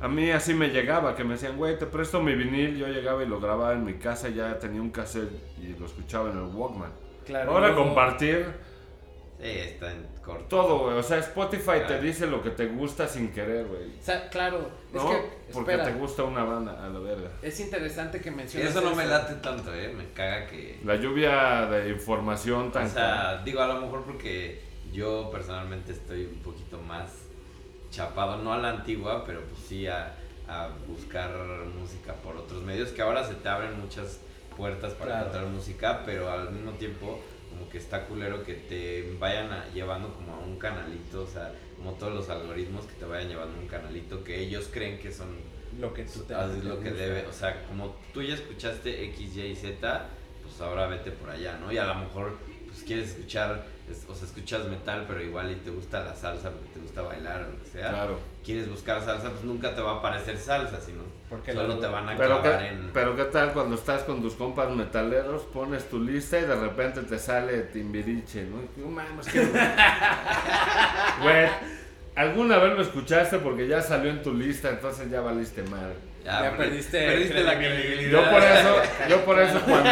a 0.00 0.08
mí 0.08 0.30
así 0.30 0.52
me 0.54 0.68
llegaba, 0.68 1.14
que 1.14 1.22
me 1.22 1.34
decían, 1.34 1.56
güey, 1.56 1.78
te 1.78 1.86
presto 1.86 2.20
mi 2.20 2.34
vinil, 2.34 2.76
yo 2.76 2.88
llegaba 2.88 3.22
y 3.22 3.26
lo 3.26 3.38
grababa 3.40 3.74
en 3.74 3.84
mi 3.84 3.94
casa, 3.94 4.28
ya 4.30 4.58
tenía 4.58 4.80
un 4.80 4.90
cassette 4.90 5.30
y 5.62 5.78
lo 5.78 5.86
escuchaba 5.86 6.30
en 6.30 6.38
el 6.38 6.44
Walkman. 6.44 6.90
Claro, 7.24 7.52
Ahora 7.52 7.74
compartir 7.74 8.46
está 9.50 9.90
en 9.92 10.06
corto. 10.24 10.44
todo, 10.46 10.78
güey, 10.84 10.96
o 10.98 11.02
sea, 11.02 11.18
Spotify 11.18 11.80
te 11.88 12.00
dice 12.00 12.26
lo 12.26 12.42
que 12.42 12.50
te 12.50 12.66
gusta 12.66 13.08
sin 13.08 13.32
querer, 13.32 13.66
güey. 13.66 13.98
O 14.00 14.02
sea, 14.02 14.28
claro, 14.28 14.70
es 14.90 15.02
¿No? 15.02 15.10
que... 15.10 15.42
Porque 15.52 15.72
Espera, 15.72 15.84
te 15.92 15.98
gusta 15.98 16.22
una 16.22 16.44
banda, 16.44 16.84
a 16.84 16.88
la 16.88 16.98
verga. 17.00 17.28
es 17.42 17.58
interesante 17.60 18.20
que 18.20 18.30
menciones 18.30 18.70
Eso 18.70 18.80
no 18.80 18.94
me 18.94 19.04
late 19.04 19.34
tanto, 19.36 19.74
eh. 19.74 19.92
Me 19.94 20.10
caga 20.12 20.46
que. 20.46 20.78
La 20.84 20.94
lluvia 20.96 21.66
de 21.66 21.90
información 21.90 22.70
tan... 22.72 22.86
O 22.86 22.88
sea, 22.88 23.42
digo, 23.44 23.60
a 23.60 23.66
lo 23.66 23.80
mejor 23.80 24.02
porque 24.04 24.62
yo 24.92 25.30
personalmente 25.30 25.92
estoy 25.92 26.24
un 26.26 26.38
poquito 26.42 26.78
más 26.80 27.10
chapado, 27.90 28.38
no 28.38 28.52
a 28.52 28.58
la 28.58 28.70
antigua, 28.70 29.24
pero 29.26 29.40
pues 29.42 29.60
sí 29.68 29.86
a, 29.86 30.14
a 30.48 30.68
buscar 30.86 31.30
música 31.78 32.14
por 32.14 32.36
otros 32.36 32.62
medios, 32.62 32.90
que 32.90 33.02
ahora 33.02 33.22
se 33.26 33.34
te 33.34 33.48
abren 33.48 33.78
muchas 33.80 34.20
puertas 34.56 34.92
para 34.94 35.06
Claro. 35.12 35.26
encontrar 35.26 35.46
música, 35.52 36.02
pero 36.06 36.30
al 36.30 36.50
mismo 36.52 36.72
tiempo 36.72 37.20
como 37.62 37.70
que 37.70 37.78
está 37.78 38.06
culero 38.06 38.42
que 38.44 38.54
te 38.54 39.14
vayan 39.18 39.52
a- 39.52 39.68
llevando 39.72 40.12
como 40.14 40.34
a 40.34 40.38
un 40.38 40.56
canalito, 40.58 41.22
o 41.22 41.26
sea, 41.26 41.52
como 41.76 41.92
todos 41.92 42.12
los 42.14 42.28
algoritmos 42.28 42.84
que 42.86 42.94
te 42.94 43.04
vayan 43.04 43.28
llevando 43.28 43.56
a 43.56 43.60
un 43.60 43.68
canalito 43.68 44.24
que 44.24 44.40
ellos 44.40 44.68
creen 44.72 44.98
que 44.98 45.12
son 45.12 45.28
Lo 45.80 45.94
que 45.94 46.04
tú 46.04 46.20
te... 46.24 46.34
Haz 46.34 46.50
te 46.58 46.64
lo 46.68 46.80
que 46.80 46.90
gusta. 46.90 47.04
debe, 47.04 47.26
o 47.26 47.32
sea, 47.32 47.64
como 47.66 47.94
tú 48.12 48.22
ya 48.22 48.34
escuchaste 48.34 49.04
X, 49.06 49.36
Y, 49.36 49.54
Z, 49.54 50.06
pues 50.42 50.60
ahora 50.60 50.86
vete 50.88 51.12
por 51.12 51.30
allá, 51.30 51.56
¿no? 51.58 51.70
Y 51.72 51.78
a 51.78 51.84
lo 51.86 51.94
mejor 51.94 52.36
pues 52.66 52.82
quieres 52.84 53.10
escuchar, 53.10 53.64
es- 53.90 54.04
o 54.08 54.14
sea, 54.14 54.26
escuchas 54.26 54.66
metal, 54.68 55.04
pero 55.06 55.22
igual 55.22 55.50
y 55.52 55.54
te 55.56 55.70
gusta 55.70 56.02
la 56.04 56.14
salsa 56.16 56.50
porque 56.50 56.68
te 56.74 56.80
gusta 56.80 57.02
bailar 57.02 57.42
o 57.44 57.52
lo 57.52 57.62
que 57.62 57.68
sea. 57.70 57.90
Claro. 57.90 58.18
Quieres 58.44 58.68
buscar 58.68 59.00
salsa, 59.04 59.30
pues 59.30 59.44
nunca 59.44 59.72
te 59.74 59.80
va 59.80 59.92
a 59.92 59.94
aparecer 59.98 60.36
salsa, 60.36 60.80
sino 60.80 61.02
Porque 61.30 61.52
solo 61.52 61.74
la- 61.76 61.80
te 61.80 61.86
van 61.86 62.08
a 62.08 62.16
Pero 62.16 62.40
clavar 62.40 62.58
qué, 62.58 62.66
en... 62.68 62.90
pero 62.92 63.14
qué 63.14 63.24
tal 63.26 63.52
cuando 63.52 63.76
estás 63.76 64.02
con 64.02 64.20
tus 64.20 64.34
compas 64.34 64.68
metaleros, 64.70 65.42
pones 65.42 65.88
tu 65.88 66.00
lista 66.00 66.38
y 66.40 66.42
de 66.42 66.56
repente 66.56 67.02
te 67.02 67.18
sale 67.20 67.58
Timbiriche, 67.62 68.44
¿no? 68.44 68.56
Y, 68.76 68.80
No 68.80 68.88
mames, 68.88 69.26
que... 69.32 69.40
Güey, 71.22 71.48
alguna 72.16 72.58
vez 72.58 72.74
lo 72.74 72.82
escuchaste 72.82 73.38
porque 73.38 73.68
ya 73.68 73.80
salió 73.80 74.10
en 74.10 74.22
tu 74.22 74.34
lista, 74.34 74.70
entonces 74.70 75.10
ya 75.10 75.20
valiste 75.20 75.62
mal. 75.64 75.92
Ya 76.24 76.52
perdi- 76.52 76.56
perdiste 76.56 76.98
perdiste 77.06 77.42
la 77.44 77.56
credibilidad. 77.58 78.10
Yo 78.22 78.30
por 78.30 78.42
eso, 78.42 78.76
yo 79.08 79.24
por 79.24 79.40
eso 79.40 79.60
cuando 79.66 79.90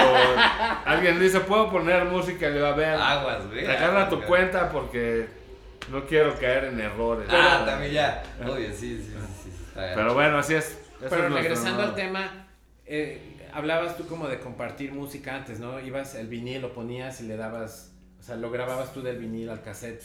alguien 0.85 1.19
dice, 1.19 1.41
¿puedo 1.41 1.71
poner 1.71 2.05
música? 2.05 2.49
Le 2.49 2.61
va 2.61 2.69
a 2.71 2.75
ver, 2.75 2.95
Aguas, 2.95 3.47
güey. 3.49 3.67
agarra 3.67 4.09
tu 4.09 4.21
cuenta 4.23 4.69
porque 4.71 5.27
no 5.91 6.07
quiero 6.07 6.35
caer 6.39 6.65
en 6.65 6.81
errores. 6.81 7.27
Ah, 7.31 7.63
también 7.67 7.93
ya. 7.93 8.23
Obvio, 8.47 8.69
sí, 8.73 8.99
sí, 8.99 9.13
sí, 9.45 9.51
Pero 9.75 10.15
bueno, 10.15 10.39
así 10.39 10.55
es. 10.55 10.79
Pero 11.09 11.29
regresando 11.31 11.83
al 11.83 11.95
tema, 11.95 12.47
eh, 12.87 13.49
hablabas 13.53 13.97
tú 13.97 14.07
como 14.07 14.29
de 14.29 14.39
compartir 14.39 14.93
música 14.93 15.35
antes, 15.37 15.59
¿no? 15.61 15.81
Ibas 15.81 16.15
el 16.15 16.27
vinil, 16.29 16.61
lo 16.63 16.73
ponías 16.73 17.21
y 17.21 17.25
le 17.25 17.37
dabas, 17.37 17.93
o 18.19 18.23
sea, 18.23 18.37
lo 18.37 18.51
grababas 18.51 18.93
tú 18.93 19.03
del 19.03 19.17
vinil 19.19 19.49
al 19.49 19.63
cassette. 19.63 20.03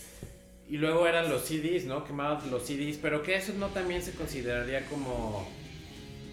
Y 0.67 0.77
luego 0.77 1.05
eran 1.05 1.29
los 1.29 1.43
CDs, 1.43 1.85
¿no? 1.85 2.03
Quemabas 2.05 2.45
los 2.47 2.63
CDs, 2.65 2.97
pero 3.01 3.21
que 3.21 3.35
eso 3.35 3.53
no 3.59 3.67
también 3.67 4.01
se 4.01 4.13
consideraría 4.13 4.85
como 4.87 5.47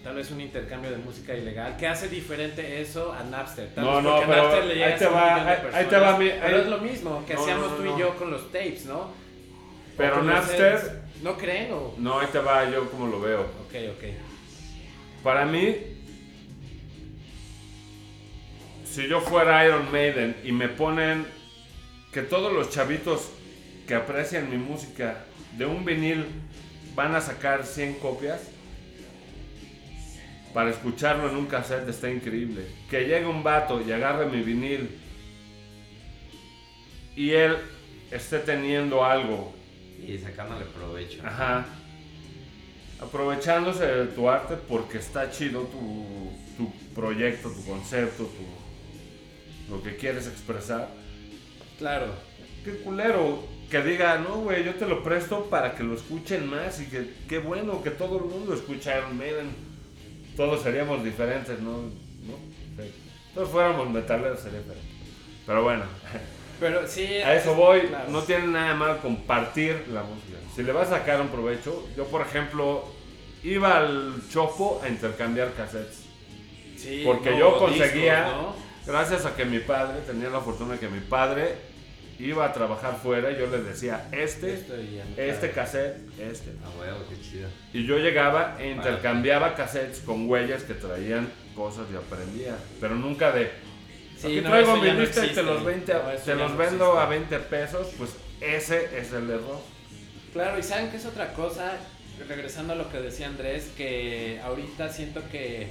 tal 0.03 0.15
vez 0.17 0.31
un 0.31 0.41
intercambio 0.41 0.91
de 0.91 0.97
música 0.97 1.35
ilegal. 1.35 1.77
¿Qué 1.77 1.87
hace 1.87 2.09
diferente 2.09 2.81
eso 2.81 3.13
a 3.13 3.23
Napster? 3.25 3.69
Tal 3.75 3.85
No, 3.85 3.97
vez 3.97 4.05
no, 4.05 4.21
pero 4.27 4.43
Napster 4.43 4.65
le 4.65 4.85
ahí 4.85 4.99
te 4.99 5.07
va, 5.07 5.35
ahí- 5.49 5.59
ahí 5.75 5.85
te 5.87 5.97
va 5.99 6.19
mi- 6.19 6.31
Pero 6.31 6.57
es 6.59 6.67
lo 6.67 6.79
mismo 6.79 7.25
que 7.27 7.35
No, 7.35 7.41
hacíamos 7.43 7.71
no, 7.73 7.77
tú 7.77 7.85
no. 7.85 7.97
y 7.97 8.01
yo 8.01 8.17
con 8.17 8.31
los 8.31 8.51
tapes, 8.51 8.87
¿no? 8.87 9.11
Pero 9.97 10.23
Napster-. 10.23 11.03
¿No 11.23 11.37
creen 11.37 11.73
o...? 11.73 11.95
No, 11.99 12.19
ahí 12.19 12.27
te 12.33 12.39
va 12.39 12.69
yo 12.69 12.91
como 12.91 13.07
lo 13.07 13.21
veo. 13.21 13.43
Ok, 13.43 13.75
ok. 13.97 14.05
Para 15.23 15.45
mí, 15.47 15.77
si 18.85 19.07
yo 19.07 19.21
fuera 19.21 19.65
Iron 19.65 19.91
Maiden 19.93 20.37
y 20.43 20.51
me 20.51 20.69
ponen 20.69 21.25
que 22.13 22.23
todos 22.23 22.53
los 22.53 22.71
chavitos 22.71 23.31
que 23.87 23.95
aprecian 23.95 24.51
mi 24.51 24.59
música 24.59 25.25
de 25.57 25.65
un 25.65 25.85
vinil 25.85 26.27
van 26.95 27.15
a 27.15 27.21
sacar 27.21 27.65
100 27.65 27.95
copias 27.95 28.41
para 30.53 30.71
escucharlo 30.71 31.31
en 31.31 31.37
un 31.37 31.47
cassette 31.47 31.89
está 31.89 32.11
increíble. 32.11 32.67
Que 32.91 33.05
llegue 33.05 33.27
un 33.27 33.43
vato 33.43 33.81
y 33.81 33.93
agarre 33.93 34.27
mi 34.27 34.43
vinil 34.43 34.99
y 37.17 37.31
él 37.31 37.57
esté 38.11 38.41
teniendo 38.41 39.05
algo 39.05 39.55
Y 40.07 40.19
sacándole 40.19 40.65
provecho. 40.67 41.23
Ajá. 41.25 41.67
Aprovechándose 43.01 43.87
de 43.87 44.07
tu 44.07 44.29
arte 44.29 44.57
porque 44.69 44.99
está 44.99 45.31
chido 45.31 45.63
tu, 45.63 46.33
tu 46.57 46.73
proyecto, 46.95 47.51
tu 47.51 47.65
concepto, 47.65 48.25
tu, 48.25 49.73
lo 49.73 49.83
que 49.83 49.97
quieres 49.97 50.27
expresar. 50.27 50.89
Claro. 51.79 52.07
Qué 52.65 52.77
culero 52.79 53.43
que 53.71 53.83
diga, 53.83 54.19
no, 54.19 54.43
güey, 54.43 54.65
yo 54.65 54.75
te 54.75 54.87
lo 54.87 55.03
presto 55.03 55.47
para 55.47 55.75
que 55.75 55.83
lo 55.83 55.95
escuchen 55.95 56.49
más 56.49 56.81
y 56.81 56.87
que 56.87 57.11
qué 57.29 57.39
bueno 57.39 57.83
que 57.83 57.91
todo 57.91 58.19
el 58.19 58.25
mundo 58.25 58.55
escucha 58.55 58.99
Iron 58.99 59.17
Maiden. 59.17 59.51
Todos 60.37 60.63
seríamos 60.63 61.03
diferentes, 61.03 61.59
¿no? 61.61 61.79
¿No? 61.79 62.37
Sí. 62.77 62.93
Todos 63.35 63.49
fuéramos 63.49 63.91
metaleros 63.91 64.41
sería 64.41 64.61
diferente. 64.61 64.89
Pero 65.47 65.63
bueno, 65.63 65.85
Pero 66.63 66.87
sí... 66.87 67.05
a 67.17 67.35
eso 67.35 67.55
voy. 67.55 67.81
claro. 67.81 68.09
No 68.09 68.23
tiene 68.23 68.47
nada 68.47 68.75
mal 68.75 68.99
compartir 68.99 69.89
la 69.93 70.05
música. 70.05 70.39
Si 70.55 70.63
le 70.63 70.71
vas 70.71 70.93
a 70.93 70.99
sacar 70.99 71.21
un 71.21 71.29
provecho, 71.29 71.89
yo 71.97 72.05
por 72.07 72.23
ejemplo 72.23 72.85
iba 73.43 73.79
al 73.79 74.23
Chopo 74.31 74.81
a 74.85 74.89
intercambiar 74.89 75.53
cassettes. 75.55 76.05
Sí, 76.77 77.03
Porque 77.05 77.33
no, 77.33 77.39
yo 77.39 77.47
discos, 77.51 77.71
conseguía, 77.71 78.27
¿no? 78.27 78.55
gracias 78.87 79.27
a 79.27 79.35
que 79.35 79.45
mi 79.45 79.59
padre, 79.59 80.01
tenía 80.07 80.31
la 80.31 80.41
fortuna 80.41 80.79
que 80.79 80.89
mi 80.89 81.01
padre 81.01 81.57
iba 82.19 82.45
a 82.45 82.53
trabajar 82.53 82.97
fuera 83.03 83.33
y 83.33 83.39
yo 83.39 83.47
le 83.47 83.63
decía, 83.63 84.09
este, 84.13 84.55
este 85.17 85.35
sabe. 85.35 85.51
cassette, 85.51 85.97
este. 86.21 86.51
A 86.65 86.79
huevo, 86.79 86.99
qué 87.09 87.21
chido. 87.21 87.49
Y 87.73 87.85
yo 87.85 87.99
llegaba 87.99 88.57
e 88.61 88.71
intercambiaba 88.71 89.55
cassettes 89.55 90.01
con 90.01 90.29
huellas 90.29 90.63
que 90.63 90.75
traían 90.75 91.29
cosas 91.57 91.87
y 91.93 91.97
aprendía. 91.97 92.57
Pero 92.81 92.95
nunca 92.95 93.33
de, 93.33 93.51
Sí, 94.23 94.41
no, 94.41 94.51
traigo 94.51 94.77
mi 94.77 94.89
no 94.93 95.03
y 95.03 95.07
te 95.07 95.43
los, 95.43 95.65
20 95.65 95.93
a- 95.93 95.99
No, 96.03 96.11
eso 96.13 96.25
te 96.25 96.35
los 96.35 96.57
vendo 96.57 96.99
a 96.99 97.07
20 97.07 97.39
pesos, 97.41 97.89
pues 97.99 98.11
ese 98.41 98.99
es 98.99 99.13
el 99.13 99.29
error. 99.31 99.61
Claro, 100.33 100.59
y 100.59 100.63
saben 100.63 100.91
que 100.91 100.97
es 100.97 101.07
otra 101.07 101.33
cosa, 101.35 101.73
regresando 102.29 102.73
a 102.73 102.77
lo 102.77 102.91
que 102.91 103.01
decía 103.01 103.27
Andrés, 103.27 103.71
que 103.77 104.41
ahorita 104.45 104.89
siento 104.91 105.21
que, 105.31 105.69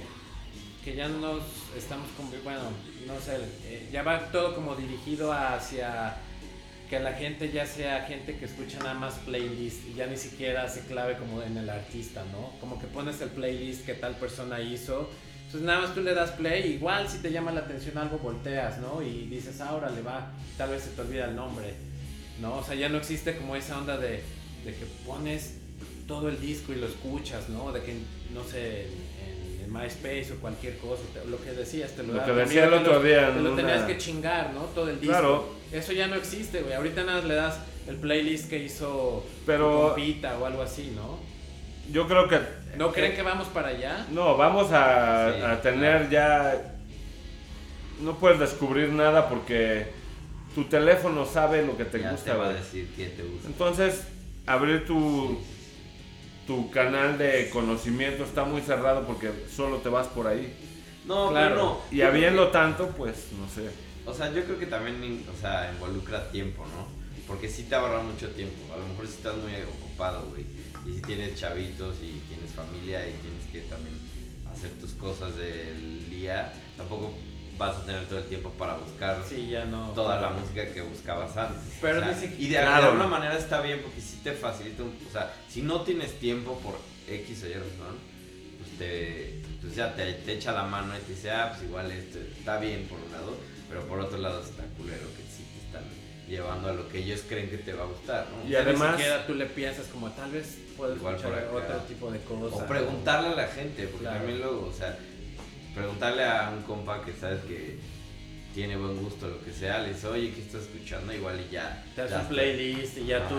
que 0.84 0.94
ya 0.94 1.08
nos 1.08 1.42
estamos, 1.76 2.06
bueno, 2.44 2.60
no 3.06 3.18
sé, 3.20 3.36
eh, 3.64 3.88
ya 3.92 4.02
va 4.02 4.30
todo 4.30 4.54
como 4.54 4.74
dirigido 4.76 5.32
hacia 5.32 6.16
que 6.88 7.00
la 7.00 7.14
gente 7.14 7.50
ya 7.50 7.64
sea 7.64 8.04
gente 8.04 8.36
que 8.36 8.44
escucha 8.44 8.78
nada 8.80 8.92
más 8.92 9.14
playlist 9.24 9.86
y 9.88 9.94
ya 9.94 10.06
ni 10.06 10.16
siquiera 10.18 10.68
se 10.68 10.82
clave 10.82 11.16
como 11.16 11.42
en 11.42 11.56
el 11.56 11.70
artista, 11.70 12.22
¿no? 12.30 12.52
Como 12.60 12.78
que 12.78 12.86
pones 12.86 13.18
el 13.22 13.30
playlist 13.30 13.86
que 13.86 13.94
tal 13.94 14.14
persona 14.16 14.60
hizo. 14.60 15.08
Entonces 15.52 15.66
nada 15.66 15.80
más 15.82 15.94
tú 15.94 16.00
le 16.00 16.14
das 16.14 16.30
play, 16.30 16.72
igual 16.72 17.06
si 17.10 17.18
te 17.18 17.30
llama 17.30 17.52
la 17.52 17.60
atención 17.60 17.98
algo 17.98 18.16
volteas, 18.16 18.78
¿no? 18.78 19.02
Y 19.02 19.26
dices, 19.26 19.60
ahora 19.60 19.90
le 19.90 20.00
va, 20.00 20.32
tal 20.56 20.70
vez 20.70 20.82
se 20.84 20.90
te 20.90 21.02
olvida 21.02 21.26
el 21.26 21.36
nombre. 21.36 21.74
¿no? 22.40 22.56
O 22.56 22.64
sea, 22.64 22.74
ya 22.74 22.88
no 22.88 22.96
existe 22.96 23.36
como 23.36 23.54
esa 23.54 23.76
onda 23.76 23.98
de, 23.98 24.22
de 24.64 24.74
que 24.74 24.86
pones 25.06 25.58
todo 26.08 26.30
el 26.30 26.40
disco 26.40 26.72
y 26.72 26.76
lo 26.76 26.86
escuchas, 26.86 27.50
¿no? 27.50 27.70
De 27.70 27.82
que, 27.82 27.94
no 28.34 28.42
sé, 28.44 28.86
en, 28.86 29.64
en 29.64 29.72
MySpace 29.72 30.32
o 30.32 30.36
cualquier 30.40 30.78
cosa, 30.78 31.02
te- 31.12 31.28
lo 31.28 31.40
que 31.40 31.52
decías, 31.52 31.92
te 31.92 32.02
lo, 32.02 32.14
Lo 32.14 32.24
que 32.24 32.32
decía 32.32 32.64
el 32.64 32.72
otro 32.72 33.00
día 33.02 33.32
Te 33.34 33.40
lo 33.40 33.52
una- 33.52 33.62
tenías 33.62 33.82
que 33.84 33.98
chingar, 33.98 34.54
¿no? 34.54 34.62
Todo 34.74 34.88
el 34.88 34.98
disco. 34.98 35.12
Claro. 35.12 35.48
Eso 35.70 35.92
ya 35.92 36.06
no 36.08 36.16
existe, 36.16 36.62
güey. 36.62 36.72
Ahorita 36.74 37.04
nada 37.04 37.18
más 37.18 37.26
le 37.28 37.34
das 37.34 37.58
el 37.86 37.96
playlist 37.96 38.48
que 38.48 38.58
hizo 38.64 39.24
Pero- 39.46 39.88
compita 39.94 40.38
o 40.38 40.46
algo 40.46 40.62
así, 40.62 40.90
¿no? 40.96 41.18
Yo 41.90 42.06
creo 42.06 42.28
que... 42.28 42.40
¿No 42.76 42.92
creen 42.92 43.14
que 43.14 43.22
vamos 43.22 43.48
para 43.48 43.68
allá? 43.68 44.06
No, 44.10 44.36
vamos 44.36 44.68
a, 44.72 45.32
Sí, 45.34 45.42
a 45.42 45.60
tener 45.60 46.08
ya... 46.10 46.74
No 48.00 48.16
puedes 48.18 48.38
descubrir 48.38 48.88
nada 48.90 49.28
porque 49.28 49.86
tu 50.54 50.64
teléfono 50.64 51.24
sabe 51.26 51.64
lo 51.64 51.76
que 51.76 51.84
te 51.84 52.00
ya 52.00 52.10
gusta. 52.12 52.32
te 52.32 52.38
va 52.38 52.44
a 52.46 52.48
güey. 52.50 52.60
decir 52.62 52.88
qué 52.96 53.06
te 53.06 53.22
gusta. 53.22 53.46
Entonces, 53.48 54.02
abrir 54.46 54.86
tu, 54.86 55.38
tu 56.46 56.70
canal 56.70 57.16
de 57.18 57.48
conocimiento 57.50 58.24
está 58.24 58.44
muy 58.44 58.60
cerrado 58.62 59.06
porque 59.06 59.30
solo 59.54 59.76
te 59.78 59.88
vas 59.88 60.08
por 60.08 60.26
ahí. 60.26 60.52
No, 61.06 61.30
Claro. 61.30 61.54
pero 61.54 61.62
no. 61.64 61.78
Y 61.90 61.96
Yo 61.98 62.06
habiendo 62.08 62.46
que- 62.46 62.52
tanto, 62.52 62.88
pues, 62.88 63.28
no 63.38 63.48
sé. 63.48 63.70
O 64.04 64.12
sea, 64.12 64.32
yo 64.32 64.42
creo 64.44 64.58
que 64.58 64.66
también, 64.66 65.24
o 65.32 65.40
sea, 65.40 65.70
involucra 65.72 66.28
tiempo, 66.30 66.64
¿no? 66.66 66.88
Porque 67.28 67.48
sí 67.48 67.64
te 67.64 67.74
ahorra 67.76 68.02
mucho 68.02 68.28
tiempo. 68.30 68.72
A 68.74 68.78
lo 68.78 68.86
mejor 68.88 69.06
si 69.06 69.12
estás 69.14 69.36
muy 69.36 69.52
ocupado, 69.62 70.26
güey. 70.30 70.44
Y 70.86 70.94
si 70.94 71.02
tienes 71.02 71.38
chavitos 71.38 71.96
y 72.02 72.18
tienes 72.28 72.50
familia 72.54 73.06
y 73.08 73.12
tienes 73.12 73.44
que 73.52 73.60
también 73.70 73.94
hacer 74.52 74.70
tus 74.80 74.92
cosas 74.92 75.36
del 75.36 76.10
día, 76.10 76.52
tampoco 76.76 77.14
vas 77.58 77.76
a 77.76 77.84
tener 77.86 78.06
todo 78.06 78.18
el 78.18 78.24
tiempo 78.26 78.50
para 78.50 78.74
buscar 78.76 79.22
Sí, 79.28 79.48
ya 79.50 79.64
no. 79.64 79.90
toda 79.90 80.20
la 80.20 80.30
música 80.30 80.66
que 80.72 80.80
buscabas 80.82 81.36
antes. 81.36 81.60
Pero 81.80 81.98
O 81.98 82.00
sea, 82.00 82.08
dice 82.14 82.34
que- 82.34 82.42
y 82.42 82.48
de, 82.48 82.56
Claro. 82.56 82.86
alguna 82.88 83.06
manera 83.06 83.36
está 83.38 83.60
bien 83.60 83.80
porque 83.82 84.00
sí 84.00 84.20
te 84.24 84.32
facilita, 84.32 84.82
un- 84.82 84.96
o 85.08 85.12
sea, 85.12 85.32
si 85.48 85.62
no 85.62 85.82
tienes 85.82 86.18
tiempo 86.18 86.58
por 86.60 86.76
X 87.08 87.42
o 87.44 87.46
Y 87.46 87.52
razón, 87.54 87.98
pues 88.58 88.78
te, 88.78 89.42
pues 89.60 89.76
ya 89.76 89.94
te, 89.94 90.12
te 90.14 90.32
echa 90.34 90.52
la 90.52 90.64
mano 90.64 90.96
y 90.96 91.00
te 91.02 91.12
dice, 91.12 91.30
ah, 91.30 91.52
pues 91.52 91.68
igual 91.68 91.90
esto 91.92 92.18
está 92.38 92.58
bien 92.58 92.86
por 92.88 92.98
un 92.98 93.12
lado, 93.12 93.36
pero 93.68 93.86
por 93.86 94.00
otro 94.00 94.18
lado 94.18 94.42
está 94.42 94.64
culero 94.76 95.06
que 95.16 95.22
llevando 96.28 96.68
a 96.68 96.72
lo 96.72 96.88
que 96.88 96.98
ellos 96.98 97.22
creen 97.28 97.50
que 97.50 97.58
te 97.58 97.72
va 97.72 97.82
a 97.84 97.86
gustar, 97.86 98.26
¿no? 98.30 98.48
Y 98.48 98.54
además- 98.54 98.92
Ni 98.96 99.02
siquiera 99.02 99.26
tú 99.26 99.34
le 99.34 99.46
piensas 99.46 99.86
como 99.86 100.10
tal 100.12 100.30
vez 100.30 100.58
Igual 100.74 100.92
escuchar 100.94 101.48
otro 101.52 101.76
tipo 101.88 102.10
de 102.10 102.18
cosas. 102.20 102.60
O 102.62 102.66
preguntarle 102.66 103.28
a 103.28 103.34
la 103.34 103.46
gente, 103.48 103.84
porque 103.88 104.04
Claro. 104.04 104.18
también 104.18 104.38
luego, 104.40 104.66
o 104.68 104.72
sea, 104.72 104.96
preguntarle 105.74 106.24
a 106.24 106.50
un 106.56 106.62
compa 106.62 107.04
que 107.04 107.12
sabes 107.12 107.40
que 107.44 107.78
tiene 108.54 108.76
buen 108.76 108.96
gusto, 109.02 109.28
lo 109.28 109.42
que 109.44 109.52
sea, 109.52 109.80
le 109.80 109.88
dices, 109.88 110.04
oye, 110.04 110.32
¿qué 110.32 110.42
estás 110.42 110.62
escuchando? 110.62 111.12
Igual 111.12 111.40
y 111.40 111.52
ya. 111.52 111.84
Te 111.94 112.02
haces 112.02 112.18
un 112.18 112.28
playlist 112.28 112.98
y 112.98 113.06
ya 113.06 113.18
Ajá. 113.18 113.28
tú 113.28 113.34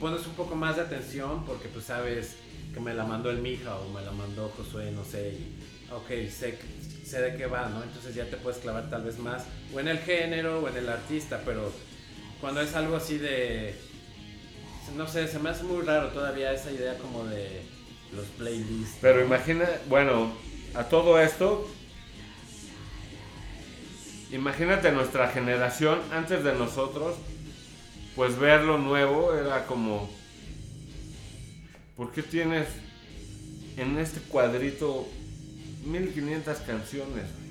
pones 0.00 0.26
un 0.26 0.34
poco 0.34 0.54
más 0.56 0.76
de 0.76 0.82
atención 0.82 1.44
porque 1.44 1.68
pues 1.68 1.84
sabes 1.84 2.36
que 2.72 2.80
me 2.80 2.94
la 2.94 3.04
mandó 3.04 3.30
el 3.30 3.38
mija 3.38 3.76
o 3.76 3.88
me 3.92 4.02
la 4.02 4.10
mandó 4.10 4.48
Josué, 4.56 4.90
no 4.90 5.04
sé, 5.04 5.34
y 5.34 5.92
ok, 5.92 6.30
sé, 6.30 6.56
que- 6.58 7.06
sé 7.06 7.20
de 7.20 7.36
qué 7.36 7.46
va, 7.46 7.68
¿no? 7.68 7.82
Entonces 7.82 8.14
ya 8.14 8.24
te 8.24 8.36
puedes 8.38 8.58
clavar 8.60 8.88
tal 8.90 9.02
vez 9.04 9.18
más 9.18 9.44
o 9.74 9.78
en 9.80 9.88
el 9.88 9.98
género 9.98 10.60
o 10.60 10.68
en 10.68 10.76
el 10.78 10.88
artista, 10.88 11.40
pero 11.44 11.70
cuando 12.44 12.60
es 12.60 12.74
algo 12.74 12.96
así 12.96 13.16
de, 13.16 13.74
no 14.94 15.08
sé, 15.08 15.28
se 15.28 15.38
me 15.38 15.48
hace 15.48 15.64
muy 15.64 15.80
raro 15.80 16.08
todavía 16.08 16.52
esa 16.52 16.70
idea 16.70 16.98
como 16.98 17.24
de 17.24 17.62
los 18.14 18.26
playlists. 18.36 18.98
Pero 19.00 19.20
¿no? 19.20 19.24
imagina, 19.24 19.66
bueno, 19.88 20.30
a 20.74 20.84
todo 20.84 21.18
esto, 21.18 21.66
imagínate 24.30 24.92
nuestra 24.92 25.28
generación, 25.28 26.00
antes 26.12 26.44
de 26.44 26.52
nosotros, 26.52 27.16
pues 28.14 28.38
ver 28.38 28.60
lo 28.60 28.76
nuevo 28.76 29.34
era 29.34 29.64
como, 29.64 30.10
¿por 31.96 32.12
qué 32.12 32.22
tienes 32.22 32.68
en 33.78 33.96
este 33.96 34.20
cuadrito 34.20 35.08
1500 35.86 36.58
canciones? 36.58 37.43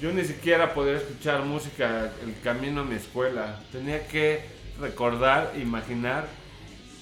Yo 0.00 0.12
ni 0.12 0.24
siquiera 0.24 0.72
podía 0.72 0.96
escuchar 0.96 1.44
música 1.44 2.10
el 2.24 2.40
camino 2.42 2.80
a 2.80 2.84
mi 2.84 2.94
escuela. 2.94 3.60
Tenía 3.70 4.06
que 4.08 4.40
recordar, 4.80 5.52
imaginar 5.60 6.26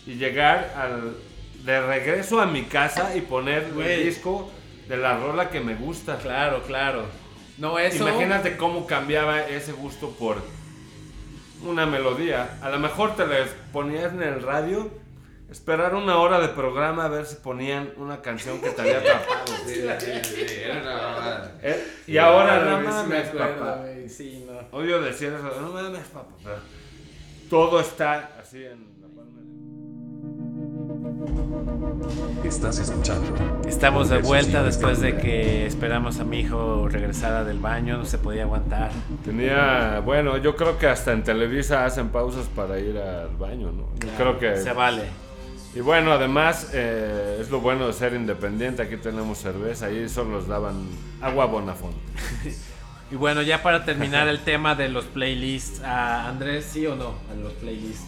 y 0.05 0.15
llegar 0.15 0.75
al, 0.77 1.17
de 1.65 1.81
regreso 1.81 2.41
a 2.41 2.47
mi 2.47 2.65
casa 2.65 3.15
y 3.17 3.21
poner 3.21 3.73
Güey. 3.73 4.01
el 4.01 4.05
disco 4.05 4.51
de 4.89 4.97
la 4.97 5.17
rola 5.17 5.49
que 5.49 5.61
me 5.61 5.77
gusta. 5.77 6.19
Claro, 6.19 6.63
claro. 6.65 7.05
No, 7.57 7.79
eso. 7.79 8.09
Imagínate 8.09 8.57
cómo 8.57 8.87
cambiaba 8.87 9.47
ese 9.47 9.73
gusto 9.73 10.11
por 10.19 10.43
una 11.63 11.87
melodía. 11.87 12.59
A 12.63 12.71
lo 12.71 12.81
mejor 12.81 13.15
te 13.15 13.27
les 13.27 13.49
ponías 13.73 14.13
en 14.13 14.23
el 14.23 14.43
radio, 14.43 14.91
esperar 15.51 15.95
una 15.95 16.19
hora 16.19 16.39
de 16.41 16.49
programa 16.49 17.05
a 17.07 17.09
ver 17.09 17.25
si 17.27 17.37
ponían 17.37 17.91
una 17.97 18.21
canción 18.21 18.61
que 18.61 18.71
te 18.71 18.81
había 18.83 18.99
atrapado. 18.99 19.45
Sí, 19.67 19.75
sí, 19.99 20.13
sí, 20.23 20.47
era 20.63 20.81
una 20.83 20.95
mamada. 20.97 21.53
Eh, 21.63 21.85
y 22.07 22.17
ahora 22.19 22.61
Claro, 22.63 22.71
no 22.71 22.79
sí 22.81 22.87
mames, 22.89 23.29
acuerdo, 23.29 23.59
papá. 23.59 23.85
Sí, 24.09 24.47
no. 24.47 24.79
Odio 24.79 25.01
decir 25.03 25.29
eso, 25.33 25.61
no 25.61 25.69
mames, 25.73 26.07
papá. 26.09 26.35
todo 27.51 27.81
está 27.81 28.31
así 28.41 28.65
en 28.65 28.87
la 29.01 29.09
palma 29.09 29.41
de- 32.43 32.49
Estás 32.49 32.79
escuchando. 32.79 33.35
Estamos 33.67 34.09
de 34.09 34.19
vuelta 34.19 34.63
después 34.63 35.01
de 35.01 35.17
que 35.19 35.67
esperamos 35.67 36.19
a 36.21 36.25
mi 36.25 36.41
hijo 36.41 36.89
regresara 36.89 37.45
del 37.45 37.59
baño, 37.59 37.99
no 37.99 38.05
se 38.05 38.19
podía 38.19 38.45
aguantar. 38.45 38.91
Tenía, 39.25 40.01
bueno, 40.05 40.37
yo 40.39 40.57
creo 40.57 40.79
que 40.79 40.87
hasta 40.87 41.13
en 41.13 41.23
Televisa 41.25 41.85
hacen 41.85 42.09
pausas 42.09 42.47
para 42.55 42.79
ir 42.79 42.97
al 42.99 43.37
baño, 43.37 43.71
¿no? 43.73 43.89
Yo 43.99 44.09
creo 44.17 44.39
que... 44.39 44.57
Se 44.57 44.73
vale. 44.73 45.03
Y 45.79 45.81
bueno, 45.81 46.11
además 46.11 46.71
eh, 46.73 47.39
es 47.41 47.51
lo 47.51 47.61
bueno 47.61 47.87
de 47.87 47.93
ser 47.93 48.13
independiente. 48.15 48.83
Aquí 48.83 48.97
tenemos 48.97 49.39
cerveza, 49.39 49.87
ahí 49.87 50.09
solo 50.09 50.31
nos 50.31 50.49
daban 50.49 50.89
agua 51.23 51.47
Bonafont. 51.47 51.95
Y 53.13 53.15
bueno, 53.15 53.41
ya 53.43 53.63
para 53.63 53.85
terminar 53.87 54.27
el 54.29 54.41
tema 54.41 54.75
de 54.75 54.89
los 54.91 55.05
playlists, 55.07 55.81
¿a 55.83 56.29
Andrés 56.29 56.67
sí 56.71 56.85
o 56.87 56.95
no? 56.97 57.15
A 57.31 57.35
los 57.43 57.53
playlists. 57.55 58.05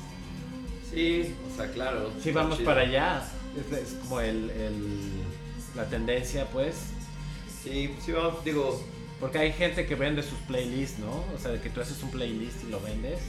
Sí, 0.93 1.35
o 1.51 1.57
sea, 1.57 1.71
claro. 1.71 2.11
Sí, 2.23 2.33
vamos 2.33 2.59
chido. 2.59 2.69
para 2.69 2.83
allá. 2.83 3.23
Es, 3.57 3.79
es 3.79 3.95
como 4.03 4.21
el, 4.21 4.51
el- 4.51 5.23
la 5.77 5.87
tendencia, 5.87 6.45
pues. 6.53 6.75
Sí, 7.63 7.95
sí, 8.05 8.13
vamos, 8.13 8.45
digo, 8.45 8.79
Porque 9.21 9.39
hay 9.39 9.53
gente 9.55 9.87
que 9.87 9.95
vende 9.95 10.23
sus 10.23 10.39
playlists, 10.41 10.99
¿no? 10.99 11.25
O 11.35 11.39
sea, 11.41 11.53
de 11.53 11.61
que 11.63 11.71
tú 11.71 11.81
haces 11.81 12.03
un 12.03 12.11
playlist 12.11 12.65
y 12.67 12.71
lo 12.71 12.81
vendes. 12.83 13.21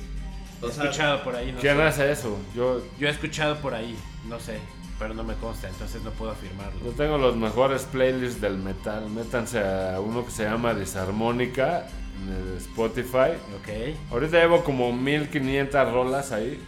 O 0.62 0.68
He 0.68 0.72
sea, 0.72 0.84
escuchado 0.86 1.24
por 1.24 1.36
ahí, 1.36 1.52
no 1.52 1.60
¿Quién 1.60 1.78
sé. 1.78 1.84
hace 1.84 2.12
eso? 2.12 2.38
Yo, 2.56 2.82
Yo 3.00 3.08
he 3.08 3.12
escuchado 3.12 3.58
por 3.58 3.74
ahí, 3.74 3.96
no 4.28 4.40
sé, 4.40 4.60
pero 5.00 5.14
no 5.14 5.24
me 5.24 5.34
consta, 5.36 5.68
entonces 5.70 6.02
no 6.04 6.12
puedo 6.12 6.32
yo 6.34 6.38
afirmarlo. 6.38 6.80
tengo 6.92 7.18
los 7.18 7.36
mejores 7.36 7.84
playlists 7.84 8.40
del 8.42 8.58
metal. 8.58 9.10
Métanse 9.10 9.60
a 9.60 10.00
uno 10.00 10.24
que 10.26 10.32
se 10.32 10.44
llama 10.44 10.74
Disarmónica 10.74 11.88
en 12.24 12.34
el 12.52 12.58
Spotify. 12.58 13.34
Ok. 13.60 13.96
Ahorita 14.12 14.38
llevo 14.40 14.64
como 14.64 14.92
1500 14.94 15.92
rolas 15.92 16.32
ahí, 16.32 16.62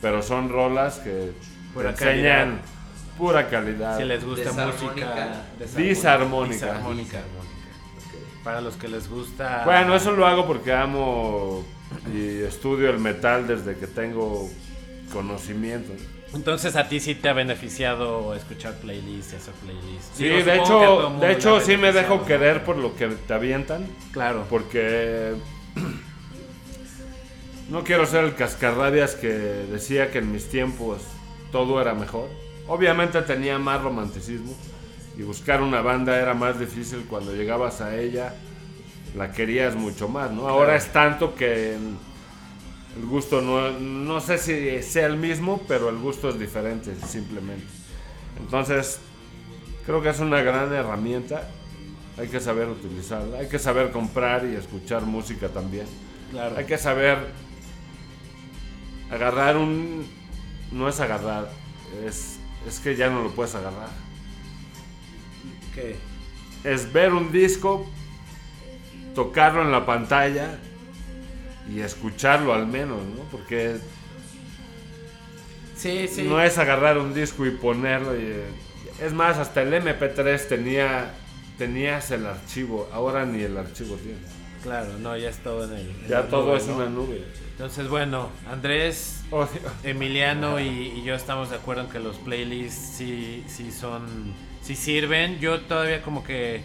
pero 0.00 0.22
son 0.22 0.48
rolas 0.48 0.98
que 1.00 1.32
Pura 1.74 1.94
te 1.94 2.04
enseñan 2.04 2.48
calidad. 2.48 2.64
pura 3.18 3.48
calidad. 3.48 3.98
Si 3.98 4.04
les 4.04 4.24
gusta 4.24 4.44
Desarmónica. 4.50 4.84
música 5.58 5.76
Disarmónica. 5.76 6.54
Disarmónica. 6.66 7.18
Para 8.42 8.60
los 8.60 8.76
que 8.76 8.88
les 8.88 9.08
gusta. 9.08 9.62
Bueno, 9.64 9.94
eso 9.96 10.12
lo 10.12 10.26
hago 10.26 10.46
porque 10.46 10.72
amo 10.72 11.64
y 12.12 12.42
estudio 12.42 12.90
el 12.90 12.98
metal 12.98 13.46
desde 13.46 13.76
que 13.76 13.86
tengo 13.86 14.48
conocimiento. 15.12 15.92
Entonces 16.34 16.74
a 16.74 16.88
ti 16.88 16.98
sí 16.98 17.14
te 17.14 17.28
ha 17.28 17.32
beneficiado 17.32 18.34
escuchar 18.34 18.74
playlists, 18.80 19.34
hacer 19.34 19.54
playlists. 19.54 20.10
Sí, 20.16 20.24
Digo, 20.24 20.42
de 20.44 20.56
hecho, 20.56 21.16
de 21.20 21.32
hecho 21.32 21.60
sí 21.60 21.76
me 21.76 21.92
dejo 21.92 22.24
querer 22.24 22.64
por 22.64 22.76
lo 22.76 22.96
que 22.96 23.06
te 23.08 23.32
avientan, 23.34 23.86
Claro. 24.12 24.44
porque 24.50 25.34
no 27.70 27.84
quiero 27.84 28.06
ser 28.06 28.24
el 28.24 28.34
cascarrabias 28.34 29.14
que 29.14 29.28
decía 29.28 30.10
que 30.10 30.18
en 30.18 30.32
mis 30.32 30.48
tiempos 30.48 31.02
todo 31.52 31.80
era 31.80 31.94
mejor. 31.94 32.28
Obviamente 32.66 33.20
tenía 33.22 33.58
más 33.58 33.80
romanticismo 33.82 34.54
y 35.16 35.22
buscar 35.22 35.62
una 35.62 35.80
banda 35.82 36.18
era 36.18 36.34
más 36.34 36.58
difícil 36.58 37.04
cuando 37.08 37.32
llegabas 37.32 37.80
a 37.80 37.96
ella, 37.96 38.34
la 39.14 39.32
querías 39.32 39.76
mucho 39.76 40.08
más, 40.08 40.30
¿no? 40.30 40.48
Ahora 40.48 40.76
es 40.76 40.92
tanto 40.92 41.34
que 41.34 41.74
el 41.74 43.06
gusto 43.06 43.40
no, 43.40 43.70
no 43.78 44.20
sé 44.20 44.38
si 44.38 44.82
sea 44.82 45.06
el 45.06 45.16
mismo, 45.16 45.62
pero 45.66 45.88
el 45.88 45.98
gusto 45.98 46.28
es 46.28 46.38
diferente 46.38 46.94
simplemente. 47.06 47.66
Entonces, 48.38 49.00
creo 49.86 50.02
que 50.02 50.10
es 50.10 50.20
una 50.20 50.42
gran 50.42 50.72
herramienta. 50.72 51.48
Hay 52.16 52.28
que 52.28 52.38
saber 52.38 52.68
utilizarla, 52.68 53.38
hay 53.38 53.48
que 53.48 53.58
saber 53.58 53.90
comprar 53.90 54.44
y 54.46 54.54
escuchar 54.54 55.02
música 55.02 55.48
también. 55.48 55.86
Claro. 56.30 56.56
Hay 56.56 56.64
que 56.64 56.78
saber 56.78 57.18
agarrar 59.10 59.56
un... 59.56 60.06
No 60.70 60.88
es 60.88 60.98
agarrar, 61.00 61.50
es, 62.04 62.38
es 62.66 62.80
que 62.80 62.96
ya 62.96 63.10
no 63.10 63.22
lo 63.22 63.30
puedes 63.30 63.54
agarrar. 63.54 63.90
¿Qué? 65.74 65.96
Es 66.64 66.92
ver 66.92 67.12
un 67.12 67.30
disco, 67.30 67.86
tocarlo 69.14 69.62
en 69.62 69.72
la 69.72 69.86
pantalla 69.86 70.58
y 71.72 71.80
escucharlo 71.80 72.52
al 72.52 72.66
menos, 72.66 72.98
¿no? 73.04 73.22
Porque 73.30 73.76
Sí, 75.76 76.08
sí. 76.08 76.22
no 76.22 76.40
es 76.40 76.58
agarrar 76.58 76.98
un 76.98 77.14
disco 77.14 77.44
y 77.46 77.50
ponerlo. 77.50 78.18
y, 78.18 78.34
es 79.02 79.12
más, 79.12 79.38
hasta 79.38 79.62
el 79.62 79.72
MP3 79.74 80.48
tenía 80.48 81.12
tenías 81.58 82.10
el 82.10 82.26
archivo, 82.26 82.88
ahora 82.92 83.24
ni 83.24 83.42
el 83.42 83.56
archivo 83.56 83.96
tiene. 83.96 84.18
Claro, 84.62 84.98
no, 84.98 85.16
ya 85.16 85.28
es 85.28 85.38
todo 85.38 85.64
en 85.64 85.72
el. 85.74 85.88
en 85.90 86.08
Ya 86.08 86.22
todo 86.28 86.46
nube, 86.46 86.56
es 86.56 86.66
¿no? 86.66 86.76
una 86.76 86.86
nube. 86.86 87.24
Entonces, 87.52 87.88
bueno, 87.88 88.30
Andrés. 88.50 89.20
Emiliano 89.82 90.58
y, 90.60 90.66
y 90.68 91.02
yo 91.04 91.14
estamos 91.14 91.50
de 91.50 91.56
acuerdo 91.56 91.82
en 91.82 91.88
que 91.90 91.98
los 91.98 92.16
playlists 92.16 92.96
sí, 92.96 93.44
sí 93.46 93.70
son, 93.72 94.06
sí 94.62 94.74
sirven. 94.74 95.38
Yo 95.38 95.60
todavía 95.60 96.02
como 96.02 96.24
que 96.24 96.62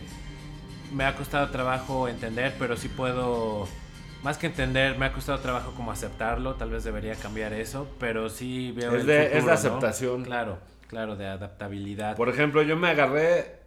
me 0.92 1.06
ha 1.06 1.16
costado 1.16 1.50
trabajo 1.50 2.08
entender, 2.08 2.56
pero 2.60 2.76
sí 2.78 2.88
puedo, 2.90 3.68
más 4.24 4.38
que 4.38 4.48
entender, 4.48 4.98
me 4.98 5.06
ha 5.06 5.14
costado 5.14 5.40
trabajo 5.40 5.72
como 5.76 5.92
aceptarlo. 5.92 6.56
Tal 6.56 6.70
vez 6.72 6.84
debería 6.84 7.16
cambiar 7.16 7.54
eso, 7.54 7.88
pero 8.00 8.30
sí 8.30 8.72
veo 8.76 8.94
Es 8.96 9.02
el 9.02 9.08
de- 9.08 9.24
es 9.26 9.30
de 9.32 9.36
futuro, 9.40 9.48
¿no? 9.48 9.54
aceptación. 9.54 10.24
Claro, 10.24 10.58
claro, 10.88 11.16
de 11.16 11.28
adaptabilidad. 11.28 12.16
Por 12.16 12.30
ejemplo, 12.30 12.62
yo 12.64 12.76
me 12.78 12.90
agarré. 12.90 13.60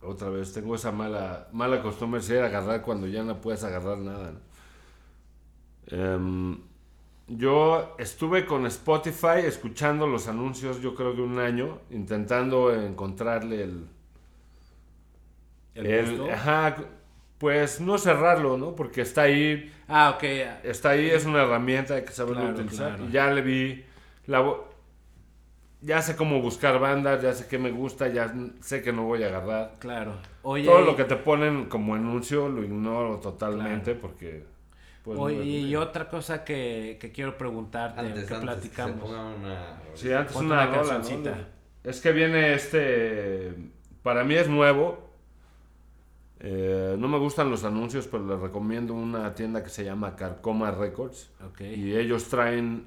Otra 0.00 0.28
vez, 0.28 0.52
tengo 0.52 0.76
esa 0.76 0.92
mala, 0.92 1.48
mala 1.52 1.82
costumbre 1.82 2.20
de 2.20 2.40
agarrar 2.40 2.82
cuando 2.82 3.06
ya 3.08 3.22
no 3.24 3.40
puedes 3.40 3.64
agarrar 3.64 3.98
nada. 3.98 4.30
¿no? 4.32 4.38
Em, 5.90 6.60
yo 7.26 7.94
estuve 7.98 8.46
con 8.46 8.64
Spotify 8.66 9.40
escuchando 9.44 10.06
los 10.06 10.28
anuncios, 10.28 10.80
yo 10.80 10.94
creo 10.94 11.14
que 11.14 11.20
un 11.22 11.38
año, 11.38 11.78
intentando 11.90 12.72
encontrarle 12.72 13.62
el. 13.64 13.86
El 15.86 16.30
ajá, 16.30 16.76
pues 17.38 17.80
no 17.80 17.98
cerrarlo, 17.98 18.56
¿no? 18.58 18.74
Porque 18.74 19.00
está 19.02 19.22
ahí, 19.22 19.72
Ah, 19.88 20.10
ok. 20.16 20.24
está 20.64 20.90
ahí, 20.90 21.08
es 21.08 21.24
una 21.24 21.42
herramienta, 21.44 22.04
que 22.04 22.12
saberlo 22.12 22.40
Claro, 22.42 22.54
utilizar. 22.60 22.88
claro. 22.96 23.08
Y 23.08 23.12
ya 23.12 23.30
le 23.30 23.42
vi. 23.42 23.84
La, 24.26 24.42
ya 25.80 26.02
sé 26.02 26.16
cómo 26.16 26.40
buscar 26.42 26.80
bandas, 26.80 27.22
ya 27.22 27.32
sé 27.32 27.46
qué 27.46 27.56
me 27.58 27.70
gusta, 27.70 28.08
ya 28.08 28.34
sé 28.60 28.82
que 28.82 28.92
no 28.92 29.04
voy 29.04 29.22
a 29.22 29.28
agarrar. 29.28 29.74
Claro. 29.78 30.14
Oye, 30.42 30.64
Todo 30.64 30.80
lo 30.80 30.96
que 30.96 31.04
te 31.04 31.16
ponen 31.16 31.66
como 31.66 31.94
anuncio 31.94 32.48
lo 32.48 32.64
ignoro 32.64 33.18
totalmente 33.18 33.94
porque... 33.94 34.44
Pues, 35.04 35.18
oye, 35.18 35.36
no- 35.38 35.44
y 35.44 35.76
otra 35.76 36.08
cosa 36.08 36.44
que, 36.44 36.98
que 37.00 37.12
quiero 37.12 37.38
preguntarte, 37.38 38.00
antes, 38.00 38.24
que 38.26 38.34
antes 38.34 38.40
que 38.40 38.44
platicamos. 38.46 39.00
ponga 39.00 39.22
una... 39.26 39.80
Sí, 39.94 40.12
antes 40.12 40.32
Ponte 40.34 40.52
una, 40.52 40.68
una 40.68 40.76
rola, 40.82 40.98
¿no? 40.98 41.34
Es 41.84 42.00
que 42.00 42.12
viene 42.12 42.54
este... 42.54 43.54
Para 44.02 44.24
mí 44.24 44.34
es 44.34 44.48
nuevo. 44.48 45.07
Eh, 46.40 46.96
no 46.98 47.08
me 47.08 47.18
gustan 47.18 47.50
los 47.50 47.64
anuncios, 47.64 48.06
pero 48.06 48.26
les 48.26 48.38
recomiendo 48.38 48.94
una 48.94 49.34
tienda 49.34 49.62
que 49.62 49.70
se 49.70 49.84
llama 49.84 50.14
Carcoma 50.16 50.70
Records. 50.70 51.30
Y 51.60 51.94
ellos 51.96 52.24
traen... 52.28 52.86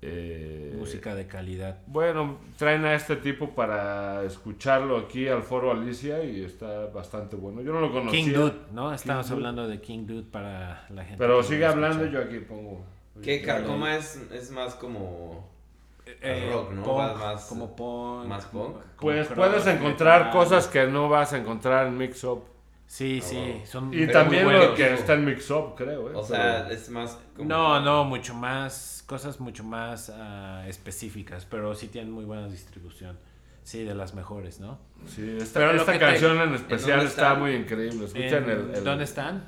eh, 0.00 0.74
Música 0.78 1.14
de 1.14 1.26
calidad. 1.26 1.78
Bueno, 1.86 2.38
traen 2.56 2.84
a 2.84 2.94
este 2.94 3.16
tipo 3.16 3.50
para 3.54 4.22
escucharlo 4.24 4.96
aquí 4.98 5.28
al 5.28 5.42
Foro 5.42 5.72
Alicia 5.72 6.22
y 6.24 6.44
está 6.44 6.86
bastante 6.86 7.36
bueno. 7.36 7.60
Yo 7.62 7.72
no 7.72 7.80
lo 7.80 7.92
conocía. 7.92 8.24
King 8.24 8.32
Dude, 8.32 8.56
¿no? 8.72 8.92
Estamos 8.92 9.30
hablando 9.30 9.66
de 9.68 9.80
King 9.80 10.06
Dude 10.06 10.24
para 10.30 10.86
la 10.90 11.02
gente. 11.04 11.18
Pero 11.18 11.42
sigue 11.42 11.66
hablando, 11.66 12.04
escucha. 12.04 12.22
yo 12.22 12.28
aquí 12.28 12.38
pongo. 12.44 12.84
Que 13.22 13.42
Carcoma 13.42 13.96
es, 13.96 14.16
es 14.32 14.50
más 14.50 14.74
como... 14.74 15.51
Eh, 16.06 16.50
rock, 16.52 16.72
¿no? 16.72 16.82
punk, 16.82 16.98
Más- 16.98 17.16
más- 17.18 17.44
como 17.46 17.76
punk. 17.76 18.26
más 18.26 18.44
punk. 18.46 18.72
como 18.72 18.82
Pues 18.96 19.28
puedes 19.28 19.66
encontrar 19.66 20.26
metal. 20.26 20.32
cosas 20.32 20.66
que 20.66 20.86
no 20.86 21.08
vas 21.08 21.32
a 21.32 21.38
encontrar 21.38 21.86
en 21.86 21.96
Mix 21.98 22.24
Up. 22.24 22.44
Sí, 22.86 23.20
Ah, 23.22 23.26
sí, 23.26 23.62
son 23.64 23.94
Y 23.94 24.06
también 24.08 24.44
buenos. 24.44 24.66
lo 24.66 24.74
que 24.74 24.92
está 24.92 25.14
en 25.14 25.24
Mix 25.24 25.50
Up, 25.50 25.74
creo. 25.76 26.10
¿eh? 26.10 26.14
O 26.14 26.22
sea, 26.22 26.68
es 26.70 26.90
más 26.90 27.18
como... 27.36 27.48
No, 27.48 27.80
no, 27.80 28.04
mucho 28.04 28.34
más, 28.34 29.02
cosas 29.06 29.40
mucho 29.40 29.64
más 29.64 30.10
ah, 30.14 30.64
específicas, 30.68 31.46
pero 31.46 31.74
sí 31.74 31.88
tienen 31.88 32.12
muy 32.12 32.24
buena 32.26 32.48
distribución. 32.48 33.18
Sí, 33.64 33.84
de 33.84 33.94
las 33.94 34.12
mejores, 34.14 34.58
¿no? 34.60 34.78
Sí, 35.06 35.36
esta, 35.40 35.60
Pero 35.60 35.72
esta 35.76 35.92
que 35.92 35.98
te- 36.00 36.04
canción 36.04 36.36
en 36.40 36.54
especial 36.54 36.98
dónde 36.98 37.10
está 37.10 37.22
están? 37.28 37.40
muy 37.40 37.54
increíble. 37.54 38.04
Escuchen 38.06 38.44
En- 38.44 38.50
el, 38.50 38.74
el- 38.74 38.84
¿Dónde 38.84 39.04
están? 39.04 39.44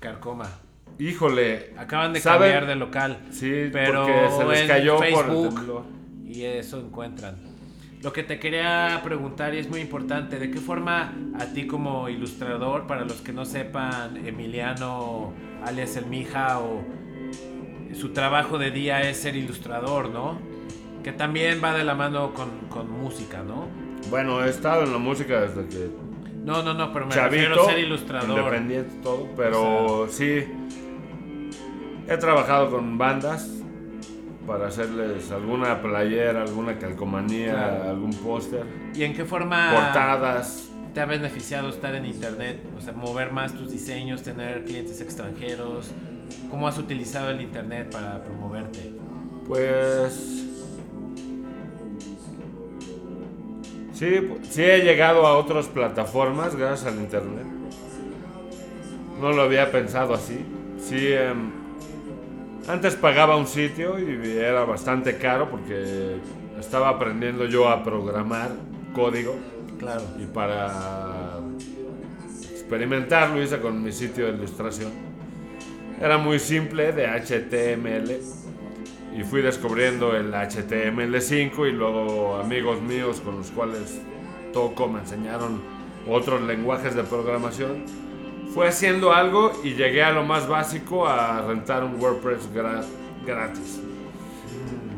Carcoma. 0.00 0.50
Híjole. 0.98 1.72
Acaban 1.76 2.12
de 2.12 2.20
¿saben? 2.20 2.52
cambiar 2.52 2.66
de 2.66 2.76
local. 2.76 3.18
Sí, 3.30 3.68
pero 3.72 4.04
porque 4.04 4.28
se 4.36 4.44
les 4.44 4.68
cayó 4.68 4.96
por 4.96 5.06
el 5.06 5.14
Facebook 5.14 5.54
temblor. 5.54 5.84
y 6.26 6.42
eso 6.44 6.80
encuentran. 6.80 7.36
Lo 8.02 8.12
que 8.12 8.24
te 8.24 8.40
quería 8.40 9.00
preguntar 9.04 9.54
y 9.54 9.58
es 9.58 9.68
muy 9.68 9.80
importante, 9.80 10.38
¿de 10.38 10.50
qué 10.50 10.58
forma 10.58 11.12
a 11.38 11.46
ti 11.46 11.68
como 11.68 12.08
ilustrador, 12.08 12.86
para 12.88 13.04
los 13.04 13.20
que 13.20 13.32
no 13.32 13.44
sepan, 13.44 14.16
Emiliano 14.26 15.32
alias 15.64 15.96
El 15.96 16.06
Mija 16.06 16.58
o 16.58 16.82
su 17.94 18.08
trabajo 18.12 18.58
de 18.58 18.72
día 18.72 19.08
es 19.08 19.18
ser 19.18 19.36
ilustrador, 19.36 20.08
¿no? 20.10 20.40
Que 21.04 21.12
también 21.12 21.60
va 21.62 21.74
de 21.74 21.84
la 21.84 21.94
mano 21.94 22.34
con, 22.34 22.50
con 22.68 22.90
música, 22.90 23.42
¿no? 23.44 23.68
Bueno, 24.10 24.44
he 24.44 24.48
estado 24.50 24.82
en 24.82 24.92
la 24.92 24.98
música 24.98 25.42
desde 25.42 25.68
que 25.68 25.90
No, 26.44 26.62
no, 26.62 26.74
no, 26.74 26.92
pero 26.92 27.06
me 27.06 27.14
refiero 27.14 27.54
chavito, 27.54 27.68
a 27.68 27.72
ser 27.72 27.78
ilustrador. 27.84 28.38
independiente 28.38 28.94
todo, 29.02 29.28
pero 29.36 30.06
sí 30.10 30.44
he 32.08 32.16
trabajado 32.16 32.70
con 32.70 32.98
bandas 32.98 33.48
para 34.46 34.66
hacerles 34.66 35.30
alguna 35.30 35.80
playera, 35.80 36.42
alguna 36.42 36.76
calcomanía, 36.78 37.52
Claro. 37.52 37.90
algún 37.90 38.10
póster, 38.12 38.64
¿Y 38.94 39.04
en 39.04 39.14
qué 39.14 39.24
forma 39.24 39.70
portadas. 39.72 40.68
te 40.92 41.00
ha 41.00 41.06
beneficiado 41.06 41.68
estar 41.68 41.94
en 41.94 42.06
internet? 42.06 42.60
O 42.76 42.80
sea, 42.80 42.92
mover 42.92 43.30
más 43.32 43.52
tus 43.54 43.70
diseños, 43.70 44.22
tener 44.24 44.64
clientes 44.64 45.00
extranjeros. 45.00 45.92
¿Cómo 46.50 46.66
has 46.66 46.76
utilizado 46.78 47.30
el 47.30 47.40
internet 47.40 47.92
para 47.92 48.22
promoverte? 48.24 48.92
Pues 49.46 50.41
sí, 54.02 54.16
pu- 54.20 54.42
sí 54.50 54.62
he 54.64 54.80
llegado 54.82 55.26
a 55.26 55.36
otras 55.38 55.66
plataformas 55.68 56.56
gracias 56.56 56.92
al 56.92 56.98
internet. 57.00 57.46
No 59.20 59.30
lo 59.32 59.42
había 59.42 59.70
pensado 59.70 60.14
así. 60.14 60.44
Sí, 60.80 61.12
em, 61.12 61.50
antes 62.66 62.96
pagaba 62.96 63.36
un 63.36 63.46
sitio 63.46 63.96
y 64.00 64.36
era 64.38 64.64
bastante 64.64 65.16
caro 65.18 65.48
porque 65.48 66.16
estaba 66.58 66.88
aprendiendo 66.88 67.44
yo 67.46 67.68
a 67.68 67.84
programar 67.84 68.50
código 68.92 69.36
Claro. 69.78 70.02
y 70.20 70.26
para 70.26 71.38
experimentar 72.52 73.30
lo 73.30 73.42
hice 73.42 73.58
con 73.60 73.82
mi 73.82 73.92
sitio 73.92 74.26
de 74.26 74.32
ilustración. 74.32 74.90
Era 76.00 76.18
muy 76.18 76.40
simple 76.40 76.90
de 76.92 77.06
HTML 77.06 78.18
y 79.16 79.22
fui 79.24 79.42
descubriendo 79.42 80.16
el 80.16 80.32
HTML5 80.32 81.68
y 81.68 81.72
luego 81.72 82.36
amigos 82.36 82.80
míos 82.80 83.20
con 83.24 83.36
los 83.38 83.50
cuales 83.50 84.00
toco 84.52 84.88
me 84.88 85.00
enseñaron 85.00 85.60
otros 86.08 86.42
lenguajes 86.42 86.94
de 86.94 87.02
programación. 87.04 87.84
Fue 88.54 88.68
haciendo 88.68 89.12
algo 89.12 89.52
y 89.64 89.74
llegué 89.74 90.02
a 90.02 90.10
lo 90.12 90.24
más 90.24 90.46
básico 90.48 91.06
a 91.06 91.40
rentar 91.46 91.84
un 91.84 92.00
WordPress 92.00 92.52
gra- 92.54 92.84
gratis. 93.26 93.80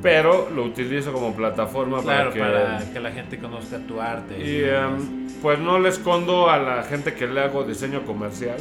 Pero 0.03 0.51
lo 0.55 0.65
utilizo 0.65 1.13
como 1.13 1.35
plataforma 1.35 2.03
Claro, 2.03 2.31
para 2.31 2.33
que 2.33 2.41
para 2.41 2.93
que 2.93 3.01
la 3.01 3.11
gente 3.13 3.39
conozca 3.39 3.79
tu 3.79 4.01
arte. 4.01 4.39
y 4.39 4.59
demás. 4.59 5.01
em, 5.01 5.29
pues 5.41 5.59
no 5.59 5.79
le 5.79 5.89
escondo 5.89 6.51
a 6.51 6.59
la 6.59 6.83
gente 6.83 7.15
que 7.15 7.27
le 7.27 7.41
hago 7.41 7.65
diseño 7.65 8.03
comercial. 8.05 8.59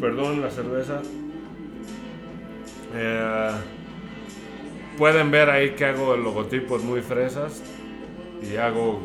Perdón 0.00 0.40
la 0.40 0.50
cerveza. 0.50 1.00
Eh, 2.94 3.50
pueden 4.98 5.30
ver 5.30 5.50
ahí 5.50 5.70
que 5.70 5.84
hago 5.86 6.16
logotipos 6.16 6.82
muy 6.82 7.00
fresas 7.00 7.62
y 8.42 8.56
hago 8.56 9.00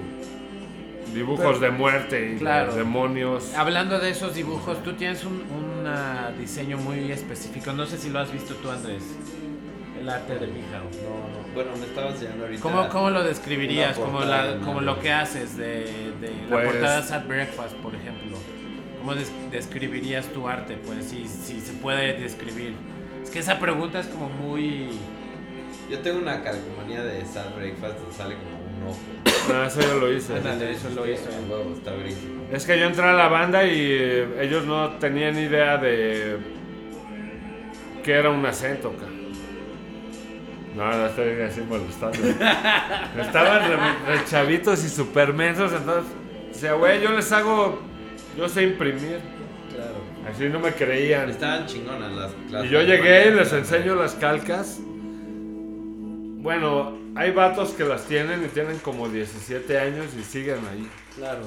dibujos 1.13 1.61
de 1.61 1.69
muerte 1.71 2.33
y 2.35 2.39
Claro. 2.39 2.71
de 2.73 2.79
demonios. 2.79 3.53
Hablando 3.55 3.97
de 3.99 4.09
esos 4.09 4.35
dibujos, 4.35 4.83
tú 4.83 4.93
tienes 4.93 5.23
un 5.23 5.33
un, 5.41 5.87
ah, 5.87 6.31
diseño 6.37 6.77
muy 6.77 7.11
específico. 7.11 7.71
No 7.71 7.85
sé 7.85 7.97
si 7.97 8.09
lo 8.09 8.19
has 8.19 8.31
visto 8.31 8.55
tú, 8.55 8.69
Andrés. 8.69 9.03
El 9.99 10.09
arte 10.09 10.33
de 10.37 10.47
Mija. 10.47 10.79
No, 10.79 10.83
no. 10.83 11.53
Bueno, 11.55 11.71
me 11.79 11.85
estaba 11.85 12.09
enseñando 12.09 12.43
ahorita. 12.43 12.61
¿Cómo, 12.61 12.87
¿Cómo 12.89 13.09
lo 13.09 13.23
describirías? 13.23 13.97
Como, 13.97 14.19
la, 14.21 14.57
como 14.63 14.81
lo 14.81 14.99
que 14.99 15.11
haces 15.11 15.57
de, 15.57 15.85
de 16.21 16.31
la 16.49 16.55
Pues- 16.57 16.65
portada 16.67 17.01
Sad 17.01 17.25
Breakfast, 17.25 17.73
por 17.77 17.95
ejemplo. 17.95 18.37
¿Cómo 18.99 19.15
des- 19.15 19.31
describirías 19.51 20.27
tu 20.27 20.47
arte? 20.47 20.77
Pues 20.85 21.05
si, 21.05 21.25
si 21.27 21.61
se 21.61 21.73
puede 21.73 22.13
describir. 22.19 22.73
Es 23.27 23.33
que 23.33 23.39
esa 23.39 23.59
pregunta 23.59 23.99
es 23.99 24.07
como 24.07 24.29
muy... 24.29 24.87
Yo 25.89 25.99
tengo 25.99 26.19
una 26.19 26.41
calcomanía 26.41 27.03
de 27.03 27.25
Sad 27.25 27.55
Breakfast 27.57 27.99
donde 27.99 28.13
sale 28.15 28.35
como 28.35 28.55
un 28.57 28.87
ojo. 28.87 28.99
Ah, 29.53 29.65
eso 29.67 29.81
yo 29.81 29.99
lo 29.99 30.13
hice. 30.13 30.35
Ándale, 30.35 30.71
eso 30.71 30.89
lo. 30.91 31.01
A 31.01 31.05
huevo, 31.05 31.73
está 31.75 31.93
buenísimo. 31.93 32.45
Es 32.53 32.65
que 32.65 32.79
yo 32.79 32.85
entré 32.85 33.03
a 33.03 33.11
la 33.11 33.27
banda 33.27 33.65
y 33.65 33.79
eh, 33.81 34.43
ellos 34.43 34.65
no 34.65 34.91
tenían 34.91 35.37
idea 35.37 35.77
de 35.77 36.37
que 38.01 38.13
era 38.13 38.29
un 38.29 38.45
acento, 38.45 38.95
ca. 38.95 39.07
No, 40.73 40.89
no 40.89 41.05
estoy 41.07 41.41
así 41.41 41.59
molestando. 41.67 42.17
Estaban 43.19 43.69
re, 43.69 43.75
re 43.75 44.25
chavitos 44.25 44.85
y 44.85 44.87
super 44.87 45.33
mensos, 45.33 45.73
entonces, 45.73 46.13
o 46.49 46.53
sea, 46.53 46.73
güey, 46.75 47.01
yo 47.01 47.11
les 47.11 47.29
hago, 47.33 47.81
yo 48.37 48.47
sé 48.47 48.63
imprimir. 48.63 49.19
Así 50.29 50.49
no 50.49 50.59
me 50.59 50.71
creían. 50.73 51.29
Estaban 51.29 51.65
chingonas 51.65 52.11
las 52.11 52.31
clases. 52.49 52.69
Y 52.69 52.73
yo 52.73 52.81
llegué 52.81 53.27
y 53.29 53.31
les 53.35 53.51
enseño 53.53 53.95
las 53.95 54.13
calcas. 54.15 54.79
Bueno, 56.39 56.97
hay 57.15 57.31
vatos 57.31 57.71
que 57.71 57.83
las 57.83 58.05
tienen 58.05 58.43
y 58.43 58.47
tienen 58.47 58.77
como 58.79 59.09
17 59.09 59.79
años 59.79 60.07
y 60.17 60.23
siguen 60.23 60.59
ahí. 60.71 60.87
Claro. 61.15 61.41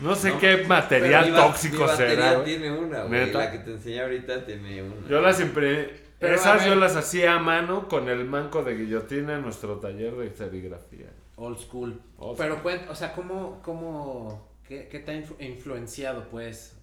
No 0.00 0.14
sé 0.14 0.30
No, 0.30 0.38
qué 0.38 0.64
material 0.66 1.24
Pero 1.24 1.36
mi 1.36 1.42
tóxico 1.42 1.82
mi 1.84 1.88
será. 1.96 2.42
tiene 2.44 2.70
una, 2.72 3.02
güey. 3.04 3.32
La 3.32 3.50
que 3.52 3.58
te 3.58 3.72
enseñé 3.72 4.00
ahorita 4.00 4.46
tiene 4.46 4.82
una. 4.82 5.08
Yo 5.08 5.20
las 5.20 5.40
imprimí. 5.40 5.84
Pero, 6.18 6.34
Esas 6.34 6.66
yo 6.66 6.74
las 6.74 6.96
hacía 6.96 7.34
a 7.34 7.38
mano 7.38 7.88
con 7.88 8.08
el 8.10 8.24
manco 8.26 8.62
de 8.62 8.74
guillotina 8.76 9.36
en 9.36 9.42
nuestro 9.42 9.76
taller 9.78 10.14
de 10.16 10.30
serigrafía. 10.34 11.06
Old 11.36 11.58
school. 11.58 11.98
Old 12.18 12.36
Pero 12.36 12.62
cuenta, 12.62 12.90
o 12.90 12.94
sea, 12.94 13.12
¿cómo, 13.14 13.60
cómo, 13.62 14.50
qué, 14.68 14.86
qué 14.88 14.98
te 14.98 15.12
ha 15.12 15.14
influ- 15.14 15.36
influenciado, 15.40 16.24
pues? 16.30 16.76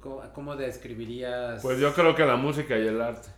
¿Cómo, 0.00 0.22
cómo 0.34 0.56
describirías? 0.56 1.62
Pues 1.62 1.78
yo 1.78 1.94
creo 1.94 2.14
que 2.14 2.24
la 2.24 2.36
música 2.36 2.78
y 2.78 2.86
el 2.86 3.00
arte. 3.00 3.28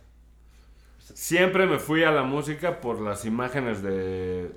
Siempre 0.99 1.65
me 1.65 1.79
fui 1.79 2.03
a 2.03 2.11
la 2.11 2.23
música 2.23 2.79
por 2.79 3.01
las 3.01 3.25
imágenes 3.25 3.81
de 3.81 4.51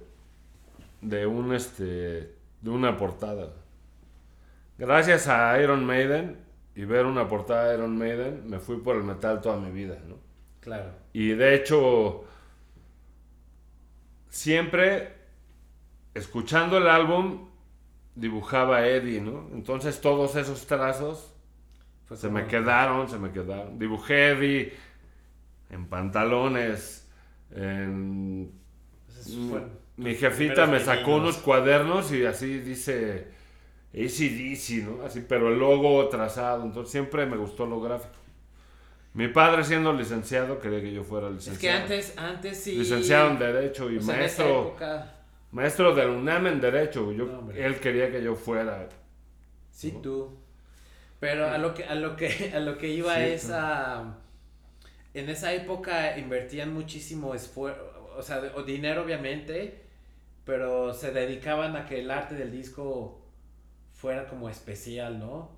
de 1.05 1.27
un 1.27 1.55
este 1.55 2.35
de 2.61 2.71
una 2.71 2.97
portada. 2.97 3.53
Gracias 4.79 5.29
a 5.29 5.61
Iron 5.61 5.85
Maiden 5.85 6.39
y 6.75 6.85
ver 6.85 7.07
una 7.07 7.29
portada 7.29 7.69
de 7.69 7.75
Iron 7.75 7.97
Maiden, 7.97 8.49
me 8.49 8.59
fui 8.59 8.79
por 8.79 8.97
el 8.97 9.05
metal 9.05 9.41
toda 9.41 9.59
mi 9.59 9.71
vida, 9.71 9.99
¿no? 10.09 10.17
Claro. 10.61 10.91
Y 11.13 11.29
de 11.29 11.55
hecho, 11.55 12.25
siempre 14.31 15.13
escuchando 16.15 16.79
el 16.79 16.89
álbum, 16.89 17.51
dibujaba 18.15 18.87
Eddie, 18.87 19.21
¿no? 19.21 19.49
Entonces 19.53 20.01
todos 20.01 20.37
esos 20.37 20.67
trazos 20.67 21.34
Fue 22.07 22.17
se 22.17 22.27
como- 22.29 22.39
me 22.41 22.47
quedaron, 22.47 23.09
se 23.09 23.19
me 23.19 23.31
quedaron. 23.33 23.79
Dibujé 23.79 24.31
Eddie 24.31 24.73
en 25.71 25.87
pantalones, 25.87 27.09
en... 27.51 28.53
Fueron 29.49 29.71
Mi 29.97 30.15
jefita 30.15 30.67
me 30.67 30.81
sacó 30.81 31.17
unos 31.17 31.39
cuadernos 31.39 32.13
y 32.13 32.25
así 32.27 32.59
dice 32.59 33.29
ACDC, 33.95 34.83
¿no? 34.85 35.05
Así, 35.05 35.25
pero 35.27 35.49
el 35.53 35.59
logo 35.59 36.09
trazado. 36.09 36.63
Entonces 36.65 36.91
siempre 36.93 37.25
me 37.27 37.37
gustó 37.37 37.65
lo 37.67 37.81
gráfico. 37.81 38.13
Mi 39.15 39.29
padre 39.29 39.63
siendo 39.63 39.93
licenciado 39.93 40.59
quería 40.59 40.81
que 40.81 40.93
yo 40.93 41.05
fuera 41.05 41.31
licenciado. 41.31 41.55
Es 41.55 41.61
que 41.61 41.71
antes, 41.71 42.19
antes 42.19 42.59
sí. 42.61 42.77
Licenciado 42.77 43.31
en 43.31 43.39
Derecho 43.39 43.89
y 43.91 44.01
maestro, 44.01 44.47
época, 44.69 45.15
maestro 45.53 45.95
del 45.95 46.09
UNAM 46.11 46.49
en 46.49 46.61
Derecho. 46.61 47.13
Yo, 47.13 47.27
No, 47.27 47.51
él 47.53 47.79
quería 47.79 48.11
que 48.11 48.23
yo 48.23 48.35
fuera. 48.35 48.89
sí, 49.71 49.95
tú. 50.03 50.37
Pero 51.21 51.49
a 51.51 51.59
lo 51.59 51.75
que, 51.75 51.85
a 51.85 51.95
lo 51.95 52.17
que, 52.17 52.53
a 52.55 52.61
lo 52.61 52.79
que 52.79 52.89
iba 52.89 53.15
Sí, 53.15 53.21
es 53.25 53.51
a. 53.51 54.19
En 55.15 55.29
esa 55.31 55.53
época 55.55 56.19
invertían 56.19 56.75
muchísimo 56.75 57.35
esfuerzo, 57.35 57.83
o 58.17 58.23
sea, 58.23 58.41
de- 58.41 58.51
o 58.51 58.63
dinero 58.65 59.03
obviamente, 59.05 59.85
pero 60.47 60.95
se 60.95 61.13
dedicaban 61.13 61.77
a 61.77 61.87
que 61.87 62.01
el 62.01 62.11
arte 62.11 62.35
del 62.37 62.53
disco 62.53 63.23
fuera 63.95 64.29
como 64.29 64.49
especial, 64.51 65.19
¿no? 65.21 65.54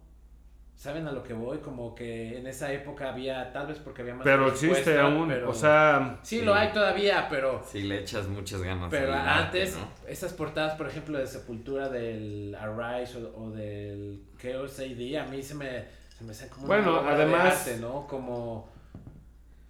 ¿Saben 0.77 1.09
a 1.09 1.12
lo 1.12 1.22
que 1.22 1.33
voy? 1.33 1.59
Como 1.59 1.95
que 1.95 2.37
en 2.39 2.47
esa 2.47 2.70
época 2.70 3.09
había, 3.09 3.51
tal 3.51 3.66
vez 3.68 3.79
porque 3.79 4.03
había 4.03 4.14
más 4.14 4.24
Pero 4.24 4.49
existe 4.49 4.99
aún, 4.99 5.27
pero- 5.29 5.49
o 5.51 5.55
sea, 5.55 6.18
Sí, 6.22 6.43
lo 6.43 6.55
hay 6.55 6.70
todavía, 6.72 7.27
pero... 7.31 7.62
Si 7.66 7.83
le 7.83 8.01
echas 8.01 8.29
muchas 8.29 8.61
ganas. 8.62 8.89
Pero 8.91 9.14
arte, 9.14 9.62
antes, 9.62 9.77
¿no? 9.79 9.89
esas 10.07 10.35
portadas, 10.35 10.74
por 10.74 10.87
ejemplo, 10.87 11.18
de 11.18 11.27
Sepultura, 11.27 11.89
del 11.89 12.55
Arise 12.55 13.16
o, 13.16 13.45
o 13.45 13.51
del 13.53 14.22
Chaos 14.39 14.79
AD, 14.79 15.16
a 15.18 15.24
mí 15.24 15.43
se 15.43 15.55
me, 15.55 15.85
se 16.16 16.24
me 16.24 16.33
hacen 16.33 16.51
como 16.51 16.66
Bueno, 16.66 16.91
una 16.93 17.01
obra 17.01 17.16
de 17.16 17.22
además- 17.22 17.66
arte, 17.66 17.81
¿no? 17.81 18.07
Como 18.07 18.68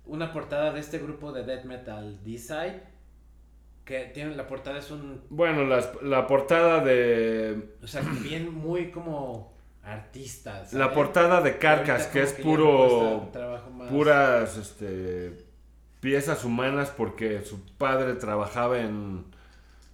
una 0.06 0.32
portada 0.32 0.72
de 0.72 0.80
este 0.80 0.98
grupo 0.98 1.30
de 1.32 1.44
death 1.44 1.64
metal, 1.66 2.18
D-Side, 2.24 2.82
que 3.84 4.06
tiene, 4.12 4.34
la 4.34 4.48
portada 4.48 4.78
es 4.80 4.90
un, 4.90 5.22
bueno, 5.30 5.62
las- 5.64 5.90
la 6.02 6.26
portada 6.26 6.80
de 6.84 7.76
o 7.80 7.86
sea, 7.86 8.02
bien 8.22 8.52
muy 8.52 8.90
como 8.90 9.55
artista, 9.86 10.56
¿sabes? 10.56 10.72
la 10.74 10.92
portada 10.92 11.40
de 11.40 11.50
ahorita 11.52 12.10
que 12.10 12.22
es 12.22 12.36
ya 12.36 12.42
puro 12.42 13.30
más. 13.76 13.88
puras 13.90 14.56
este 14.56 15.46
piezas 16.00 16.44
humanas 16.44 16.90
porque 16.96 17.42
su 17.42 17.64
padre 17.78 18.14
trabajaba 18.14 18.78
en 18.80 19.24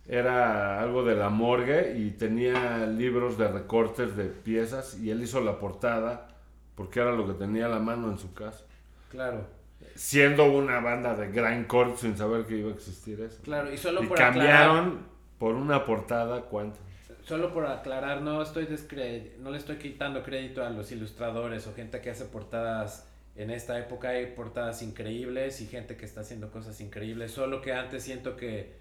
era 0.08 0.80
algo 0.82 1.04
de 1.04 1.14
la 1.14 1.28
morgue 1.28 1.94
y 1.96 2.10
tenía 2.10 2.86
libros 2.86 3.38
de 3.38 3.48
recortes 3.48 4.16
de 4.16 4.24
piezas 4.24 4.98
y 4.98 5.10
él 5.10 5.22
hizo 5.22 5.40
la 5.40 5.58
portada 5.58 6.28
porque 6.74 7.00
era 7.00 7.12
lo 7.12 7.26
que 7.26 7.34
tenía 7.34 7.66
a 7.66 7.68
la 7.68 7.78
mano 7.78 8.10
en 8.10 8.18
su 8.18 8.32
casa. 8.34 8.64
Claro, 9.10 9.46
Siendo 9.94 10.46
una 10.50 10.80
banda 10.80 11.14
de 11.14 11.30
grindcore 11.30 11.96
sin 11.98 12.16
saber 12.16 12.46
que 12.46 12.56
iba 12.56 12.70
a 12.70 12.74
existir 12.74 13.20
eso. 13.20 13.40
claro, 13.42 13.72
y 13.72 13.76
solo 13.76 14.02
Y 14.02 14.06
por 14.06 14.16
aclarar- 14.20 14.32
cambiaron 14.32 14.98
por 15.38 15.54
una 15.54 15.84
portada 15.84 16.42
cuánto. 16.42 16.78
Solo 17.24 17.52
por 17.52 17.66
aclarar, 17.66 18.20
no 18.22 18.42
estoy 18.42 18.66
descre- 18.66 19.36
no 19.38 19.50
le 19.50 19.58
estoy 19.58 19.76
quitando 19.76 20.22
crédito 20.22 20.64
a 20.64 20.70
los 20.70 20.90
ilustradores 20.92 21.66
o 21.66 21.74
gente 21.74 22.00
que 22.00 22.10
hace 22.10 22.24
portadas 22.24 23.08
en 23.36 23.50
esta 23.50 23.78
época 23.78 24.08
hay 24.10 24.26
portadas 24.26 24.82
increíbles 24.82 25.60
y 25.62 25.66
gente 25.66 25.96
que 25.96 26.04
está 26.04 26.20
haciendo 26.22 26.50
cosas 26.50 26.80
increíbles, 26.80 27.30
solo 27.30 27.62
que 27.62 27.72
antes 27.72 28.02
siento 28.02 28.36
que 28.36 28.80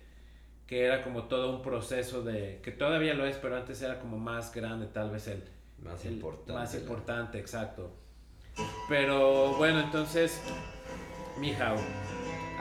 que 0.67 0.85
era 0.85 1.03
como 1.03 1.23
todo 1.25 1.53
un 1.53 1.61
proceso 1.61 2.21
de 2.23 2.59
que 2.63 2.71
todavía 2.71 3.13
lo 3.13 3.25
es, 3.25 3.35
pero 3.37 3.57
antes 3.57 3.81
era 3.81 3.99
como 3.99 4.17
más 4.17 4.53
grande 4.53 4.87
tal 4.87 5.11
vez 5.11 5.27
el 5.27 5.43
Más 5.83 6.03
el- 6.05 6.13
importante. 6.13 6.53
Más 6.53 6.73
la- 6.73 6.79
importante, 6.79 7.39
exacto. 7.39 7.91
Pero 8.87 9.55
bueno, 9.55 9.81
entonces, 9.81 10.41
Mijao, 11.39 11.75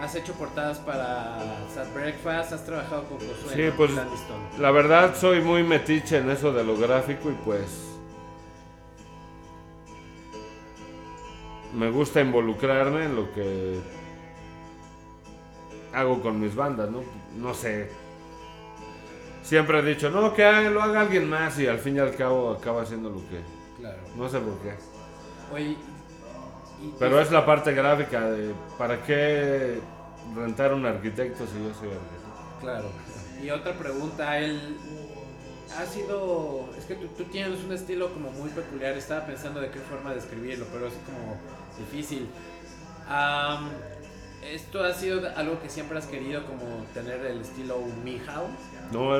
has 0.00 0.14
hecho 0.14 0.32
portadas 0.34 0.78
para 0.78 1.38
Sad 1.74 1.92
Breakfast, 1.94 2.52
has 2.52 2.64
trabajado 2.64 3.04
con 3.04 3.18
Josué 3.18 3.54
Sí, 3.54 3.74
pues. 3.76 3.90
La 4.58 4.70
verdad 4.70 5.14
soy 5.14 5.40
muy 5.40 5.62
metiche 5.62 6.18
en 6.18 6.30
eso 6.30 6.52
de 6.52 6.64
lo 6.64 6.76
gráfico 6.76 7.30
y 7.30 7.34
pues 7.44 7.90
me 11.74 11.90
gusta 11.90 12.20
involucrarme 12.20 13.04
en 13.04 13.16
lo 13.16 13.32
que 13.32 13.78
hago 15.92 16.20
con 16.20 16.40
mis 16.40 16.54
bandas, 16.54 16.90
¿no? 16.90 17.02
No 17.36 17.54
sé. 17.54 17.90
Siempre 19.42 19.80
he 19.80 19.82
dicho, 19.82 20.10
no, 20.10 20.34
que 20.34 20.42
lo 20.70 20.82
haga 20.82 21.00
alguien 21.00 21.28
más 21.28 21.58
y 21.58 21.66
al 21.66 21.78
fin 21.78 21.96
y 21.96 21.98
al 21.98 22.14
cabo 22.14 22.50
acaba 22.50 22.82
haciendo 22.82 23.10
lo 23.10 23.18
que... 23.28 23.40
Claro. 23.78 23.98
No 24.16 24.28
sé 24.28 24.38
por 24.38 24.58
qué. 24.58 24.74
Oye, 25.52 25.76
Pero 26.98 27.20
es 27.20 27.30
la 27.30 27.44
parte 27.44 27.72
gráfica 27.72 28.30
de 28.30 28.52
¿para 28.78 29.02
qué 29.02 29.80
rentar 30.34 30.72
un 30.74 30.86
arquitecto 30.86 31.46
si 31.46 31.54
yo 31.54 31.74
soy 31.74 31.88
arquitecto? 31.88 32.60
Claro. 32.60 32.88
Y 33.42 33.50
otra 33.50 33.72
pregunta, 33.74 34.38
él 34.38 34.76
ha 35.78 35.86
sido, 35.86 36.68
es 36.76 36.84
que 36.84 36.94
tú, 36.94 37.06
tú 37.16 37.24
tienes 37.24 37.62
un 37.64 37.72
estilo 37.72 38.12
como 38.12 38.30
muy 38.32 38.50
peculiar, 38.50 38.94
estaba 38.96 39.24
pensando 39.26 39.60
de 39.60 39.70
qué 39.70 39.78
forma 39.78 40.12
describirlo, 40.14 40.66
pero 40.72 40.86
es 40.88 40.94
como 41.06 41.36
difícil. 41.78 42.28
Am, 43.08 43.70
¿Esto 44.42 44.82
ha 44.82 44.92
sido 44.94 45.28
algo 45.36 45.60
que 45.60 45.68
siempre 45.68 45.98
has 45.98 46.06
querido 46.06 46.44
como 46.46 46.84
tener 46.94 47.24
el 47.26 47.40
estilo 47.42 47.78
Mijao? 48.04 48.46
No, 48.90 49.18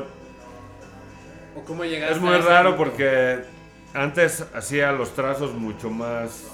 ¿O 1.57 1.65
cómo 1.67 1.85
llegaste 1.85 2.15
Es 2.15 2.19
a 2.19 2.25
muy 2.25 2.35
ese 2.37 2.49
raro 2.49 2.77
punto? 2.77 2.85
porque 2.85 3.43
antes 3.93 4.45
hacía 4.55 4.93
los 4.93 5.15
trazos 5.15 5.53
mucho 5.53 5.91
más 5.91 6.45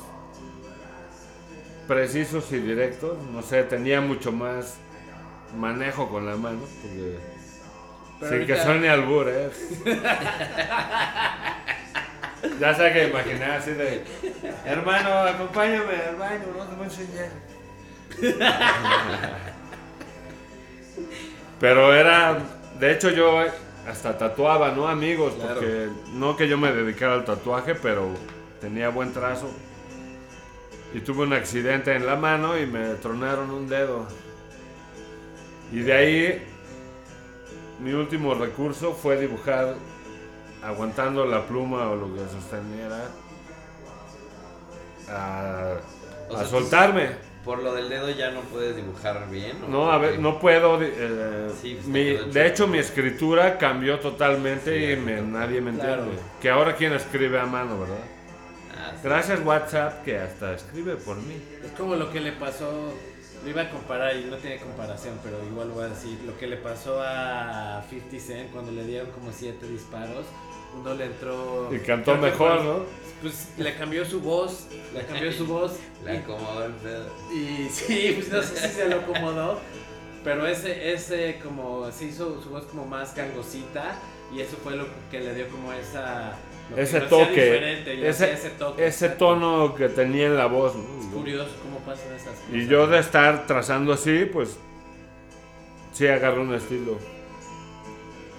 precisos 1.87 2.51
y 2.53 2.59
directos. 2.59 3.19
No 3.33 3.43
sé, 3.43 3.63
tenía 3.65 4.01
mucho 4.01 4.33
más 4.33 4.77
manejo 5.57 6.09
con 6.09 6.27
la 6.27 6.37
mano. 6.37 6.61
Porque, 6.83 7.19
Pero 8.21 8.31
sin 8.39 8.47
que 8.47 8.57
suene 8.63 8.89
albur, 8.89 9.29
¿eh? 9.29 9.51
ya 12.61 12.75
sé 12.75 12.93
que 12.93 13.09
imaginé 13.09 13.45
así 13.45 13.71
de... 13.73 14.05
Hermano, 14.65 15.11
acompáñame 15.21 15.95
al 16.09 16.17
baño, 16.17 16.41
no 16.57 16.65
te 16.65 16.75
voy 16.75 16.85
a 16.85 16.89
enseñar. 16.89 17.31
Pero 21.61 21.95
era... 21.95 22.39
De 22.79 22.93
hecho 22.93 23.11
yo 23.11 23.41
hasta 23.89 24.19
tatuaba, 24.19 24.73
¿no? 24.73 24.89
Amigos, 24.89 25.35
Claro. 25.35 25.55
porque 25.55 25.89
no 26.13 26.37
que 26.37 26.49
yo 26.49 26.59
me 26.59 26.73
dedicara 26.73 27.15
al 27.15 27.25
tatuaje, 27.25 27.75
pero 27.75 28.09
tenía 28.61 28.89
buen 28.91 29.13
trazo. 29.13 29.49
Y 30.97 31.01
tuve 31.01 31.25
un 31.25 31.35
accidente 31.35 31.95
en 31.95 32.07
la 32.07 32.17
mano 32.17 32.57
y 32.59 32.65
me 32.65 32.95
tronaron 32.95 33.51
un 33.51 33.69
dedo. 33.69 34.07
Y 35.71 35.81
de 35.81 35.93
ahí 35.93 36.43
mi 37.81 37.93
último 37.93 38.33
recurso 38.35 38.95
fue 38.95 39.19
dibujar 39.21 39.75
aguantando 40.63 41.27
la 41.27 41.47
pluma 41.47 41.91
o 41.91 41.97
lo 41.97 42.15
que 42.15 42.21
sosteniera 42.33 43.11
a, 45.11 45.75
sea, 46.31 46.45
soltarme. 46.47 47.11
Por 47.45 47.63
lo 47.63 47.75
del 47.75 47.91
dedo 47.91 48.11
ya 48.11 48.31
no 48.31 48.41
puedes 48.41 48.75
dibujar 48.75 49.29
bien. 49.31 49.59
¿o 49.65 49.69
No, 49.69 49.93
a 49.93 49.99
ver, 49.99 50.19
no 50.19 50.41
puedo. 50.41 50.79
eh, 50.83 51.51
Sí, 51.61 51.75
pues, 51.75 51.87
mi- 51.87 52.33
de 52.33 52.47
hecho, 52.47 52.67
mi 52.67 52.79
escritura 52.79 53.59
cambió 53.59 54.01
totalmente 54.01 54.75
Sí, 54.75 54.93
y 54.95 54.97
me- 55.05 55.21
nadie 55.21 55.61
me 55.61 55.71
entiende. 55.73 55.97
Claro. 55.97 56.11
Que 56.41 56.49
ahora 56.51 56.75
quien 56.75 56.95
escribe 56.95 57.39
a 57.39 57.45
mano, 57.47 57.79
¿verdad? 57.81 57.99
Gracias 59.07 59.39
WhatsApp 59.45 60.03
que 60.03 60.19
hasta 60.19 60.55
escribe 60.55 60.97
por 60.97 61.17
mí. 61.19 61.41
Es 61.65 61.71
como 61.79 61.95
lo 61.95 62.11
que 62.11 62.19
le 62.19 62.33
pasó, 62.33 62.93
lo 63.45 63.49
iba 63.49 63.63
a 63.63 63.71
comparar 63.71 64.17
y 64.17 64.25
no 64.25 64.37
tiene 64.39 64.59
comparación, 64.59 65.17
pero 65.23 65.39
igual 65.45 65.69
voy 65.69 65.85
a 65.85 65.89
decir, 65.91 66.19
lo 66.27 66.37
que 66.37 66.49
le 66.49 66.57
pasó 66.57 67.01
a 67.01 67.85
50 67.89 68.19
Cent 68.19 68.51
cuando 68.51 68.73
le 68.73 68.83
dieron 68.83 69.09
como 69.13 69.31
7 69.31 69.65
disparos, 69.69 70.27
uno 70.77 70.93
le 70.93 71.05
entró... 71.05 71.73
Y 71.73 71.79
cantó 71.79 72.17
mejor, 72.17 72.65
¿no? 72.65 72.81
Pues 73.23 73.53
le 73.57 73.77
cambió 73.77 74.05
su 74.05 74.21
voz, 74.21 74.67
le 74.93 75.07
cambió 75.07 75.33
su 75.33 75.47
voz 75.47 75.77
Le 76.05 76.19
acomodó 76.19 76.65
el 76.65 76.83
dedo. 76.83 77.07
y, 77.33 77.63
y 77.63 77.69
sí, 77.69 78.13
pues 78.17 78.29
no 78.29 78.43
sé 78.43 78.57
si 78.57 78.75
se 78.75 78.89
lo 78.89 78.97
acomodó, 78.97 79.61
pero 80.25 80.49
ese, 80.49 80.93
ese 80.93 81.39
como, 81.45 81.93
se 81.93 82.07
hizo 82.07 82.43
su 82.43 82.51
voz 82.51 82.65
como 82.65 82.85
más 82.85 83.15
gangosita 83.15 84.01
y 84.35 84.41
eso 84.41 84.57
fue 84.57 84.75
lo 84.75 84.89
que 85.13 85.21
le 85.21 85.33
dio 85.33 85.49
como 85.49 85.73
esa... 85.73 86.37
Ese 86.75 87.01
toque, 87.03 88.09
ese, 88.09 88.33
ese 88.33 88.51
toque. 88.51 88.87
ese 88.87 89.07
exacto. 89.07 89.27
tono 89.27 89.75
que 89.75 89.89
tenía 89.89 90.27
en 90.27 90.37
la 90.37 90.47
voz. 90.47 90.75
¿no? 90.75 90.83
Es 91.01 91.07
curioso 91.07 91.51
cómo 91.63 91.79
pasan 91.81 92.13
esas 92.15 92.35
cosas. 92.35 92.53
Y 92.53 92.67
yo 92.67 92.87
de 92.89 92.99
estar 92.99 93.47
trazando 93.47 93.93
así, 93.93 94.25
pues 94.25 94.59
sí 95.93 96.09
agarré 96.09 96.41
un 96.41 96.55
estilo. 96.55 96.99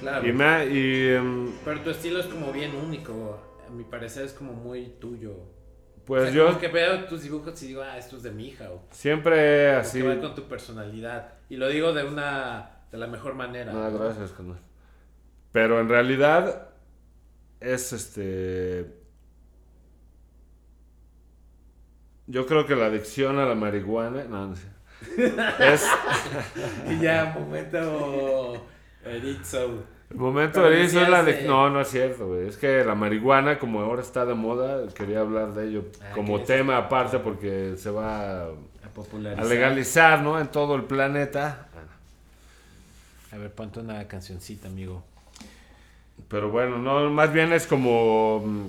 Claro. 0.02 0.28
Y 0.28 0.34
me 0.34 0.66
y, 0.68 1.08
em, 1.10 1.52
Pero 1.64 1.82
tu 1.82 1.90
estilo 1.90 2.20
es 2.20 2.26
como 2.28 2.52
bien 2.52 2.76
único. 2.76 3.40
A 3.66 3.72
mi 3.72 3.84
parecer 3.84 4.26
es 4.26 4.34
como 4.34 4.54
muy 4.54 4.96
tuyo. 5.00 5.34
pues 6.06 6.22
O 6.22 6.26
sea, 6.26 6.34
yo 6.34 6.48
como 6.48 6.60
que 6.60 6.68
veo 6.68 7.06
tus 7.06 7.24
dibujos 7.24 7.62
y 7.64 7.68
digo, 7.68 7.82
ah, 7.82 7.98
esto 7.98 8.18
es 8.18 8.24
de 8.24 8.32
mi 8.32 8.50
hija. 8.50 8.70
O 8.72 8.84
siempre 8.92 9.70
como 9.70 9.80
así. 9.80 10.02
que 10.02 10.08
va 10.08 10.22
con 10.22 10.36
tu 10.36 10.44
personalidad. 10.44 11.34
Y 11.50 11.56
lo 11.56 11.68
digo 11.70 11.94
de 11.94 12.04
una. 12.04 12.84
de 12.92 12.98
la 12.98 13.08
mejor 13.08 13.36
manera. 13.36 13.72
¿no? 13.72 13.98
gracias, 13.98 14.32
carnal. 14.32 14.60
Pero 15.52 15.80
en 15.80 15.90
realidad 15.90 16.68
es 17.60 17.94
este. 17.94 18.86
Yo 22.28 22.46
creo 22.46 22.66
que 22.66 22.76
la 22.76 22.88
adicción 22.88 23.40
a 23.40 23.46
la 23.46 23.56
marihuana. 23.56 24.26
No, 24.26 24.48
no 24.48 24.56
sé. 24.56 24.68
Es. 25.60 25.86
Y 26.90 27.00
ya, 27.00 27.36
momento. 27.38 28.66
Erizo. 29.06 29.84
El 30.10 30.18
momento 30.18 30.62
de 30.62 30.84
es 30.86 30.94
la 30.94 31.22
de... 31.22 31.44
No, 31.44 31.70
no 31.70 31.82
es 31.82 31.90
cierto, 31.90 32.28
güey. 32.28 32.48
Es 32.48 32.56
que 32.56 32.84
la 32.86 32.96
marihuana, 32.96 33.60
como 33.60 33.82
ahora 33.82 34.02
está 34.02 34.26
de 34.26 34.36
moda, 34.36 34.88
quería 34.94 35.20
hablar 35.20 35.54
de 35.54 35.68
ello 35.68 35.86
Ah, 36.02 36.14
como 36.14 36.40
tema 36.42 36.78
aparte 36.78 37.20
porque 37.20 37.76
se 37.78 37.90
va 37.90 38.44
a, 38.44 38.46
A 38.46 38.90
popularizar. 38.94 39.46
a 39.46 39.50
legalizar, 39.50 40.22
¿no? 40.22 40.40
En 40.40 40.48
todo 40.48 40.76
el 40.76 40.84
planeta. 40.86 41.68
A 43.34 43.38
ver, 43.38 43.52
ponte 43.52 43.82
una 43.82 44.08
cancioncita, 44.08 44.70
amigo. 44.70 45.04
Pero 46.28 46.50
bueno, 46.52 46.78
no, 46.78 47.10
más 47.10 47.32
bien 47.34 47.54
es 47.54 47.68
como... 47.68 48.42
mm, 48.46 48.68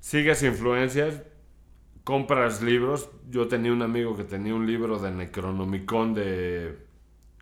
Sigues 0.00 0.42
influencias, 0.42 1.22
compras 2.04 2.62
libros. 2.62 3.10
Yo 3.30 3.48
tenía 3.48 3.72
un 3.72 3.82
amigo 3.82 4.16
que 4.16 4.24
tenía 4.24 4.54
un 4.54 4.66
libro 4.66 4.98
de 4.98 5.10
Necronomicon 5.12 6.14
de 6.14 6.78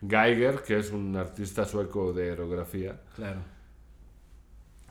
Geiger, 0.03 0.63
que 0.63 0.79
es 0.79 0.91
un 0.93 1.17
artista 1.17 1.65
sueco 1.67 2.13
de 2.13 2.31
aerografía. 2.31 3.01
Claro. 3.15 3.41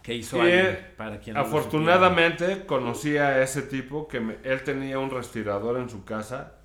¿Qué 0.02 0.14
hizo 0.16 0.38
Y, 0.38 0.42
alguien 0.42 0.78
para 0.98 1.20
quien 1.20 1.36
no 1.36 1.42
Afortunadamente 1.42 2.66
conocí 2.66 3.18
a 3.18 3.42
ese 3.44 3.62
tipo 3.64 4.08
que 4.08 4.20
me- 4.20 4.38
él 4.44 4.64
tenía 4.64 5.00
un 5.00 5.10
respirador 5.10 5.78
en 5.80 5.90
su 5.90 6.04
casa. 6.06 6.60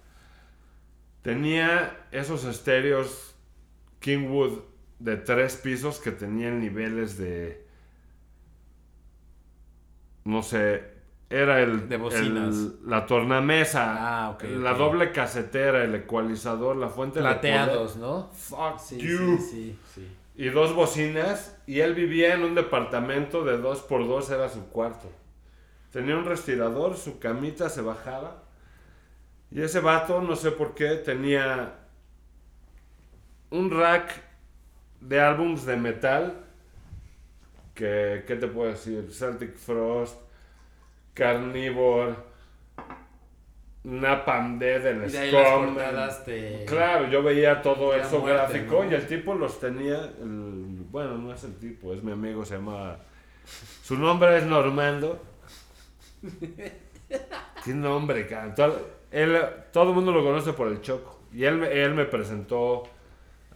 Tenía 1.23 2.07
esos 2.11 2.45
estéreos 2.45 3.35
Kingwood 4.01 4.61
de 4.99 5.17
tres 5.17 5.57
pisos 5.57 6.01
que 6.01 6.11
tenían 6.13 6.61
niveles 6.61 7.17
de... 7.19 7.67
No 10.25 10.43
sé, 10.43 10.83
era 11.31 11.61
el... 11.63 11.89
De 11.89 11.97
bocinas. 11.97 12.55
el- 12.57 12.79
la 12.87 13.07
tornamesa, 13.07 14.25
Ah, 14.27 14.31
ok, 14.31 14.45
la 14.61 14.75
doble 14.75 15.13
casetera, 15.13 15.83
el 15.85 15.95
ecualizador, 15.95 16.77
la 16.77 16.89
fuente 16.89 17.21
de 17.21 17.25
poder. 17.25 17.41
Plateados, 17.41 17.97
¿no? 17.97 18.31
Fuck 18.33 18.79
Sí, 18.79 18.99
you. 18.99 19.39
sí, 19.39 19.39
sí, 19.39 19.79
sí. 19.95 20.17
Y 20.37 20.49
dos 20.51 20.75
bocinas. 20.75 21.57
Y 21.67 21.81
él 21.81 21.95
vivía 21.95 22.35
en 22.35 22.45
un 22.45 22.55
departamento 22.55 23.45
de 23.45 23.59
dos 23.59 23.81
por 23.83 24.07
dos, 24.07 24.31
era 24.31 24.49
su 24.49 24.69
cuarto. 24.69 25.11
Tenía 25.91 26.17
un 26.17 26.25
respirador, 26.27 26.97
su 26.97 27.19
camita 27.19 27.69
se 27.71 27.81
bajaba. 27.81 28.43
Y 29.51 29.63
ese 29.63 29.81
vato, 29.81 30.21
no 30.21 30.37
sé 30.37 30.51
por 30.51 30.75
qué, 30.75 30.97
tenía 30.97 31.75
un 33.51 33.71
rack 33.71 34.11
de 35.01 35.21
álbums 35.21 35.65
de 35.67 35.77
metal. 35.77 36.45
Que, 37.75 38.25
¿qué 38.27 38.37
te 38.37 38.49
puedo 38.49 38.71
decir? 38.71 39.09
Celtic 39.13 39.55
Frost, 39.57 40.21
Carnivore, 41.15 42.15
Napalm 43.85 44.59
Dead, 44.59 44.85
el 44.87 45.01
de 45.03 45.09
Scum. 45.31 45.75
Claro, 46.67 47.09
yo 47.09 47.23
veía 47.23 47.63
todo 47.63 47.95
eso 47.95 48.19
muerte, 48.21 48.37
gráfico 48.59 48.85
¿no? 48.85 48.91
y 48.91 48.95
el 48.95 49.07
tipo 49.07 49.35
los 49.35 49.61
tenía. 49.61 49.97
el- 50.21 50.85
bueno, 50.91 51.17
no 51.19 51.33
es 51.33 51.45
el 51.45 51.55
tipo, 51.59 51.93
es 51.95 52.03
mi 52.03 52.13
amigo, 52.13 52.45
se 52.45 52.55
llama. 52.57 52.97
Su 53.83 53.97
nombre 53.97 54.37
es 54.39 54.45
Normando. 54.45 55.23
¿Qué 57.65 57.73
nombre, 57.75 58.27
cabrón? 58.27 58.55
Todo, 58.55 58.89
él, 59.11 59.39
todo 59.73 59.91
el 59.91 59.95
mundo 59.95 60.13
lo 60.13 60.23
conoce 60.23 60.53
por 60.53 60.69
el 60.69 60.81
Choco. 60.81 61.21
Y 61.33 61.45
él, 61.45 61.63
él 61.65 61.95
me 61.95 62.05
presentó 62.07 62.83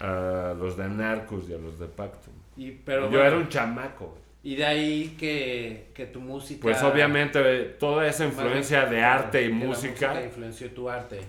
a 0.02 0.54
los 0.58 0.76
de 0.76 0.88
Narcos 0.88 1.48
y 1.48 1.54
a 1.54 1.58
los 1.58 1.78
de 1.78 1.86
Pacto. 1.86 2.30
Y, 2.56 2.72
pero 2.72 3.04
yo 3.04 3.10
bueno, 3.10 3.24
era 3.24 3.36
un 3.36 3.48
chamaco. 3.48 4.18
Y 4.42 4.56
de 4.56 4.64
ahí 4.64 5.16
que, 5.18 5.90
que 5.94 6.06
tu 6.06 6.20
música... 6.20 6.60
Pues 6.62 6.82
obviamente 6.82 7.40
toda 7.78 8.06
esa 8.08 8.24
influencia 8.24 8.86
de 8.86 9.00
arte 9.00 9.42
y 9.42 9.46
que 9.46 9.50
la 9.50 9.64
música. 9.64 10.24
influenció 10.24 10.70
tu 10.72 10.90
arte. 10.90 11.20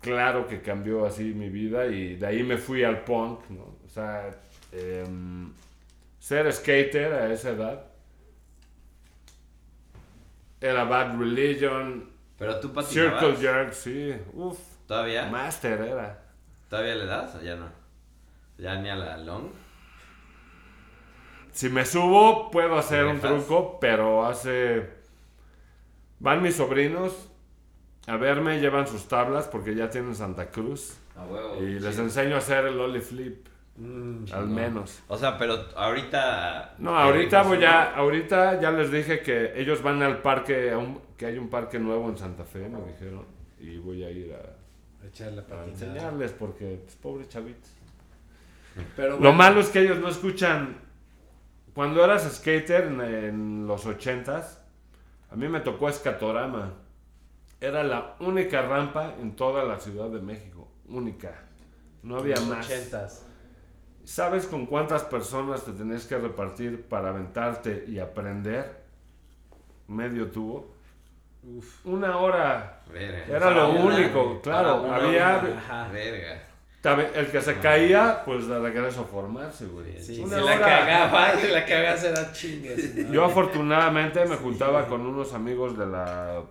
Claro 0.00 0.48
que 0.48 0.60
cambió 0.60 1.06
así 1.06 1.22
mi 1.22 1.48
vida 1.48 1.86
y 1.86 2.16
de 2.16 2.26
ahí 2.26 2.42
me 2.42 2.56
fui 2.56 2.82
al 2.82 3.04
punk, 3.04 3.48
¿no? 3.50 3.76
O 3.86 3.88
sea, 3.88 4.30
em, 4.72 5.52
ser 6.18 6.52
skater 6.52 7.12
a 7.12 7.32
esa 7.32 7.50
edad 7.50 7.84
era 10.60 10.82
Bad 10.84 11.16
Religion, 11.18 12.10
Pero 12.36 12.58
tú 12.58 12.72
Circle 12.82 13.10
patinabas. 13.10 13.40
Jerk, 13.40 13.72
sí, 13.72 14.14
uff, 14.32 14.58
¿Todavía? 14.88 15.26
Master 15.26 15.80
era. 15.80 16.21
¿Todavía 16.72 16.94
le 16.94 17.04
das 17.04 17.34
o 17.34 17.42
ya 17.42 17.54
no? 17.54 17.66
¿Ya 18.56 18.76
ni 18.76 18.88
a 18.88 18.96
la 18.96 19.18
long? 19.18 19.50
Si 21.50 21.68
me 21.68 21.84
subo 21.84 22.50
puedo 22.50 22.78
hacer 22.78 23.04
un 23.04 23.20
truco, 23.20 23.78
pero 23.78 24.24
hace... 24.24 24.88
Van 26.18 26.40
mis 26.40 26.56
sobrinos 26.56 27.28
a 28.06 28.16
verme, 28.16 28.58
llevan 28.58 28.86
sus 28.86 29.06
tablas 29.06 29.48
porque 29.48 29.74
ya 29.74 29.90
tienen 29.90 30.14
Santa 30.14 30.50
Cruz 30.50 30.98
huevo. 31.14 31.62
y 31.62 31.78
les 31.78 31.98
enseño 31.98 32.36
a 32.36 32.38
hacer 32.38 32.64
el 32.64 32.80
ollie 32.80 33.02
flip, 33.02 33.48
Mm, 33.76 34.24
al 34.32 34.48
No. 34.48 34.54
menos. 34.54 35.02
O 35.08 35.18
sea, 35.18 35.36
pero 35.36 35.56
ahorita. 35.76 36.76
No, 36.78 36.96
ahorita 36.98 37.42
voy 37.42 37.62
a, 37.66 37.94
ahorita 37.96 38.60
ya 38.62 38.70
les 38.70 38.90
dije 38.90 39.20
que 39.20 39.52
ellos 39.60 39.82
van 39.82 40.02
al 40.02 40.22
parque, 40.22 40.70
a 40.70 40.78
un- 40.78 41.02
que 41.18 41.26
hay 41.26 41.36
un 41.36 41.50
parque 41.50 41.78
nuevo 41.78 42.08
en 42.08 42.16
Santa 42.16 42.44
Fe, 42.44 42.66
me 42.68 42.80
dijeron, 42.92 43.26
y 43.58 43.76
voy 43.76 44.04
a 44.04 44.10
ir 44.10 44.32
a, 44.34 44.61
echarle 45.08 45.40
a 45.40 45.46
patinada. 45.46 45.66
enseñarles 45.70 46.32
porque, 46.32 46.80
pues, 46.84 46.96
pobres 46.96 47.28
chavitos. 47.28 47.70
Pero 48.96 49.18
Lo 49.20 49.32
malo 49.32 49.60
es 49.60 49.68
que 49.68 49.80
ellos 49.80 49.98
no 49.98 50.08
escuchan, 50.08 50.78
cuando 51.74 52.04
eras 52.04 52.30
skater 52.32 52.84
en, 52.84 53.00
en 53.00 53.66
los 53.66 53.86
ochentas, 53.86 54.62
a 55.30 55.36
mí 55.36 55.48
me 55.48 55.60
tocó 55.60 55.88
Escatorama, 55.88 56.74
era 57.60 57.84
la 57.84 58.16
única 58.20 58.62
rampa 58.62 59.14
en 59.20 59.36
toda 59.36 59.64
la 59.64 59.78
Ciudad 59.78 60.08
de 60.10 60.20
México, 60.20 60.68
única, 60.88 61.32
no 62.02 62.16
había 62.18 62.36
los 62.36 62.46
más. 62.46 62.66
ochentas. 62.66 63.26
¿Sabes 64.04 64.46
con 64.46 64.66
cuántas 64.66 65.04
personas 65.04 65.64
te 65.64 65.72
tenías 65.72 66.06
que 66.06 66.18
repartir 66.18 66.82
para 66.88 67.10
aventarte 67.10 67.84
y 67.86 68.00
aprender? 68.00 68.82
Medio 69.86 70.30
tubo. 70.30 70.74
Uf. 71.44 71.86
Una 71.86 72.16
hora. 72.18 72.82
Verga. 72.92 73.36
Era 73.36 73.50
lo 73.50 73.70
único, 73.70 74.24
güey, 74.24 74.40
claro. 74.42 74.92
Había. 74.92 75.38
Verga. 75.92 76.42
El 77.14 77.30
que 77.30 77.40
se 77.40 77.58
caía, 77.58 78.22
pues 78.24 78.48
de 78.48 78.58
regreso 78.58 79.02
a 79.02 79.04
formarse, 79.04 79.66
güey. 79.66 80.02
Sí, 80.02 80.20
Una 80.20 80.40
la 80.40 80.58
cagaba, 80.58 81.36
si 81.40 81.48
la 81.48 81.64
cagaba 81.64 81.96
se 81.96 82.10
da. 82.10 82.32
Yo 83.12 83.24
afortunadamente 83.24 84.24
me 84.24 84.36
juntaba 84.36 84.86
con 84.86 85.06
unos 85.06 85.32
amigos 85.32 85.78
de 85.78 85.86
la 85.86 86.42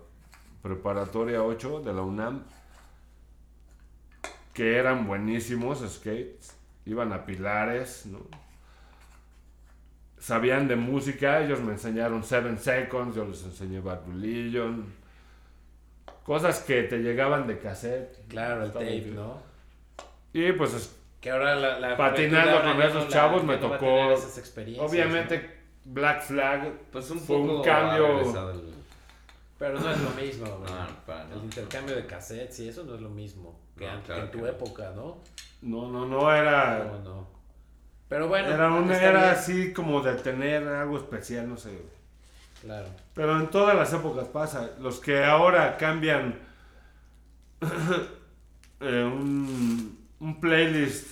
preparatoria 0.62 1.44
8 1.44 1.82
de 1.82 1.94
la 1.94 2.02
UNAM 2.02 2.44
que 4.54 4.78
eran 4.78 5.08
buenísimos 5.08 5.80
skates, 5.80 6.56
iban 6.86 7.14
a 7.14 7.26
pilares, 7.26 8.06
¿no? 8.06 8.20
Sabían 10.22 10.68
de 10.68 10.76
música, 10.76 11.42
ellos 11.44 11.60
me 11.62 11.72
enseñaron 11.72 12.24
Seven 12.24 12.60
Seconds, 12.60 13.16
yo 13.16 13.26
les 13.26 13.44
enseñé 13.44 13.80
Bad 13.80 14.02
Religion, 14.08 14.86
cosas 16.24 16.60
que 16.60 16.84
te 16.84 17.00
llegaban 17.00 17.48
de 17.48 17.58
cassette. 17.58 18.28
Claro, 18.28 18.64
el 18.66 18.72
tape, 18.72 18.86
bien. 19.00 19.16
¿no? 19.16 19.42
Y 20.32 20.52
pues 20.54 20.74
es- 20.76 20.96
Que 21.20 21.32
ahora 21.32 21.56
la, 21.56 21.80
la 21.80 21.98
Patinando 21.98 22.62
con 22.62 22.82
esos 22.82 23.04
la- 23.06 23.10
chavos 23.10 23.44
me 23.44 23.58
tocó, 23.58 23.78
tener 23.80 24.12
esas 24.14 24.38
experiencias, 24.38 24.90
obviamente 24.92 25.60
Black 25.86 26.22
Flag 26.22 26.72
Pues 26.92 27.10
un 27.10 27.20
Fue 27.20 27.38
poco. 27.38 27.56
un 27.58 27.64
cambio- 27.64 28.20
el-. 28.52 28.72
Pero 29.58 29.80
no 29.80 29.92
es 29.92 30.02
lo 30.02 30.10
mismo, 30.12 30.46
güey. 30.46 30.72
No, 30.72 30.88
para 31.06 31.24
El 31.32 31.38
intercambio 31.44 31.96
de 31.96 32.06
cassettes 32.06 32.60
y 32.60 32.70
eso 32.70 32.84
no 32.84 32.96
es 32.96 33.02
lo 33.02 33.10
mismo 33.10 33.60
que, 33.78 33.86
No, 33.86 33.92
an- 33.92 34.02
claro 34.02 34.22
que 34.32 34.38
en 34.38 34.44
tu 34.44 34.48
época, 34.48 34.92
¿no? 34.96 35.18
No, 35.64 35.92
no, 35.92 36.06
no 36.08 36.34
era. 36.34 36.84
No, 36.86 37.00
no. 37.00 37.28
Pero 38.12 38.28
bueno, 38.28 38.50
era 38.50 38.70
una, 38.70 38.94
está 38.94 39.08
era 39.08 39.32
así 39.32 39.72
como 39.72 40.02
de 40.02 40.16
tener 40.16 40.68
algo 40.68 40.98
especial, 40.98 41.48
no 41.48 41.56
sé. 41.56 41.82
Claro. 42.62 42.90
Pero 43.14 43.40
en 43.40 43.48
todas 43.50 43.74
las 43.74 43.94
épocas 43.94 44.28
pasa. 44.28 44.72
Los 44.82 45.00
que 45.00 45.24
ahora 45.24 45.78
cambian 45.78 46.38
eh, 48.82 49.04
un, 49.06 49.98
un 50.20 50.40
playlist. 50.42 51.08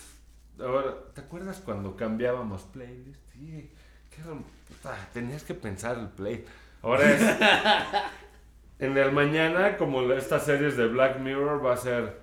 Ahora, 0.60 0.94
¿te 1.14 1.22
acuerdas 1.22 1.62
cuando 1.64 1.96
cambiábamos 1.96 2.64
playlist? 2.64 3.22
Sí, 3.32 3.72
qué 4.10 4.20
era- 4.20 4.34
puta, 4.68 4.98
tenías 5.14 5.46
que 5.46 5.54
pensar 5.54 5.98
el 5.98 6.10
play. 6.10 6.44
Ahora 6.82 7.10
es. 7.10 7.22
en 8.80 8.98
el 8.98 9.14
mañana, 9.14 9.78
como 9.78 10.02
estas 10.12 10.44
series 10.44 10.76
de 10.76 10.88
Black 10.88 11.20
Mirror, 11.20 11.66
va 11.66 11.76
a 11.76 11.78
ser. 11.78 12.20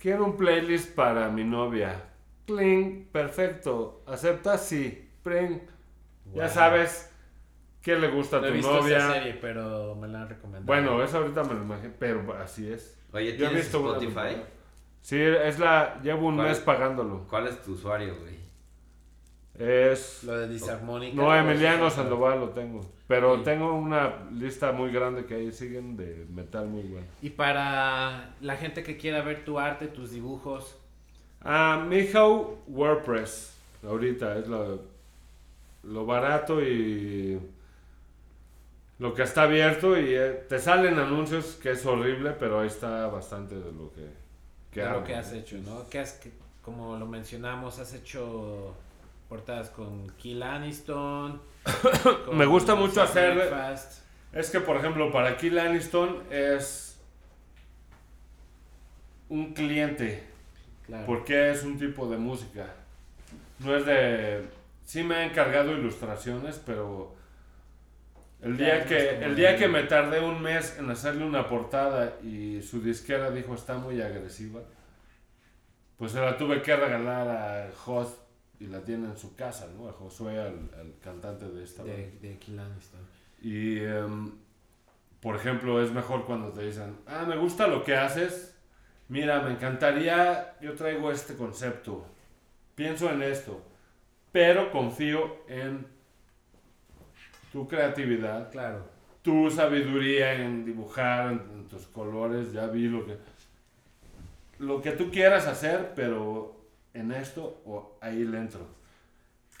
Quiero 0.00 0.24
un 0.24 0.38
playlist 0.38 0.94
para 0.94 1.28
mi 1.28 1.44
novia. 1.44 2.08
Pling, 2.48 3.04
perfecto. 3.12 4.02
¿Aceptas? 4.06 4.64
Sí. 4.66 5.08
Pling. 5.22 5.60
Ya 6.34 6.48
sabes 6.48 7.14
qué 7.82 7.94
le 7.96 8.08
gusta 8.08 8.38
a 8.38 8.40
he 8.40 8.48
tu 8.48 8.54
visto 8.54 8.72
novia. 8.80 8.96
esa 8.98 9.12
serie, 9.12 9.34
pero 9.40 9.94
me 9.94 10.08
la 10.08 10.22
han 10.22 10.28
recomendado. 10.30 10.64
Bueno, 10.66 11.02
eso 11.02 11.18
ahorita 11.18 11.44
me 11.44 11.54
lo 11.54 11.62
imagino, 11.62 11.92
pero 11.98 12.34
así 12.42 12.72
es. 12.72 12.98
Oye, 13.12 13.26
Yo 13.36 13.46
he 13.46 13.48
¿tienes 13.48 13.54
visto 13.56 13.78
Spotify? 13.78 14.42
Sí, 15.02 15.20
es 15.20 15.58
la. 15.58 16.00
Llevo 16.02 16.26
un 16.28 16.36
mes 16.38 16.58
pagándolo. 16.58 17.26
¿Cuál 17.28 17.46
es 17.46 17.62
tu 17.62 17.72
usuario, 17.72 18.16
güey? 18.20 18.36
Es. 19.58 20.22
Lo 20.24 20.36
de 20.38 20.48
disarmónica. 20.48 21.16
No, 21.16 21.34
Emiliano. 21.34 21.90
Sandoval 21.90 22.40
lo 22.40 22.48
tengo. 22.50 22.80
Pero 23.06 23.38
Sí. 23.38 23.42
tengo 23.44 23.72
una 23.74 24.28
lista 24.32 24.72
muy 24.72 24.90
grande 24.92 25.24
que 25.24 25.34
ahí 25.34 25.52
siguen 25.52 25.96
de 25.96 26.26
metal 26.30 26.66
muy 26.68 26.82
bueno. 26.82 27.06
Y 27.22 27.30
para 27.30 28.34
la 28.40 28.56
gente 28.56 28.82
que 28.82 28.96
quiera 28.96 29.22
ver 29.22 29.44
tu 29.44 29.58
arte, 29.58 29.86
tus 29.88 30.10
dibujos, 30.10 30.76
Ah, 31.42 31.84
Mijau 31.88 32.58
WordPress. 32.66 33.54
Ahorita 33.86 34.38
es 34.38 34.48
lo, 34.48 34.82
lo 35.84 36.06
barato 36.06 36.60
y 36.60 37.38
lo 38.98 39.14
que 39.14 39.22
está 39.22 39.42
abierto 39.42 39.98
y 39.98 40.14
eh, 40.14 40.44
te 40.48 40.58
salen 40.58 40.98
anuncios 40.98 41.58
que 41.62 41.70
es 41.70 41.86
horrible, 41.86 42.32
pero 42.32 42.60
ahí 42.60 42.66
está 42.66 43.06
bastante 43.06 43.54
de 43.54 43.72
lo 43.72 43.92
que, 43.92 44.08
que 44.72 44.80
de 44.80 44.86
hago. 44.86 45.00
lo 45.00 45.06
que 45.06 45.14
has 45.14 45.32
hecho, 45.32 45.56
¿no? 45.58 45.88
Que 45.88 46.00
has, 46.00 46.12
que, 46.14 46.32
como 46.62 46.96
lo 46.96 47.06
mencionamos, 47.06 47.78
has 47.78 47.94
hecho 47.94 48.74
portadas 49.28 49.70
con 49.70 50.10
Kill 50.16 50.42
Aniston. 50.42 51.40
con 52.26 52.36
Me 52.36 52.46
gusta 52.46 52.74
mucho 52.74 53.00
hacer-. 53.00 53.52
Es 54.32 54.50
que, 54.50 54.60
por 54.60 54.76
ejemplo, 54.76 55.12
para 55.12 55.36
Kill 55.36 55.58
Aniston 55.58 56.24
es 56.30 56.98
un 59.28 59.52
cliente, 59.54 60.24
Claro. 60.88 61.06
porque 61.06 61.50
es 61.52 61.62
un 61.62 61.78
tipo 61.78 62.08
de 62.10 62.16
música. 62.16 62.66
No 63.60 63.76
es 63.76 63.84
de... 63.86 64.42
sí 64.84 65.02
me 65.04 65.14
ha 65.16 65.24
encargado 65.24 65.72
ilustraciones, 65.72 66.60
pero 66.66 67.14
el 68.40 68.56
día 68.56 68.84
que 68.86 69.18
el 69.22 69.36
día 69.36 69.52
de- 69.52 69.58
que 69.58 69.68
me 69.68 69.82
tardé 69.84 70.20
un 70.20 70.40
mes 70.42 70.76
en 70.78 70.90
hacerle 70.90 71.24
una 71.24 71.48
portada 71.48 72.16
y 72.22 72.62
su 72.62 72.80
disquera 72.80 73.30
dijo 73.30 73.54
está 73.54 73.76
muy 73.76 74.00
agresiva, 74.00 74.60
pues 75.98 76.12
se 76.12 76.20
la 76.20 76.36
tuve 76.38 76.62
que 76.62 76.74
regalar 76.76 77.28
a 77.28 77.70
Jos 77.76 78.16
y 78.60 78.66
la 78.68 78.80
tiene 78.82 79.06
en 79.08 79.16
su 79.16 79.34
casa, 79.36 79.68
¿no? 79.76 79.88
A 79.88 79.92
Josué, 79.92 80.38
al, 80.40 80.70
al 80.78 80.94
cantante 81.02 81.48
de 81.48 81.64
esta 81.64 81.82
banda. 81.82 81.96
De, 81.96 82.10
de 82.28 82.38
Kill 82.38 82.58
Aniston. 82.58 83.00
Y, 83.42 83.78
em, 83.80 84.32
por 85.20 85.36
ejemplo, 85.36 85.82
es 85.82 85.92
mejor 85.92 86.24
cuando 86.24 86.48
te 86.50 86.62
dicen, 86.64 86.96
ah, 87.06 87.24
me 87.28 87.36
gusta 87.36 87.66
lo 87.66 87.84
que 87.84 87.96
haces, 87.96 88.57
mira, 89.08 89.40
me 89.42 89.52
encantaría, 89.52 90.54
yo 90.60 90.74
traigo 90.74 91.10
este 91.10 91.34
concepto, 91.34 92.04
pienso 92.74 93.10
en 93.10 93.22
esto, 93.22 93.62
pero 94.32 94.70
confío 94.70 95.38
en 95.48 95.86
tu 97.52 97.66
creatividad, 97.66 98.50
Claro. 98.50 98.84
tu 99.22 99.50
sabiduría 99.50 100.34
en 100.34 100.64
dibujar, 100.64 101.32
en, 101.32 101.38
en 101.54 101.68
tus 101.68 101.86
colores, 101.86 102.52
ya 102.52 102.66
vi 102.66 102.88
lo 102.88 103.04
que... 103.06 103.16
Lo 104.58 104.82
que 104.82 104.90
tú 104.92 105.10
quieras 105.10 105.46
hacer, 105.46 105.92
pero 105.94 106.56
en 106.92 107.12
esto 107.12 107.62
o 107.64 107.96
ahí 108.00 108.24
le 108.24 108.38
entro. 108.38 108.66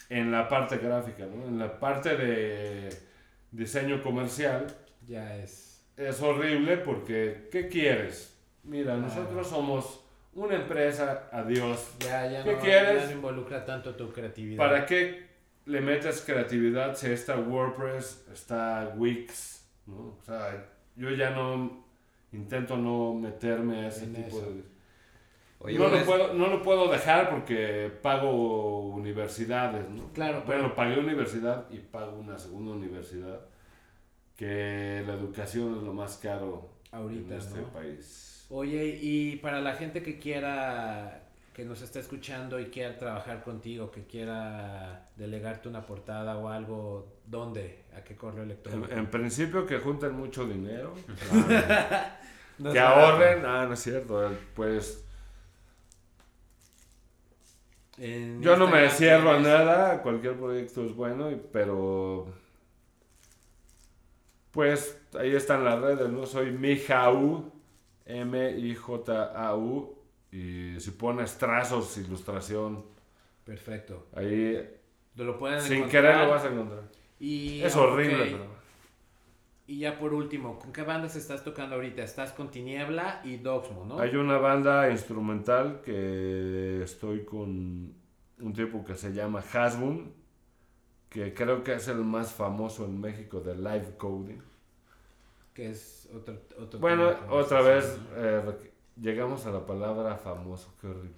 En 0.08 0.32
la 0.32 0.48
parte 0.48 0.78
gráfica, 0.78 1.24
¿no? 1.26 1.46
En 1.46 1.58
la 1.58 1.78
parte 1.78 2.16
de 2.16 2.88
diseño 3.52 4.02
comercial 4.02 4.66
Ya 5.06 5.36
es. 5.36 5.86
es 5.96 6.20
horrible 6.20 6.78
porque 6.78 7.48
¿qué 7.52 7.68
quieres? 7.68 8.36
Mira, 8.64 8.94
Ah. 8.94 8.98
nosotros 8.98 9.46
somos 9.46 10.04
una 10.34 10.54
empresa, 10.56 11.28
adiós. 11.32 11.94
Ya, 12.00 12.26
ya 12.30 12.44
¿Qué 12.44 12.52
no, 12.54 12.58
quieres? 12.60 13.02
ya 13.02 13.06
no 13.06 13.12
involucra 13.12 13.64
tanto 13.64 13.94
tu 13.94 14.12
creatividad. 14.12 14.58
¿Para 14.58 14.86
qué 14.86 15.26
le 15.66 15.80
metes 15.80 16.22
creatividad 16.22 16.94
si 16.94 17.08
está 17.10 17.36
WordPress, 17.36 18.26
está 18.32 18.92
Wix? 18.96 19.66
¿no? 19.86 20.16
O 20.18 20.22
sea, 20.22 20.66
yo 20.96 21.10
ya 21.10 21.30
no 21.30 21.84
intento 22.32 22.76
no 22.76 23.14
meterme 23.14 23.86
a 23.86 23.88
ese 23.88 24.04
En 24.04 24.14
tipo 24.14 24.38
eso. 24.38 24.50
de... 24.50 24.62
Oye, 25.60 25.76
no, 25.76 25.84
lo 25.88 25.90
¿ves? 25.90 26.04
puedo, 26.04 26.34
no 26.34 26.46
lo 26.48 26.62
puedo 26.62 26.88
dejar 26.88 27.30
porque 27.30 27.90
pago 28.00 28.90
universidades, 28.90 29.88
¿no? 29.90 30.12
Claro, 30.12 30.42
Bueno, 30.46 30.62
pero 30.68 30.74
pagué 30.76 31.00
universidad 31.00 31.68
y 31.70 31.78
pago 31.78 32.16
una 32.18 32.38
segunda 32.38 32.72
universidad, 32.72 33.40
que 34.36 35.02
la 35.04 35.14
educación 35.14 35.76
es 35.78 35.82
lo 35.82 35.92
más 35.92 36.16
caro 36.18 36.68
ahorita, 36.92 37.34
en 37.34 37.40
este 37.40 37.60
¿no? 37.60 37.68
país. 37.72 38.37
Oye, 38.50 38.98
y 39.00 39.36
para 39.36 39.60
la 39.60 39.74
gente 39.74 40.02
que 40.02 40.18
quiera, 40.18 41.22
que 41.52 41.64
nos 41.64 41.82
está 41.82 42.00
escuchando 42.00 42.58
y 42.58 42.66
quiera 42.66 42.96
trabajar 42.96 43.42
contigo, 43.42 43.90
que 43.90 44.06
quiera 44.06 45.10
delegarte 45.16 45.68
una 45.68 45.84
portada 45.84 46.38
o 46.38 46.48
algo, 46.48 47.18
¿dónde? 47.26 47.84
¿A 47.94 48.02
qué 48.02 48.16
correo 48.16 48.44
electrónico? 48.44 48.90
en 48.90 49.06
principio 49.06 49.66
que 49.66 49.78
junten 49.78 50.12
mucho 50.12 50.46
dinero, 50.46 50.94
es 52.64 52.72
que 52.72 52.80
ahorren, 52.80 53.44
ah, 53.44 53.66
no 53.66 53.74
es 53.74 53.80
cierto, 53.80 54.30
pues 54.54 55.04
En 57.98 58.40
yo 58.40 58.56
no 58.56 58.66
me 58.66 58.88
cierro 58.88 59.32
a 59.32 59.40
nada, 59.40 60.00
cualquier 60.02 60.36
proyecto 60.36 60.86
es 60.86 60.94
bueno, 60.94 61.28
pero 61.52 62.32
pues 64.52 64.98
ahí 65.18 65.34
están 65.34 65.64
las 65.64 65.78
redes, 65.80 66.08
¿no? 66.08 66.24
Soy 66.24 66.50
Mijau, 66.50 67.57
M-I-J-A-U, 68.08 69.98
y 70.32 70.80
si 70.80 70.90
pones 70.92 71.38
trazos, 71.38 71.96
ilustración, 71.98 72.84
Perfecto. 73.44 74.08
ahí 74.14 74.58
Lo 75.16 75.38
pueden 75.38 75.60
sin 75.62 75.78
encontrar. 75.78 76.02
querer 76.02 76.26
lo 76.26 76.30
vas 76.30 76.44
a 76.44 76.48
encontrar. 76.48 76.82
Y, 77.18 77.62
Es 77.62 77.74
horrible, 77.76 78.24
pero... 78.26 78.58
Y 79.66 79.80
ya 79.80 79.98
por 79.98 80.14
último, 80.14 80.58
¿con 80.58 80.72
qué 80.72 80.82
bandas 80.82 81.14
estás 81.16 81.44
tocando 81.44 81.74
ahorita? 81.74 82.02
Estás 82.02 82.32
con 82.32 82.50
Tiniebla 82.50 83.20
y 83.24 83.36
Doxmo, 83.36 83.84
¿no? 83.84 83.98
Hay 83.98 84.16
una 84.16 84.38
banda 84.38 84.90
instrumental 84.90 85.82
que 85.84 86.82
estoy 86.82 87.24
con 87.24 87.94
un 88.40 88.52
tipo 88.54 88.82
que 88.84 88.94
se 88.94 89.12
llama 89.12 89.42
Hasbun, 89.52 90.12
que 91.10 91.34
creo 91.34 91.64
que 91.64 91.74
es 91.74 91.88
el 91.88 91.98
más 91.98 92.32
famoso 92.32 92.86
en 92.86 92.98
México 93.00 93.40
de 93.40 93.56
live 93.56 93.94
coding. 93.98 94.40
Que 95.58 95.70
es 95.70 96.08
otro, 96.14 96.38
otro 96.56 96.78
Bueno, 96.78 97.16
otra 97.30 97.62
vez 97.62 97.98
eh, 98.14 98.40
llegamos 98.94 99.44
a 99.44 99.50
la 99.50 99.66
palabra 99.66 100.14
famoso, 100.14 100.72
qué 100.80 100.86
horrible. 100.86 101.16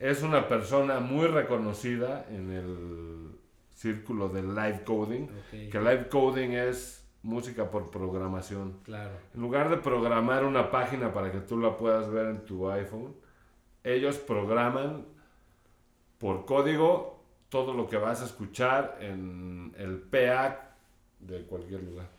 Es 0.00 0.24
una 0.24 0.48
persona 0.48 0.98
muy 0.98 1.28
reconocida 1.28 2.26
en 2.28 2.50
el 2.50 3.38
círculo 3.76 4.28
del 4.28 4.56
live 4.56 4.82
coding, 4.84 5.28
que 5.52 5.78
live 5.78 6.08
coding 6.08 6.50
es 6.50 7.06
música 7.22 7.70
por 7.70 7.92
programación. 7.92 8.80
Claro. 8.82 9.12
En 9.32 9.40
lugar 9.40 9.70
de 9.70 9.76
programar 9.76 10.44
una 10.44 10.72
página 10.72 11.14
para 11.14 11.30
que 11.30 11.38
tú 11.38 11.56
la 11.56 11.76
puedas 11.76 12.10
ver 12.10 12.26
en 12.26 12.44
tu 12.44 12.68
iPhone, 12.68 13.14
ellos 13.84 14.18
programan 14.18 15.06
por 16.18 16.44
código 16.44 17.22
todo 17.50 17.72
lo 17.72 17.88
que 17.88 17.98
vas 17.98 18.20
a 18.20 18.24
escuchar 18.24 18.98
en 18.98 19.72
el 19.78 20.00
PA 20.00 20.74
de 21.20 21.42
cualquier 21.44 21.84
lugar. 21.84 22.13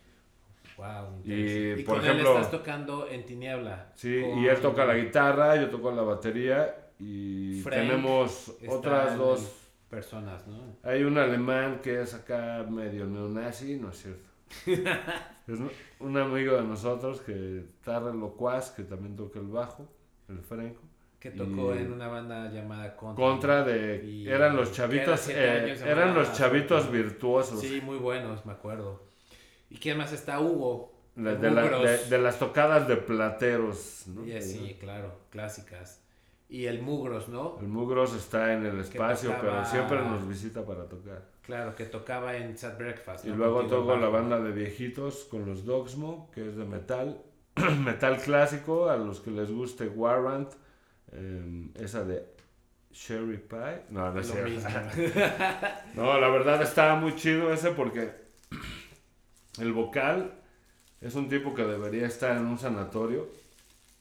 Wow. 0.78 1.22
Y. 1.24 1.34
Y, 1.80 1.84
por 1.84 1.96
con 1.98 2.06
ejemplo- 2.06 2.32
él 2.32 2.36
estás 2.38 2.52
tocando 2.52 3.08
en 3.10 3.26
Tiniebla. 3.26 3.92
Sí, 3.96 4.22
con- 4.22 4.40
y 4.40 4.48
él 4.48 4.60
toca 4.60 4.86
la 4.86 4.96
guitarra, 4.96 5.56
yo 5.56 5.70
toco 5.70 5.92
la 5.92 6.02
batería 6.02 6.76
y 7.00 7.62
Frank 7.64 7.76
tenemos 7.76 8.56
otras 8.68 9.18
dos. 9.18 9.62
personas, 9.90 10.46
¿no? 10.48 10.76
Hay 10.84 11.04
un 11.04 11.18
alemán 11.18 11.80
que 11.82 12.02
es 12.02 12.14
acá 12.14 12.66
medio 12.70 13.06
neonazi, 13.06 13.78
no 13.78 13.90
es 13.92 13.98
cierto. 14.02 14.30
es 15.48 15.60
un 16.00 16.18
amigo 16.18 16.56
de 16.56 16.64
nosotros 16.64 17.22
que 17.22 17.60
está 17.60 18.00
re 18.00 18.14
locuaz, 18.14 18.72
que 18.72 18.84
también 18.84 19.16
toca 19.16 19.40
el 19.40 19.48
bajo, 19.48 19.88
el 20.30 20.40
Franco. 20.40 20.82
Que 21.20 21.32
tocó 21.32 21.74
Y- 21.74 21.80
en 21.80 21.94
una 21.94 22.08
banda 22.08 22.52
llamada 22.52 22.96
Contra. 22.96 23.24
Contra 23.26 23.64
de... 23.64 24.04
Y- 24.06 24.28
eran 24.28 24.56
los 24.56 24.68
era 24.68 24.76
chavitos, 24.78 25.20
siete 25.22 25.72
eh, 25.72 25.78
eran 25.86 26.14
los 26.14 26.34
chavitos 26.34 26.92
virtuosos. 26.92 27.62
Sí, 27.62 27.82
muy 27.82 27.98
buenos, 27.98 28.46
me 28.46 28.52
acuerdo. 28.52 29.02
¿Y 29.70 29.78
quién 29.78 29.98
más 29.98 30.12
está? 30.14 30.40
Hugo. 30.40 30.94
la- 31.16 31.36
de, 31.36 31.50
la- 31.52 31.62
Mugros. 31.62 31.84
de- 31.84 32.06
de 32.10 32.18
las 32.18 32.38
tocadas 32.40 32.88
de 32.90 32.98
plateros. 32.98 34.04
¿no? 34.08 34.24
Sí, 34.42 34.76
claro, 34.80 35.18
clásicas. 35.30 36.02
Y 36.50 36.66
el 36.66 36.82
Mugros, 36.82 37.30
¿no? 37.30 37.58
El 37.62 37.68
Mugros 37.68 38.14
está 38.14 38.54
en 38.54 38.66
el 38.66 38.80
espacio, 38.82 39.30
tocaba- 39.32 39.42
pero 39.54 39.66
siempre 39.66 39.98
nos 40.02 40.28
visita 40.28 40.66
para 40.66 40.84
tocar. 40.90 41.24
Claro, 41.42 41.74
que 41.76 41.86
tocaba 41.86 42.36
en 42.36 42.58
Sad 42.58 42.78
Breakfast. 42.78 43.26
Y 43.26 43.30
luego 43.30 43.60
Contigo 43.60 43.82
toco 43.82 43.96
la 43.98 44.10
banda 44.10 44.40
de 44.40 44.52
viejitos 44.52 45.26
con 45.32 45.46
los 45.46 45.64
Dogsmo, 45.66 46.30
que 46.34 46.50
es 46.50 46.56
de 46.58 46.66
metal. 46.66 47.22
metal 47.86 48.18
clásico, 48.18 48.90
a 48.90 48.98
los 48.98 49.22
que 49.22 49.32
les 49.32 49.50
guste 49.52 49.88
Warrant. 49.88 50.52
eh, 51.14 51.70
esa 51.76 52.04
de 52.04 52.26
Sherry 52.92 53.38
Pie. 53.38 53.84
No, 53.90 54.12
no 54.12 54.20
es. 54.20 54.34
No, 55.96 56.20
la 56.20 56.30
verdad 56.30 56.62
está 56.62 56.96
muy 56.96 57.16
chido 57.16 57.52
ese 57.54 57.72
porque 57.72 58.25
el 59.60 59.74
vocal 59.74 60.34
es 61.02 61.16
un 61.16 61.30
tipo 61.30 61.54
que 61.54 61.64
debería 61.64 62.08
estar 62.08 62.36
en 62.38 62.46
un 62.46 62.58
sanatorio. 62.60 63.28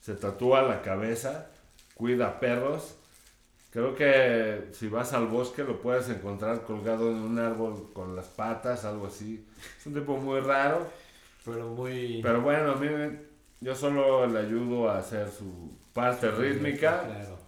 Se 0.00 0.14
tatúa 0.14 0.62
la 0.62 0.82
cabeza, 0.82 1.50
cuida 1.94 2.38
perros. 2.40 2.96
Creo 3.70 3.94
que 3.96 4.68
si 4.72 4.88
vas 4.88 5.12
al 5.12 5.26
bosque 5.26 5.64
lo 5.64 5.80
puedes 5.80 6.08
encontrar 6.08 6.62
colgado 6.62 7.10
en 7.10 7.16
un 7.16 7.38
árbol 7.38 7.90
con 7.92 8.14
las 8.14 8.26
patas, 8.26 8.84
algo 8.84 9.06
así. 9.06 9.44
Es 9.80 9.86
un 9.86 9.94
tipo 9.94 10.16
muy 10.16 10.40
raro. 10.40 10.86
Pero 11.44 11.68
muy... 11.68 12.20
Pero 12.22 12.40
bueno, 12.40 12.72
a 12.72 12.76
mí 12.76 12.88
me- 12.88 13.18
yo 13.60 13.74
solo 13.74 14.26
le 14.26 14.38
ayudo 14.40 14.88
a 14.88 14.98
hacer 14.98 15.28
su 15.30 15.72
parte 15.92 16.30
rítmica. 16.30 17.02
Claro. 17.04 17.38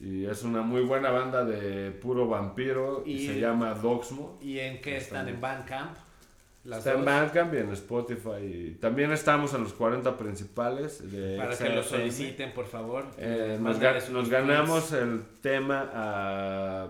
Y 0.00 0.24
es 0.24 0.42
una 0.44 0.62
muy 0.62 0.80
buena 0.82 1.10
banda 1.10 1.44
de 1.44 1.90
puro 1.90 2.26
vampiro 2.26 3.02
y, 3.04 3.12
Y- 3.12 3.26
se 3.26 3.40
llama 3.40 3.74
Dogsmo. 3.74 4.38
¿Y 4.40 4.58
en 4.58 4.80
qué 4.80 4.96
están? 4.96 5.28
¿En 5.28 5.40
Bandcamp? 5.40 5.96
Las 6.64 6.78
Está 6.80 6.92
en. 6.92 7.04
Bandcamp 7.04 7.54
y 7.54 7.56
en 7.58 7.70
Spotify. 7.72 8.42
Y 8.42 8.70
también 8.80 9.12
estamos 9.12 9.54
en 9.54 9.62
los 9.62 9.72
40 9.72 10.16
principales 10.18 11.10
de 11.10 11.38
Para 11.38 11.56
que 11.56 11.68
lo 11.70 11.82
soliciten, 11.82 12.52
por 12.52 12.66
favor. 12.66 13.06
Eh, 13.16 13.58
nos, 13.60 13.78
ga- 13.80 14.28
ganamos 14.28 14.92
el 14.92 15.22
tema 15.40 15.90
a 15.94 16.88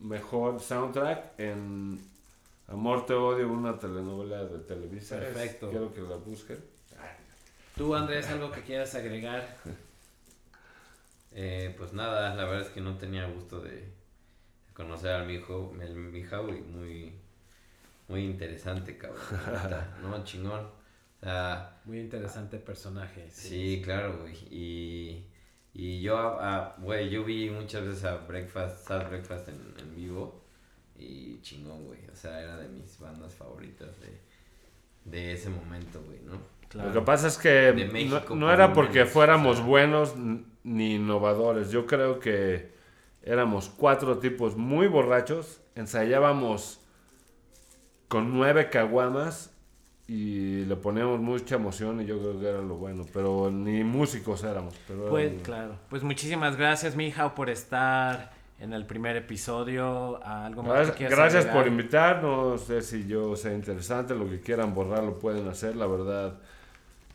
mejor 0.00 0.60
soundtrack 0.60 1.38
en 1.38 2.00
Amor 2.66 3.04
te 3.06 3.12
odio, 3.14 3.46
una 3.48 3.78
telenovela 3.78 4.44
de 4.44 4.58
Televisa. 4.60 5.18
Perfecto. 5.20 5.68
Quiero 5.70 5.92
que 5.92 6.00
la 6.00 6.16
busquen. 6.16 6.58
Tú, 7.76 7.94
Andrés, 7.94 8.26
algo 8.28 8.50
que 8.50 8.62
quieras 8.62 8.94
agregar. 8.94 9.56
Eh, 11.36 11.74
pues 11.76 11.92
nada, 11.92 12.32
la 12.36 12.44
verdad 12.44 12.62
es 12.62 12.68
que 12.68 12.80
no 12.80 12.96
tenía 12.96 13.26
gusto 13.26 13.60
de 13.60 13.88
conocer 14.72 15.10
al 15.10 15.26
mijo, 15.26 15.74
el 15.80 15.94
Mijau 15.96 16.48
y 16.48 16.60
muy, 16.60 17.12
muy 18.08 18.24
interesante, 18.24 18.96
cabrón. 18.98 19.20
No, 20.02 20.24
chingón. 20.24 20.66
O 21.20 21.24
sea, 21.24 21.80
Muy 21.86 22.00
interesante 22.00 22.58
personaje. 22.58 23.26
sí, 23.30 23.80
claro, 23.84 24.18
güey. 24.20 24.34
Y, 24.50 25.26
Y 25.72 26.00
yo, 26.02 26.16
ah, 26.18 26.76
güey, 26.78 27.08
yo 27.10 27.24
vi 27.24 27.50
muchas 27.50 27.84
veces 27.86 28.04
a 28.04 28.16
Breakfast, 28.18 28.86
Sad 28.86 29.08
Breakfast 29.08 29.48
en, 29.48 29.74
en 29.78 29.96
vivo. 29.96 30.44
Y 30.96 31.40
chingón, 31.40 31.86
güey. 31.86 31.98
O 32.12 32.14
sea, 32.16 32.40
era 32.40 32.56
de 32.58 32.68
mis 32.68 32.98
bandas 33.00 33.34
favoritas 33.34 33.88
de, 34.00 34.20
de 35.10 35.32
ese 35.32 35.50
momento, 35.50 36.00
güey, 36.06 36.20
¿no? 36.24 36.38
Claro. 36.68 36.88
Lo 36.90 36.94
que 37.00 37.04
pasa 37.06 37.26
es 37.28 37.38
que 37.38 37.72
no- 37.86 37.92
México, 37.92 38.34
no, 38.36 38.46
por 38.46 38.54
era 38.54 38.72
porque 38.72 38.98
menos, 39.00 39.10
fuéramos 39.12 39.54
o 39.54 39.56
sea. 39.60 39.66
buenos 39.66 40.14
ni 40.62 40.96
innovadores. 40.96 41.70
Yo 41.70 41.86
creo 41.86 42.20
que 42.20 42.72
éramos 43.22 43.68
cuatro 43.70 44.18
tipos 44.18 44.56
muy 44.56 44.86
borrachos, 44.88 45.60
ensayábamos 45.74 46.80
con 48.08 48.32
nueve 48.32 48.68
caguamas 48.70 49.50
y 50.06 50.64
le 50.66 50.76
poníamos 50.76 51.18
mucha 51.20 51.54
emoción 51.56 52.00
y 52.00 52.04
yo 52.06 52.18
creo 52.18 52.38
que 52.40 52.46
era 52.48 52.58
lo 52.60 52.76
bueno. 52.76 53.06
Pero 53.12 53.50
ni 53.50 53.82
músicos 53.84 54.44
éramos. 54.44 54.74
Pero 54.86 55.06
Pues 55.08 55.26
éramos- 55.26 55.42
claro. 55.42 55.76
Pues 55.90 56.02
muchísimas 56.02 56.56
gracias, 56.56 56.94
Mijao, 56.96 57.34
por 57.34 57.48
estar 57.50 58.32
en 58.60 58.72
el 58.72 58.84
primer 58.86 59.16
episodio. 59.16 60.22
¿Algo 60.24 60.62
más 60.62 60.72
que 60.72 60.76
Gracias, 60.84 60.96
quieras 60.96 61.18
gracias 61.18 61.46
por 61.46 61.66
invitar. 61.66 62.22
No 62.22 62.58
sé 62.58 62.82
si 62.82 63.06
yo 63.06 63.34
sea 63.36 63.54
interesante. 63.54 64.14
Lo 64.14 64.28
que 64.28 64.40
quieran 64.40 64.74
borrar 64.74 65.02
lo 65.02 65.18
pueden 65.18 65.48
hacer. 65.48 65.74
La 65.76 65.86
verdad, 65.86 66.38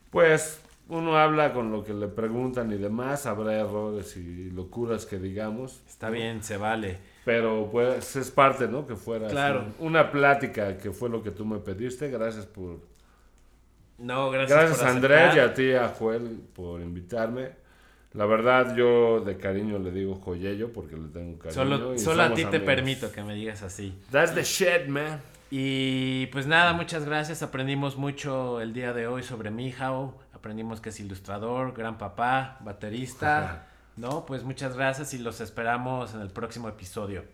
pues 0.10 0.60
uno 0.88 1.16
habla 1.18 1.54
con 1.54 1.72
lo 1.72 1.84
que 1.84 1.94
le 1.94 2.08
preguntan 2.08 2.72
y 2.72 2.78
demás. 2.78 3.26
Habrá 3.28 3.54
errores 3.54 4.18
y 4.18 4.50
locuras 4.50 5.06
que 5.06 5.20
digamos. 5.20 5.82
Está 5.88 6.10
bien, 6.10 6.42
se 6.44 6.58
vale. 6.58 6.98
Pero 7.26 7.70
pues 7.72 8.16
es 8.16 8.32
parte, 8.32 8.68
¿no? 8.68 8.86
Que 8.88 8.96
fuera 8.96 9.28
así, 9.28 9.36
Claro. 9.36 9.66
una 9.80 10.12
plática 10.12 10.78
que 10.78 10.92
fue 10.92 11.10
lo 11.10 11.22
que 11.22 11.32
tú 11.32 11.46
me 11.46 11.60
pediste. 11.60 12.10
Gracias 12.10 12.46
por... 12.46 12.80
No, 13.98 14.32
gracias. 14.32 14.58
Gracias 14.58 14.84
a 14.84 14.90
Andrés 14.92 15.36
y 15.36 15.40
a 15.40 15.54
ti, 15.54 15.74
a 15.74 15.90
Joel, 15.90 16.40
por 16.56 16.82
invitarme. 16.82 17.50
La 18.14 18.26
verdad, 18.26 18.76
yo 18.76 19.20
de 19.20 19.38
cariño 19.38 19.78
le 19.78 19.92
digo 19.92 20.16
Joyello 20.16 20.72
porque 20.74 20.96
le 20.96 21.10
tengo 21.10 21.38
cariño. 21.38 21.54
Solo, 21.54 21.94
y 21.94 22.00
solo 22.00 22.24
a 22.24 22.30
ti 22.30 22.42
te 22.44 22.48
amigos. 22.58 22.66
permito 22.66 23.12
que 23.12 23.24
me 23.24 23.36
digas 23.36 23.62
así. 23.62 23.94
That's 24.12 24.34
the 24.34 24.44
shit, 24.44 24.88
man. 24.88 25.22
Y 25.52 26.28
pues 26.28 26.48
nada, 26.48 26.74
muchas 26.74 27.06
gracias. 27.06 27.44
Aprendimos 27.44 27.98
mucho 27.98 28.62
el 28.62 28.74
día 28.74 28.94
de 28.94 29.06
hoy 29.08 29.22
sobre 29.22 29.52
Mijao. 29.52 30.18
Aprendimos 30.34 30.80
que 30.80 30.90
es 30.90 31.00
ilustrador, 31.00 31.74
gran 31.76 31.98
papá, 31.98 32.58
baterista. 32.62 33.66
No, 34.00 34.26
pues 34.26 34.46
muchas 34.46 34.78
gracias 34.78 35.14
y 35.14 35.18
los 35.18 35.42
esperamos 35.42 36.14
en 36.14 36.22
el 36.22 36.30
próximo 36.30 36.70
episodio. 36.70 37.26